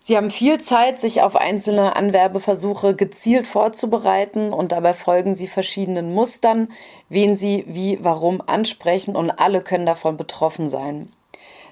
Sie 0.00 0.16
haben 0.16 0.30
viel 0.30 0.58
Zeit, 0.60 1.00
sich 1.00 1.22
auf 1.22 1.36
einzelne 1.36 1.96
Anwerbeversuche 1.96 2.94
gezielt 2.94 3.46
vorzubereiten 3.46 4.52
und 4.52 4.72
dabei 4.72 4.94
folgen 4.94 5.34
Sie 5.34 5.48
verschiedenen 5.48 6.14
Mustern, 6.14 6.68
wen 7.08 7.36
Sie 7.36 7.64
wie 7.66 7.98
warum 8.02 8.42
ansprechen 8.46 9.16
und 9.16 9.30
alle 9.30 9.60
können 9.60 9.86
davon 9.86 10.16
betroffen 10.16 10.68
sein. 10.68 11.12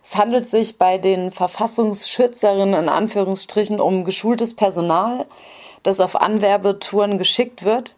Es 0.02 0.16
handelt 0.16 0.48
sich 0.48 0.78
bei 0.78 0.98
den 0.98 1.32
Verfassungsschützerinnen 1.32 2.80
in 2.80 2.88
Anführungsstrichen 2.88 3.80
um 3.80 4.04
geschultes 4.04 4.54
Personal, 4.54 5.26
das 5.82 6.00
auf 6.00 6.16
Anwerbetouren 6.16 7.18
geschickt 7.18 7.64
wird, 7.64 7.94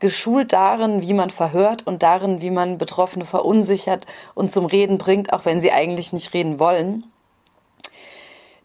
geschult 0.00 0.52
darin, 0.52 1.02
wie 1.02 1.12
man 1.12 1.30
verhört 1.30 1.86
und 1.86 2.02
darin, 2.02 2.40
wie 2.40 2.50
man 2.50 2.78
Betroffene 2.78 3.24
verunsichert 3.24 4.06
und 4.34 4.50
zum 4.50 4.64
Reden 4.64 4.98
bringt, 4.98 5.32
auch 5.32 5.44
wenn 5.44 5.60
sie 5.60 5.72
eigentlich 5.72 6.12
nicht 6.12 6.34
reden 6.34 6.58
wollen. 6.58 7.04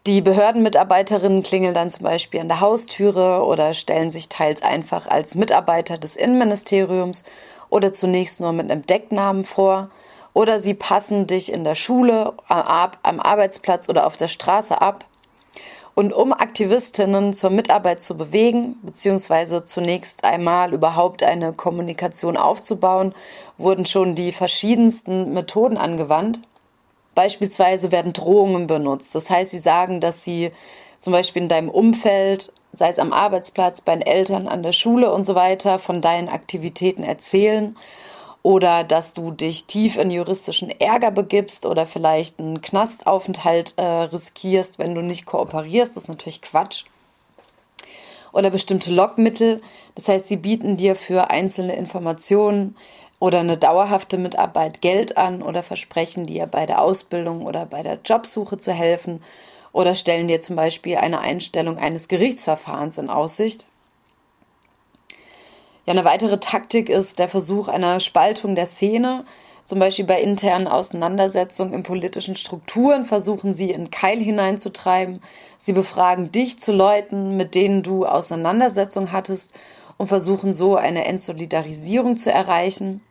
Die 0.08 0.22
Behördenmitarbeiterinnen 0.22 1.42
klingeln 1.42 1.74
dann 1.74 1.90
zum 1.90 2.04
Beispiel 2.04 2.40
an 2.40 2.48
der 2.48 2.60
Haustüre 2.60 3.44
oder 3.44 3.74
stellen 3.74 4.12
sich 4.12 4.30
teils 4.30 4.62
einfach 4.62 5.08
als 5.08 5.34
Mitarbeiter 5.34 5.98
des 5.98 6.16
Innenministeriums 6.16 7.24
oder 7.72 7.92
zunächst 7.92 8.40
nur 8.40 8.54
mit 8.54 8.70
einem 8.70 8.86
Decknamen 8.86 9.44
vor. 9.44 9.90
Oder 10.34 10.60
sie 10.60 10.76
passen 10.76 11.26
dich 11.26 11.52
in 11.52 11.64
der 11.64 11.74
Schule, 11.74 12.34
am 12.48 13.20
Arbeitsplatz 13.20 13.90
oder 13.90 14.06
auf 14.06 14.16
der 14.16 14.28
Straße 14.28 14.80
ab. 14.80 15.06
Und 15.96 16.14
um 16.14 16.34
Aktivistinnen 16.34 17.34
zur 17.34 17.50
Mitarbeit 17.50 18.04
zu 18.04 18.16
bewegen, 18.16 18.76
beziehungsweise 18.84 19.64
zunächst 19.64 20.24
einmal 20.24 20.72
überhaupt 20.72 21.24
eine 21.24 21.52
Kommunikation 21.52 22.38
aufzubauen, 22.38 23.16
wurden 23.58 23.86
schon 23.86 24.14
die 24.14 24.34
verschiedensten 24.34 25.34
Methoden 25.34 25.78
angewandt. 25.78 26.42
Beispielsweise 27.16 27.92
werden 27.92 28.14
Drohungen 28.14 28.68
benutzt. 28.68 29.16
Das 29.16 29.30
heißt, 29.30 29.52
sie 29.52 29.60
sagen, 29.60 30.02
dass 30.02 30.24
sie 30.24 30.52
zum 31.00 31.14
Beispiel 31.14 31.44
in 31.44 31.50
deinem 31.50 31.70
Umfeld, 31.70 32.52
sei 32.74 32.90
es 32.90 33.00
am 33.00 33.14
Arbeitsplatz, 33.14 33.82
bei 33.82 33.96
den 33.96 34.06
Eltern, 34.06 34.48
an 34.48 34.64
der 34.64 34.74
Schule 34.74 35.12
und 35.12 35.26
so 35.26 35.34
weiter, 35.34 35.80
von 35.80 36.02
deinen 36.02 36.30
Aktivitäten 36.30 37.04
erzählen 37.04 37.76
oder 38.46 38.84
dass 38.84 39.16
du 39.16 39.32
dich 39.32 39.66
tief 39.66 39.98
in 39.98 40.12
juristischen 40.12 40.70
Ärger 40.70 41.10
begibst 41.10 41.66
oder 41.66 41.88
vielleicht 41.88 42.40
einen 42.40 42.62
Knastaufenthalt 42.62 43.74
äh, 43.78 43.84
riskierst, 43.84 44.78
wenn 44.78 44.94
du 44.94 45.02
nicht 45.02 45.26
kooperierst. 45.26 45.96
Das 45.96 46.04
ist 46.04 46.10
natürlich 46.10 46.44
Quatsch. 46.44 46.84
Oder 48.34 48.52
bestimmte 48.52 48.94
Lockmittel. 48.94 49.62
Das 49.96 50.10
heißt, 50.10 50.28
sie 50.28 50.38
bieten 50.38 50.78
dir 50.78 50.96
für 50.96 51.32
einzelne 51.32 51.76
Informationen 51.76 52.76
oder 53.26 53.40
eine 53.40 53.58
dauerhafte 53.58 54.20
Mitarbeit 54.20 54.82
Geld 54.82 55.18
an 55.18 55.42
oder 55.42 55.64
versprechen 55.64 56.26
dir 56.26 56.46
bei 56.46 56.68
der 56.68 56.80
Ausbildung 56.80 57.44
oder 57.44 57.66
bei 57.66 57.82
der 57.82 57.98
Jobsuche 58.06 58.60
zu 58.60 58.72
helfen 58.72 59.20
oder 59.72 59.96
stellen 59.96 60.28
dir 60.28 60.42
zum 60.42 60.56
Beispiel 60.56 60.98
eine 60.98 61.22
Einstellung 61.22 61.80
eines 61.80 62.08
Gerichtsverfahrens 62.08 63.00
in 63.00 63.10
Aussicht. 63.10 63.66
Ja, 65.88 65.94
eine 65.94 66.06
weitere 66.06 66.40
Taktik 66.40 66.88
ist 66.88 67.18
der 67.18 67.28
Versuch 67.28 67.68
einer 67.68 68.00
Spaltung 68.00 68.54
der 68.54 68.68
Szene. 68.68 69.26
Zum 69.64 69.80
Beispiel 69.80 70.06
bei 70.06 70.22
internen 70.22 70.68
Auseinandersetzungen 70.68 71.74
in 71.74 71.82
politischen 71.82 72.36
Strukturen 72.36 73.06
versuchen 73.06 73.54
sie 73.54 73.72
in 73.72 73.90
Keil 73.90 74.20
hineinzutreiben. 74.20 75.20
Sie 75.58 75.74
befragen 75.74 76.32
dich 76.32 76.60
zu 76.60 76.72
Leuten, 76.72 77.38
mit 77.38 77.56
denen 77.56 77.82
du 77.82 78.06
Auseinandersetzungen 78.06 79.12
hattest 79.12 79.56
und 79.98 80.06
versuchen 80.06 80.54
so 80.54 80.76
eine 80.76 81.06
Entsolidarisierung 81.06 82.18
zu 82.18 82.32
erreichen. 82.32 83.02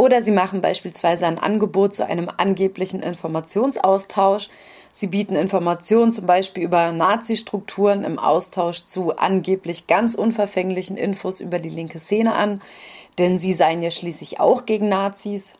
Oder 0.00 0.22
sie 0.22 0.30
machen 0.30 0.62
beispielsweise 0.62 1.26
ein 1.26 1.38
Angebot 1.38 1.94
zu 1.94 2.06
einem 2.06 2.30
angeblichen 2.34 3.02
Informationsaustausch. 3.02 4.48
Sie 4.92 5.08
bieten 5.08 5.34
Informationen 5.34 6.10
zum 6.10 6.24
Beispiel 6.24 6.62
über 6.62 6.90
Nazi-Strukturen 6.90 8.02
im 8.04 8.18
Austausch 8.18 8.86
zu 8.86 9.18
angeblich 9.18 9.88
ganz 9.88 10.14
unverfänglichen 10.14 10.96
Infos 10.96 11.42
über 11.42 11.58
die 11.58 11.68
linke 11.68 11.98
Szene 11.98 12.32
an, 12.34 12.62
denn 13.18 13.38
sie 13.38 13.52
seien 13.52 13.82
ja 13.82 13.90
schließlich 13.90 14.40
auch 14.40 14.64
gegen 14.64 14.88
Nazis. 14.88 15.56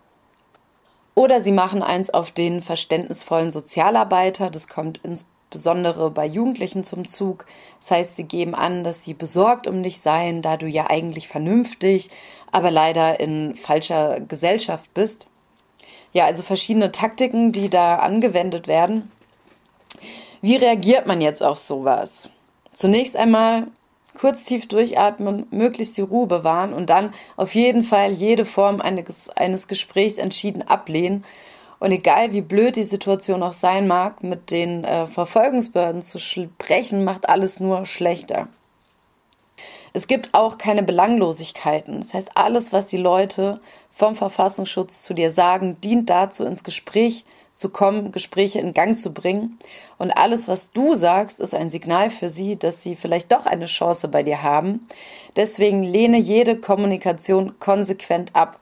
Oder 1.14 1.42
sie 1.42 1.52
machen 1.52 1.82
eins 1.82 2.08
auf 2.08 2.30
den 2.30 2.62
verständnisvollen 2.62 3.50
Sozialarbeiter, 3.50 4.48
das 4.48 4.68
kommt 4.68 5.04
ins 5.04 5.26
insbesondere 5.50 6.12
bei 6.12 6.26
Jugendlichen 6.26 6.84
zum 6.84 7.08
Zug. 7.08 7.44
Das 7.80 7.90
heißt, 7.90 8.14
sie 8.14 8.22
geben 8.22 8.54
an, 8.54 8.84
dass 8.84 9.02
sie 9.02 9.14
besorgt 9.14 9.66
um 9.66 9.82
dich 9.82 10.00
seien, 10.00 10.42
da 10.42 10.56
du 10.56 10.68
ja 10.68 10.88
eigentlich 10.88 11.26
vernünftig, 11.26 12.08
aber 12.52 12.70
leider 12.70 13.18
in 13.18 13.56
falscher 13.56 14.20
Gesellschaft 14.20 14.94
bist. 14.94 15.26
Ja, 16.12 16.26
also 16.26 16.44
verschiedene 16.44 16.92
Taktiken, 16.92 17.50
die 17.50 17.68
da 17.68 17.96
angewendet 17.96 18.68
werden. 18.68 19.10
Wie 20.40 20.54
reagiert 20.54 21.08
man 21.08 21.20
jetzt 21.20 21.42
auf 21.42 21.58
sowas? 21.58 22.28
Zunächst 22.72 23.16
einmal 23.16 23.66
kurz 24.16 24.44
tief 24.44 24.68
durchatmen, 24.68 25.48
möglichst 25.50 25.96
die 25.96 26.02
Ruhe 26.02 26.28
bewahren 26.28 26.72
und 26.72 26.90
dann 26.90 27.12
auf 27.36 27.56
jeden 27.56 27.82
Fall 27.82 28.12
jede 28.12 28.44
Form 28.44 28.80
eines 28.80 29.66
Gesprächs 29.66 30.18
entschieden 30.18 30.62
ablehnen 30.62 31.24
und 31.80 31.90
egal 31.90 32.32
wie 32.32 32.42
blöd 32.42 32.76
die 32.76 32.84
Situation 32.84 33.42
auch 33.42 33.54
sein 33.54 33.88
mag, 33.88 34.22
mit 34.22 34.50
den 34.50 34.84
äh, 34.84 35.06
Verfolgungsbehörden 35.06 36.02
zu 36.02 36.18
sprechen, 36.18 37.04
macht 37.04 37.28
alles 37.28 37.58
nur 37.58 37.86
schlechter. 37.86 38.48
Es 39.92 40.06
gibt 40.06 40.34
auch 40.34 40.58
keine 40.58 40.82
Belanglosigkeiten. 40.82 42.00
Das 42.00 42.14
heißt, 42.14 42.36
alles, 42.36 42.72
was 42.72 42.86
die 42.86 42.96
Leute 42.96 43.60
vom 43.90 44.14
Verfassungsschutz 44.14 45.02
zu 45.02 45.14
dir 45.14 45.30
sagen, 45.30 45.80
dient 45.80 46.08
dazu, 46.10 46.44
ins 46.44 46.62
Gespräch 46.62 47.24
zu 47.54 47.70
kommen, 47.70 48.12
Gespräche 48.12 48.60
in 48.60 48.72
Gang 48.72 48.96
zu 48.96 49.12
bringen. 49.12 49.58
Und 49.98 50.12
alles, 50.12 50.48
was 50.48 50.72
du 50.72 50.94
sagst, 50.94 51.40
ist 51.40 51.54
ein 51.54 51.70
Signal 51.70 52.10
für 52.10 52.28
sie, 52.28 52.56
dass 52.56 52.82
sie 52.82 52.94
vielleicht 52.94 53.32
doch 53.32 53.46
eine 53.46 53.66
Chance 53.66 54.08
bei 54.08 54.22
dir 54.22 54.42
haben. 54.42 54.86
Deswegen 55.36 55.82
lehne 55.82 56.18
jede 56.18 56.56
Kommunikation 56.56 57.58
konsequent 57.58 58.34
ab. 58.36 58.60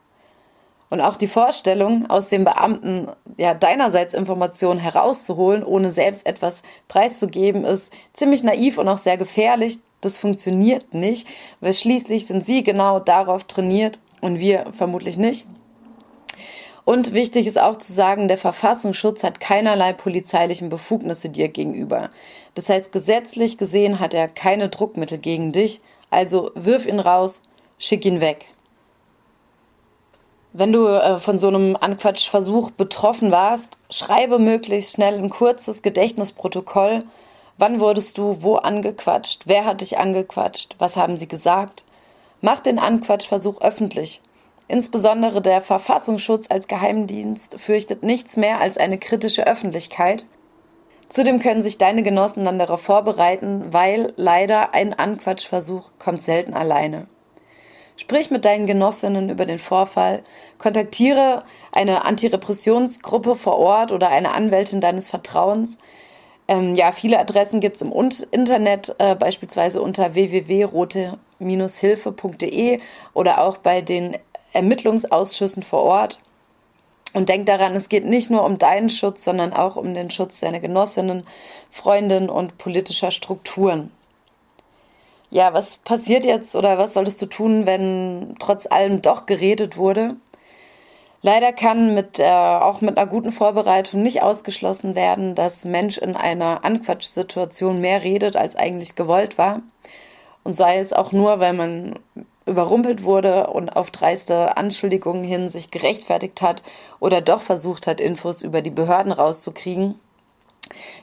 Und 0.91 1.01
auch 1.01 1.16
die 1.16 1.28
Vorstellung, 1.28 2.09
aus 2.09 2.28
dem 2.28 2.45
Beamten 2.45 3.09
ja 3.36 3.55
deinerseits 3.55 4.14
Informationen 4.14 4.80
herauszuholen, 4.80 5.62
ohne 5.62 5.91
selbst 5.91 6.26
etwas 6.26 6.62
preiszugeben, 6.89 7.64
ist 7.64 7.93
ziemlich 8.12 8.43
naiv 8.43 8.78
und 8.78 8.89
auch 8.89 8.99
sehr 8.99 9.18
gefährlich. 9.18 9.78
Das 10.01 10.16
funktioniert 10.16 10.95
nicht, 10.95 11.26
weil 11.61 11.74
schließlich 11.74 12.26
sind 12.26 12.45
sie 12.45 12.62
genau 12.62 13.01
darauf 13.01 13.45
trainiert 13.45 14.01
und 14.20 14.39
wir 14.39 14.66
vermutlich 14.72 15.18
nicht. 15.18 15.47
Und 16.89 17.12
wichtig 17.12 17.47
ist 17.47 17.61
auch 17.61 17.76
zu 17.76 17.93
sagen, 17.93 18.28
der 18.28 18.39
Verfassungsschutz 18.39 19.22
hat 19.22 19.41
keinerlei 19.41 19.93
polizeilichen 19.93 20.70
Befugnisse 20.70 21.28
dir 21.28 21.49
gegenüber. 21.49 22.09
Das 22.55 22.70
heißt, 22.70 22.93
gesetzlich 22.93 23.59
gesehen 23.59 24.01
hat 24.01 24.14
er 24.14 24.26
keine 24.26 24.70
Druckmittel 24.70 25.18
gegen 25.18 25.53
dich. 25.53 25.82
Also 26.09 26.51
wirf 26.55 26.86
ihn 26.86 26.99
raus, 26.99 27.43
schick 27.78 28.07
ihn 28.07 28.22
weg. 28.22 28.47
Wenn 30.53 30.72
du 30.72 30.86
äh, 30.86 31.18
von 31.18 31.38
so 31.38 31.49
einem 31.49 31.76
Anquatschversuch 31.78 32.70
betroffen 32.70 33.30
warst, 33.30 33.76
schreibe 33.90 34.38
möglichst 34.38 34.94
schnell 34.94 35.18
ein 35.18 35.28
kurzes 35.28 35.82
Gedächtnisprotokoll. 35.82 37.05
Wann 37.59 37.80
wurdest 37.80 38.16
du 38.16 38.42
wo 38.42 38.57
angequatscht? 38.57 39.42
Wer 39.46 39.66
hat 39.66 39.82
dich 39.82 39.99
angequatscht? 39.99 40.76
Was 40.78 40.96
haben 40.96 41.16
sie 41.16 41.28
gesagt? 41.28 41.84
Mach 42.40 42.61
den 42.61 42.78
Anquatschversuch 42.78 43.61
öffentlich. 43.61 44.22
Insbesondere 44.68 45.42
der 45.42 45.61
Verfassungsschutz 45.61 46.46
als 46.51 46.68
Geheimdienst 46.68 47.61
fürchtet 47.61 48.03
nichts 48.03 48.36
mehr 48.36 48.61
als 48.61 48.78
eine 48.78 48.99
kritische 48.99 49.46
Öffentlichkeit. 49.46 50.24
Zudem 51.09 51.40
können 51.40 51.62
sich 51.62 51.78
deine 51.78 52.03
Genossen 52.03 52.44
dann 52.44 52.59
darauf 52.59 52.82
vorbereiten, 52.82 53.72
weil 53.72 54.12
leider 54.16 54.74
ein 54.74 54.92
Anquatschversuch 54.92 55.92
kommt 55.99 56.22
selten 56.22 56.55
alleine. 56.55 57.07
Sprich 57.99 58.30
mit 58.30 58.44
deinen 58.44 58.66
Genossinnen 58.66 59.28
über 59.28 59.44
den 59.44 59.59
Vorfall, 59.59 60.22
kontaktiere 60.57 61.42
eine 61.72 62.05
Antirepressionsgruppe 62.05 63.34
vor 63.34 63.59
Ort 63.59 63.90
oder 63.90 64.11
eine 64.11 64.30
Anwältin 64.30 64.80
deines 64.80 65.09
Vertrauens. 65.09 65.78
Ähm, 66.46 66.76
ja, 66.76 66.92
viele 66.92 67.18
Adressen 67.18 67.59
gibt's 67.59 67.82
im 67.82 67.92
Internet, 68.30 68.94
äh, 68.99 69.16
beispielsweise 69.16 69.82
unter 69.82 70.14
www.rote-hilfe.de 70.14 72.80
oder 73.14 73.40
auch 73.40 73.57
bei 73.57 73.82
den 73.82 74.16
Ermittlungsausschüssen 74.53 75.64
vor 75.64 75.82
Ort. 75.82 76.20
Und 77.14 77.28
denk 77.28 77.46
daran, 77.46 77.74
es 77.74 77.88
geht 77.88 78.05
nicht 78.05 78.30
nur 78.30 78.44
um 78.44 78.59
deinen 78.59 78.90
Schutz, 78.90 79.24
sondern 79.24 79.53
auch 79.53 79.74
um 79.74 79.92
den 79.92 80.12
Schutz 80.12 80.38
deiner 80.38 80.61
Genossinnen, 80.61 81.26
Freundinnen 81.68 82.30
und 82.30 82.59
politischer 82.59 83.11
Strukturen. 83.11 83.90
Ja, 85.30 85.52
was 85.52 85.76
passiert 85.78 86.24
jetzt 86.24 86.56
oder 86.56 86.78
was 86.78 86.94
solltest 86.94 87.20
du 87.20 87.26
tun, 87.26 87.66
wenn 87.66 88.34
trotz 88.38 88.66
allem 88.66 89.02
doch 89.02 89.26
geredet 89.26 89.76
wurde? 89.76 90.16
Leider 91.20 91.52
kann 91.52 91.94
mit, 91.94 92.20
äh, 92.20 92.24
auch 92.30 92.80
mit 92.80 92.96
einer 92.96 93.08
guten 93.08 93.32
Vorbereitung 93.32 94.02
nicht 94.02 94.22
ausgeschlossen 94.22 94.94
werden, 94.94 95.34
dass 95.34 95.64
Mensch 95.64 95.98
in 95.98 96.14
einer 96.16 96.64
Anquatschsituation 96.64 97.80
mehr 97.80 98.04
redet, 98.04 98.36
als 98.36 98.56
eigentlich 98.56 98.94
gewollt 98.94 99.36
war. 99.36 99.62
Und 100.44 100.54
sei 100.54 100.78
es 100.78 100.92
auch 100.92 101.12
nur, 101.12 101.40
weil 101.40 101.52
man 101.54 101.98
überrumpelt 102.46 103.04
wurde 103.04 103.48
und 103.48 103.70
auf 103.76 103.90
dreiste 103.90 104.56
Anschuldigungen 104.56 105.24
hin 105.24 105.48
sich 105.50 105.70
gerechtfertigt 105.70 106.40
hat 106.40 106.62
oder 107.00 107.20
doch 107.20 107.42
versucht 107.42 107.86
hat, 107.86 108.00
Infos 108.00 108.42
über 108.42 108.62
die 108.62 108.70
Behörden 108.70 109.12
rauszukriegen. 109.12 109.96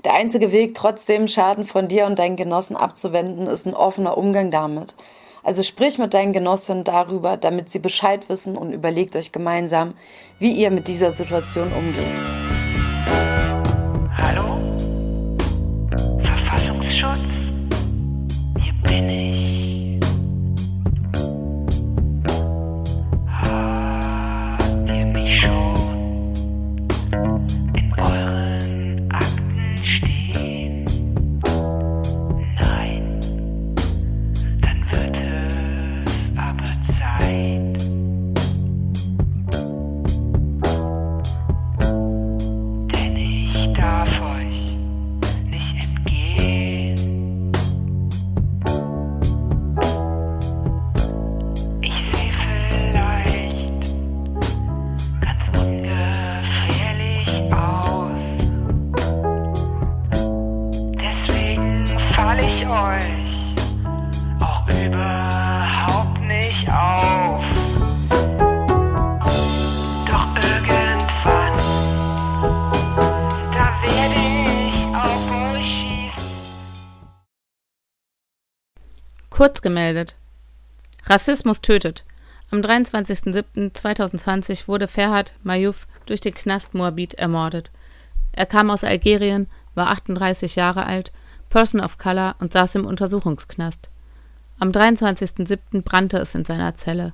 Der 0.03 0.13
einzige 0.13 0.51
Weg, 0.51 0.75
trotzdem 0.75 1.27
Schaden 1.27 1.65
von 1.65 1.87
dir 1.87 2.05
und 2.05 2.19
deinen 2.19 2.35
Genossen 2.35 2.75
abzuwenden, 2.75 3.47
ist 3.47 3.65
ein 3.65 3.73
offener 3.73 4.17
Umgang 4.17 4.51
damit. 4.51 4.95
Also 5.43 5.61
sprich 5.61 5.99
mit 5.99 6.13
deinen 6.13 6.33
Genossinnen 6.33 6.83
darüber, 6.83 7.37
damit 7.37 7.69
sie 7.69 7.79
Bescheid 7.79 8.29
wissen 8.29 8.57
und 8.57 8.73
überlegt 8.73 9.15
euch 9.15 9.31
gemeinsam, 9.31 9.93
wie 10.39 10.51
ihr 10.51 10.71
mit 10.71 10.87
dieser 10.87 11.11
Situation 11.11 11.71
umgeht. 11.71 12.44
Euch 62.69 63.55
auch 64.39 64.67
überhaupt 64.67 66.21
nicht 66.21 66.69
auf. 66.69 67.43
Doch 70.05 70.35
irgendwann, 70.35 71.57
da 73.53 73.81
werde 73.81 74.15
ich 74.67 74.85
auf 74.95 75.31
euch 75.53 75.63
schießen. 75.63 77.07
Kurz 79.29 79.61
gemeldet. 79.61 80.15
Rassismus 81.05 81.61
tötet. 81.61 82.03
Am 82.51 82.59
23.07.2020 82.61 84.67
wurde 84.67 84.87
Ferhat 84.87 85.33
Mayouf 85.43 85.87
durch 86.05 86.21
den 86.21 86.33
Knast 86.33 86.73
Moabit 86.73 87.15
ermordet. 87.15 87.71
Er 88.31 88.45
kam 88.45 88.69
aus 88.69 88.83
Algerien, 88.83 89.47
war 89.73 89.89
38 89.89 90.55
Jahre 90.55 90.85
alt, 90.85 91.11
Person 91.55 91.79
of 91.79 91.97
Color 91.97 92.35
und 92.39 92.51
saß 92.51 92.75
im 92.75 92.85
Untersuchungsknast. 92.85 93.89
Am 94.59 94.71
23.07. 94.71 95.83
brannte 95.83 96.17
es 96.17 96.35
in 96.35 96.43
seiner 96.43 96.75
Zelle. 96.75 97.13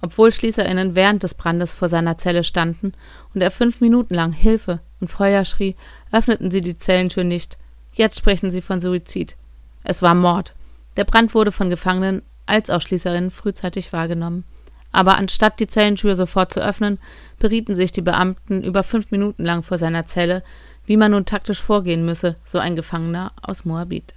Obwohl 0.00 0.32
SchließerInnen 0.32 0.94
während 0.94 1.22
des 1.22 1.34
Brandes 1.34 1.74
vor 1.74 1.90
seiner 1.90 2.16
Zelle 2.16 2.44
standen 2.44 2.94
und 3.34 3.42
er 3.42 3.50
fünf 3.50 3.82
Minuten 3.82 4.14
lang 4.14 4.32
Hilfe 4.32 4.80
und 5.02 5.10
Feuer 5.10 5.44
schrie, 5.44 5.76
öffneten 6.12 6.50
sie 6.50 6.62
die 6.62 6.78
Zellentür 6.78 7.24
nicht. 7.24 7.58
Jetzt 7.92 8.16
sprechen 8.16 8.50
sie 8.50 8.62
von 8.62 8.80
Suizid. 8.80 9.36
Es 9.82 10.00
war 10.00 10.14
Mord. 10.14 10.54
Der 10.96 11.04
Brand 11.04 11.34
wurde 11.34 11.52
von 11.52 11.68
Gefangenen 11.68 12.22
als 12.46 12.70
auch 12.70 12.80
Schließerinnen 12.80 13.30
frühzeitig 13.30 13.92
wahrgenommen. 13.92 14.44
Aber 14.92 15.18
anstatt 15.18 15.60
die 15.60 15.66
Zellentür 15.66 16.16
sofort 16.16 16.54
zu 16.54 16.64
öffnen, 16.64 16.98
berieten 17.38 17.74
sich 17.74 17.92
die 17.92 18.00
Beamten 18.00 18.64
über 18.64 18.82
fünf 18.82 19.10
Minuten 19.10 19.44
lang 19.44 19.62
vor 19.62 19.76
seiner 19.76 20.06
Zelle, 20.06 20.42
wie 20.86 20.96
man 20.96 21.12
nun 21.12 21.24
taktisch 21.24 21.60
vorgehen 21.60 22.04
müsse, 22.04 22.36
so 22.44 22.58
ein 22.58 22.76
Gefangener 22.76 23.32
aus 23.42 23.64
Moabit. 23.64 24.14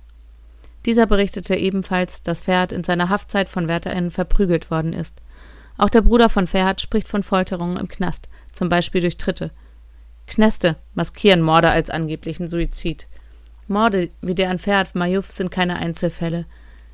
Dieser 0.86 1.05
berichtete 1.05 1.55
ebenfalls, 1.55 2.24
dass 2.24 2.41
Ferhat 2.41 2.72
in 2.72 2.84
seiner 2.84 3.09
Haftzeit 3.09 3.49
von 3.49 3.68
WärterInnen 3.68 4.11
verprügelt 4.11 4.72
worden 4.72 4.93
ist. 4.93 5.22
Auch 5.78 5.89
der 5.89 6.01
Bruder 6.01 6.30
von 6.30 6.47
Ferhat 6.47 6.82
spricht 6.82 7.07
von 7.07 7.24
Folterungen 7.24 7.78
im 7.78 7.88
Knast, 7.88 8.30
zum 8.51 8.70
Beispiel 8.70 9.01
durch 9.01 9.18
Tritte. 9.18 9.51
Knäste 10.28 10.76
maskieren 10.93 11.41
Morde 11.41 11.70
als 11.70 11.89
angeblichen 11.89 12.47
Suizid. 12.47 13.07
Morde 13.68 14.09
wie 14.22 14.36
der 14.36 14.49
an 14.49 14.59
Ferhat 14.59 14.95
Mayouf 14.95 15.32
sind 15.32 15.51
keine 15.51 15.78
Einzelfälle. 15.78 16.45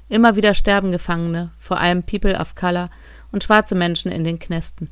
Immer 0.09 0.35
wieder 0.35 0.53
sterben 0.53 0.91
Gefangene, 0.91 1.51
vor 1.57 1.79
allem 1.79 2.03
People 2.03 2.37
of 2.37 2.55
Color 2.55 2.89
und 3.31 3.43
schwarze 3.43 3.75
Menschen 3.75 4.11
in 4.11 4.23
den 4.23 4.39
Knästen. 4.39 4.89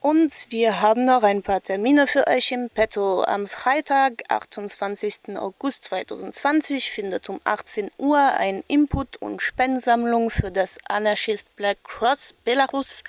Und 0.00 0.46
wir 0.50 0.80
haben 0.80 1.04
noch 1.04 1.24
ein 1.24 1.42
paar 1.42 1.60
Termine 1.60 2.06
für 2.06 2.24
euch 2.28 2.52
im 2.52 2.70
Petto. 2.70 3.24
Am 3.24 3.48
Freitag, 3.48 4.22
28. 4.28 5.36
August 5.36 5.86
2020, 5.86 6.92
findet 6.92 7.28
um 7.28 7.40
18 7.42 7.90
Uhr 7.98 8.20
ein 8.20 8.62
Input- 8.68 9.16
und 9.16 9.42
Spendensammlung 9.42 10.30
für 10.30 10.52
das 10.52 10.78
Anarchist 10.86 11.54
Black 11.56 11.82
Cross 11.82 12.32
Belarus 12.44 13.02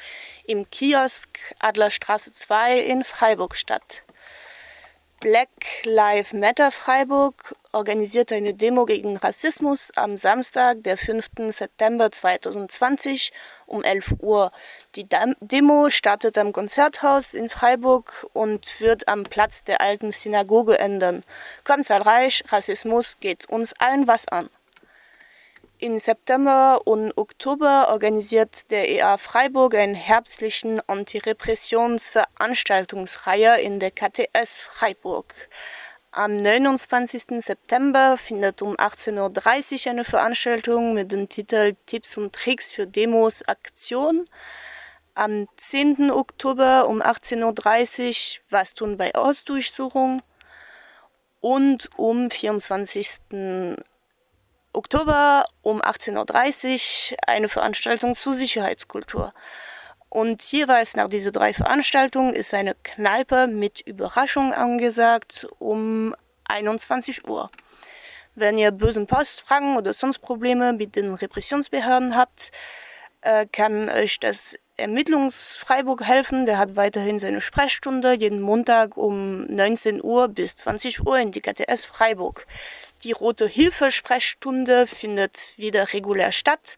im 0.48 0.68
Kiosk 0.72 1.38
Adlerstraße 1.60 2.32
2 2.32 2.80
in 2.80 3.04
Freiburg 3.04 3.56
statt. 3.56 4.04
Black 5.22 5.50
Lives 5.84 6.32
Matter 6.32 6.72
Freiburg 6.72 7.54
organisiert 7.74 8.32
eine 8.32 8.54
Demo 8.54 8.86
gegen 8.86 9.18
Rassismus 9.18 9.92
am 9.98 10.16
Samstag, 10.16 10.84
der 10.84 10.98
5. 10.98 11.28
September 11.50 12.10
2020 12.10 13.34
um 13.66 13.84
11 13.84 14.16
Uhr. 14.22 14.54
Die 14.96 15.06
Demo 15.42 15.90
startet 15.90 16.38
am 16.38 16.54
Konzerthaus 16.54 17.34
in 17.34 17.50
Freiburg 17.50 18.28
und 18.32 18.80
wird 18.80 19.10
am 19.10 19.24
Platz 19.24 19.66
der 19.66 19.82
alten 19.82 20.14
Synagoge 20.14 20.80
enden. 20.80 21.24
Kommt 21.66 21.86
zahlreich, 21.86 22.42
Rassismus 22.48 23.20
geht 23.20 23.50
uns 23.50 23.74
allen 23.78 24.08
was 24.08 24.26
an. 24.30 24.50
Im 25.82 25.98
September 25.98 26.82
und 26.84 27.18
Oktober 27.18 27.88
organisiert 27.88 28.70
der 28.70 28.90
EA 28.90 29.18
Freiburg 29.18 29.76
einen 29.76 29.96
herbstlichen 29.96 30.82
Antirepressionsveranstaltungsreihe 30.90 33.62
in 33.62 33.80
der 33.80 33.92
KTS 33.92 34.60
Freiburg. 34.60 35.34
Am 36.12 36.36
29. 36.36 37.42
September 37.42 38.18
findet 38.18 38.62
um 38.62 38.76
18.30 38.76 39.86
Uhr 39.86 39.92
eine 39.92 40.04
Veranstaltung 40.04 40.96
mit 40.96 41.14
dem 41.14 41.30
Titel 41.30 41.78
Tipps 41.86 42.18
und 42.18 42.34
Tricks 42.34 42.74
für 42.74 42.86
Demos 42.86 43.42
Aktion. 43.48 44.26
Am 45.14 45.48
10. 45.56 46.12
Oktober 46.12 46.90
um 46.90 47.02
18.30 47.02 48.40
Uhr 48.40 48.44
Was 48.50 48.74
tun 48.74 48.98
bei 48.98 49.16
Ausdurchsuchung. 49.16 50.22
Und 51.40 51.90
um 51.96 52.30
24. 52.30 53.22
Oktober 54.80 55.44
um 55.62 55.82
18.30 55.82 57.12
Uhr 57.12 57.18
eine 57.28 57.50
Veranstaltung 57.50 58.16
zur 58.16 58.34
Sicherheitskultur. 58.34 59.34
Und 60.08 60.42
jeweils 60.54 60.96
nach 60.96 61.10
diesen 61.10 61.34
drei 61.34 61.52
Veranstaltungen 61.52 62.34
ist 62.34 62.54
eine 62.54 62.76
Kneipe 62.76 63.48
mit 63.48 63.82
Überraschung 63.82 64.54
angesagt 64.54 65.48
um 65.60 66.16
21 66.48 67.28
Uhr. 67.28 67.52
Wenn 68.36 68.58
ihr 68.58 68.72
bösen 68.72 69.06
Post, 69.06 69.42
Fragen 69.46 69.76
oder 69.76 69.92
sonst 69.94 70.20
Probleme 70.20 70.72
mit 70.72 70.96
den 70.96 71.14
Repressionsbehörden 71.14 72.16
habt, 72.16 72.52
äh, 73.20 73.48
kann 73.52 73.90
euch 73.90 74.18
das 74.22 74.56
Ermittlungsfreiburg 74.78 76.06
helfen. 76.06 76.46
Der 76.46 76.58
hat 76.58 76.78
weiterhin 76.78 77.20
seine 77.20 77.42
Sprechstunde 77.42 78.14
jeden 78.14 78.40
Montag 78.40 78.96
um 78.96 79.42
19 79.48 80.02
Uhr 80.02 80.30
bis 80.30 80.56
20 80.56 81.06
Uhr 81.06 81.20
in 81.20 81.34
die 81.34 81.42
KTS 81.42 81.84
Freiburg. 81.84 82.48
Die 83.04 83.14
Rote 83.14 83.48
Hilfe 83.48 83.92
Sprechstunde 83.92 84.86
findet 84.86 85.54
wieder 85.56 85.94
regulär 85.94 86.34
statt. 86.34 86.76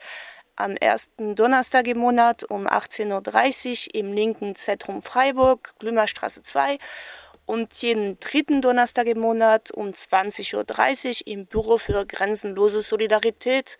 Am 0.55 0.76
ersten 0.76 1.36
Donnerstag 1.36 1.88
im 1.88 1.97
Monat 1.97 2.43
um 2.43 2.67
18.30 2.67 3.88
Uhr 3.88 3.95
im 3.95 4.13
linken 4.13 4.53
Zentrum 4.53 5.01
Freiburg, 5.01 5.74
Glümerstraße 5.80 6.43
2. 6.43 6.78
und 7.47 7.74
jeden 7.82 8.19
dritten 8.19 8.61
Donnerstag 8.61 9.07
im 9.07 9.17
Monat 9.17 9.72
um 9.72 9.88
20.30 9.88 11.22
Uhr 11.22 11.28
im 11.28 11.47
Büro 11.47 11.80
für 11.80 12.05
grenzenlose 12.05 12.84
Solidarität 12.84 13.80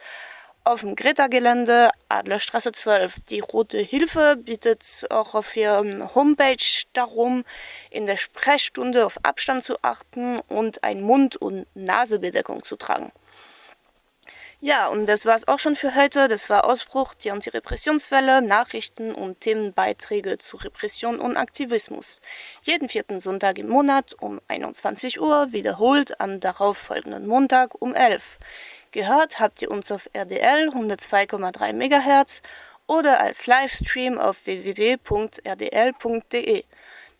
auf 0.64 0.82
dem 0.82 0.95
Greta-Gelände 0.95 1.89
Adlerstraße 2.09 2.72
12. 2.72 3.16
Die 3.30 3.39
Rote 3.39 3.80
Hilfe 3.80 4.38
bittet 4.38 5.05
auch 5.09 5.36
auf 5.36 5.55
ihrem 5.55 6.14
Homepage 6.14 6.84
darum, 6.93 7.43
in 7.89 8.05
der 8.05 8.18
Sprechstunde 8.18 9.05
auf 9.05 9.18
Abstand 9.24 9.64
zu 9.64 9.78
achten 9.82 10.39
und 10.47 10.84
ein 10.84 11.01
Mund- 11.01 11.38
und 11.38 11.66
Nasebedeckung 11.76 12.64
zu 12.64 12.76
tragen. 12.76 13.12
Ja, 14.64 14.89
und 14.89 15.07
das 15.07 15.26
war 15.26 15.36
es 15.36 15.47
auch 15.47 15.57
schon 15.57 15.76
für 15.76 15.95
heute. 15.95 16.28
Das 16.28 16.47
war 16.47 16.66
Ausbruch, 16.66 17.16
die 17.16 17.32
Antirepressionswelle, 17.32 18.43
Nachrichten 18.43 19.12
und 19.12 19.41
Themenbeiträge 19.41 20.38
zu 20.38 20.57
Repression 20.57 21.20
und 21.20 21.36
Aktivismus. 21.36 22.22
Jeden 22.62 22.88
vierten 22.88 23.22
Sonntag 23.22 23.57
im 23.57 23.68
Monat 23.68 24.14
um 24.20 24.39
21 24.49 25.20
Uhr, 25.20 25.51
wiederholt 25.51 26.22
am 26.22 26.39
darauffolgenden 26.39 27.26
Montag 27.26 27.82
um 27.82 27.95
11 27.95 28.22
Gehört 28.92 29.39
habt 29.39 29.62
ihr 29.62 29.72
uns 29.72 29.89
auf 29.92 30.10
RDL 30.14 30.70
102,3 30.70 31.72
MHz 31.74 32.42
oder 32.88 33.22
als 33.22 33.48
Livestream 33.48 34.18
auf 34.18 34.46
www.rdl.de. 34.46 35.04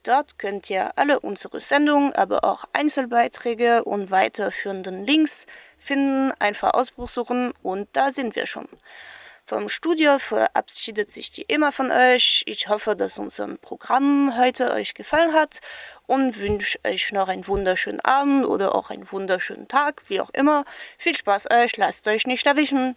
Dort 0.04 0.38
könnt 0.38 0.70
ihr 0.70 0.92
alle 0.98 1.22
unsere 1.22 1.62
Sendungen, 1.62 2.12
aber 2.14 2.44
auch 2.44 2.66
Einzelbeiträge 2.74 3.86
und 3.86 4.12
weiterführenden 4.12 5.06
Links 5.06 5.46
finden, 5.78 6.34
einfach 6.40 6.74
Ausbruch 6.74 7.08
suchen 7.08 7.54
und 7.64 7.88
da 7.94 8.12
sind 8.12 8.36
wir 8.36 8.48
schon. 8.48 8.68
Vom 9.52 9.68
Studio 9.68 10.18
verabschiedet 10.18 11.12
sich 11.12 11.30
die 11.30 11.50
Emma 11.50 11.74
von 11.74 11.92
euch. 11.92 12.42
Ich 12.46 12.70
hoffe, 12.70 12.96
dass 12.96 13.20
unser 13.20 13.58
Programm 13.58 14.38
heute 14.40 14.72
euch 14.72 14.94
gefallen 14.94 15.34
hat 15.34 15.60
und 16.08 16.38
wünsche 16.38 16.80
euch 16.88 17.12
noch 17.12 17.28
einen 17.28 17.46
wunderschönen 17.46 18.00
Abend 18.00 18.46
oder 18.46 18.74
auch 18.74 18.92
einen 18.92 19.12
wunderschönen 19.12 19.68
Tag, 19.68 20.04
wie 20.08 20.22
auch 20.22 20.30
immer. 20.30 20.64
Viel 20.98 21.18
Spaß 21.18 21.52
euch, 21.52 21.76
lasst 21.76 22.08
euch 22.08 22.26
nicht 22.28 22.48
erwischen. 22.48 22.96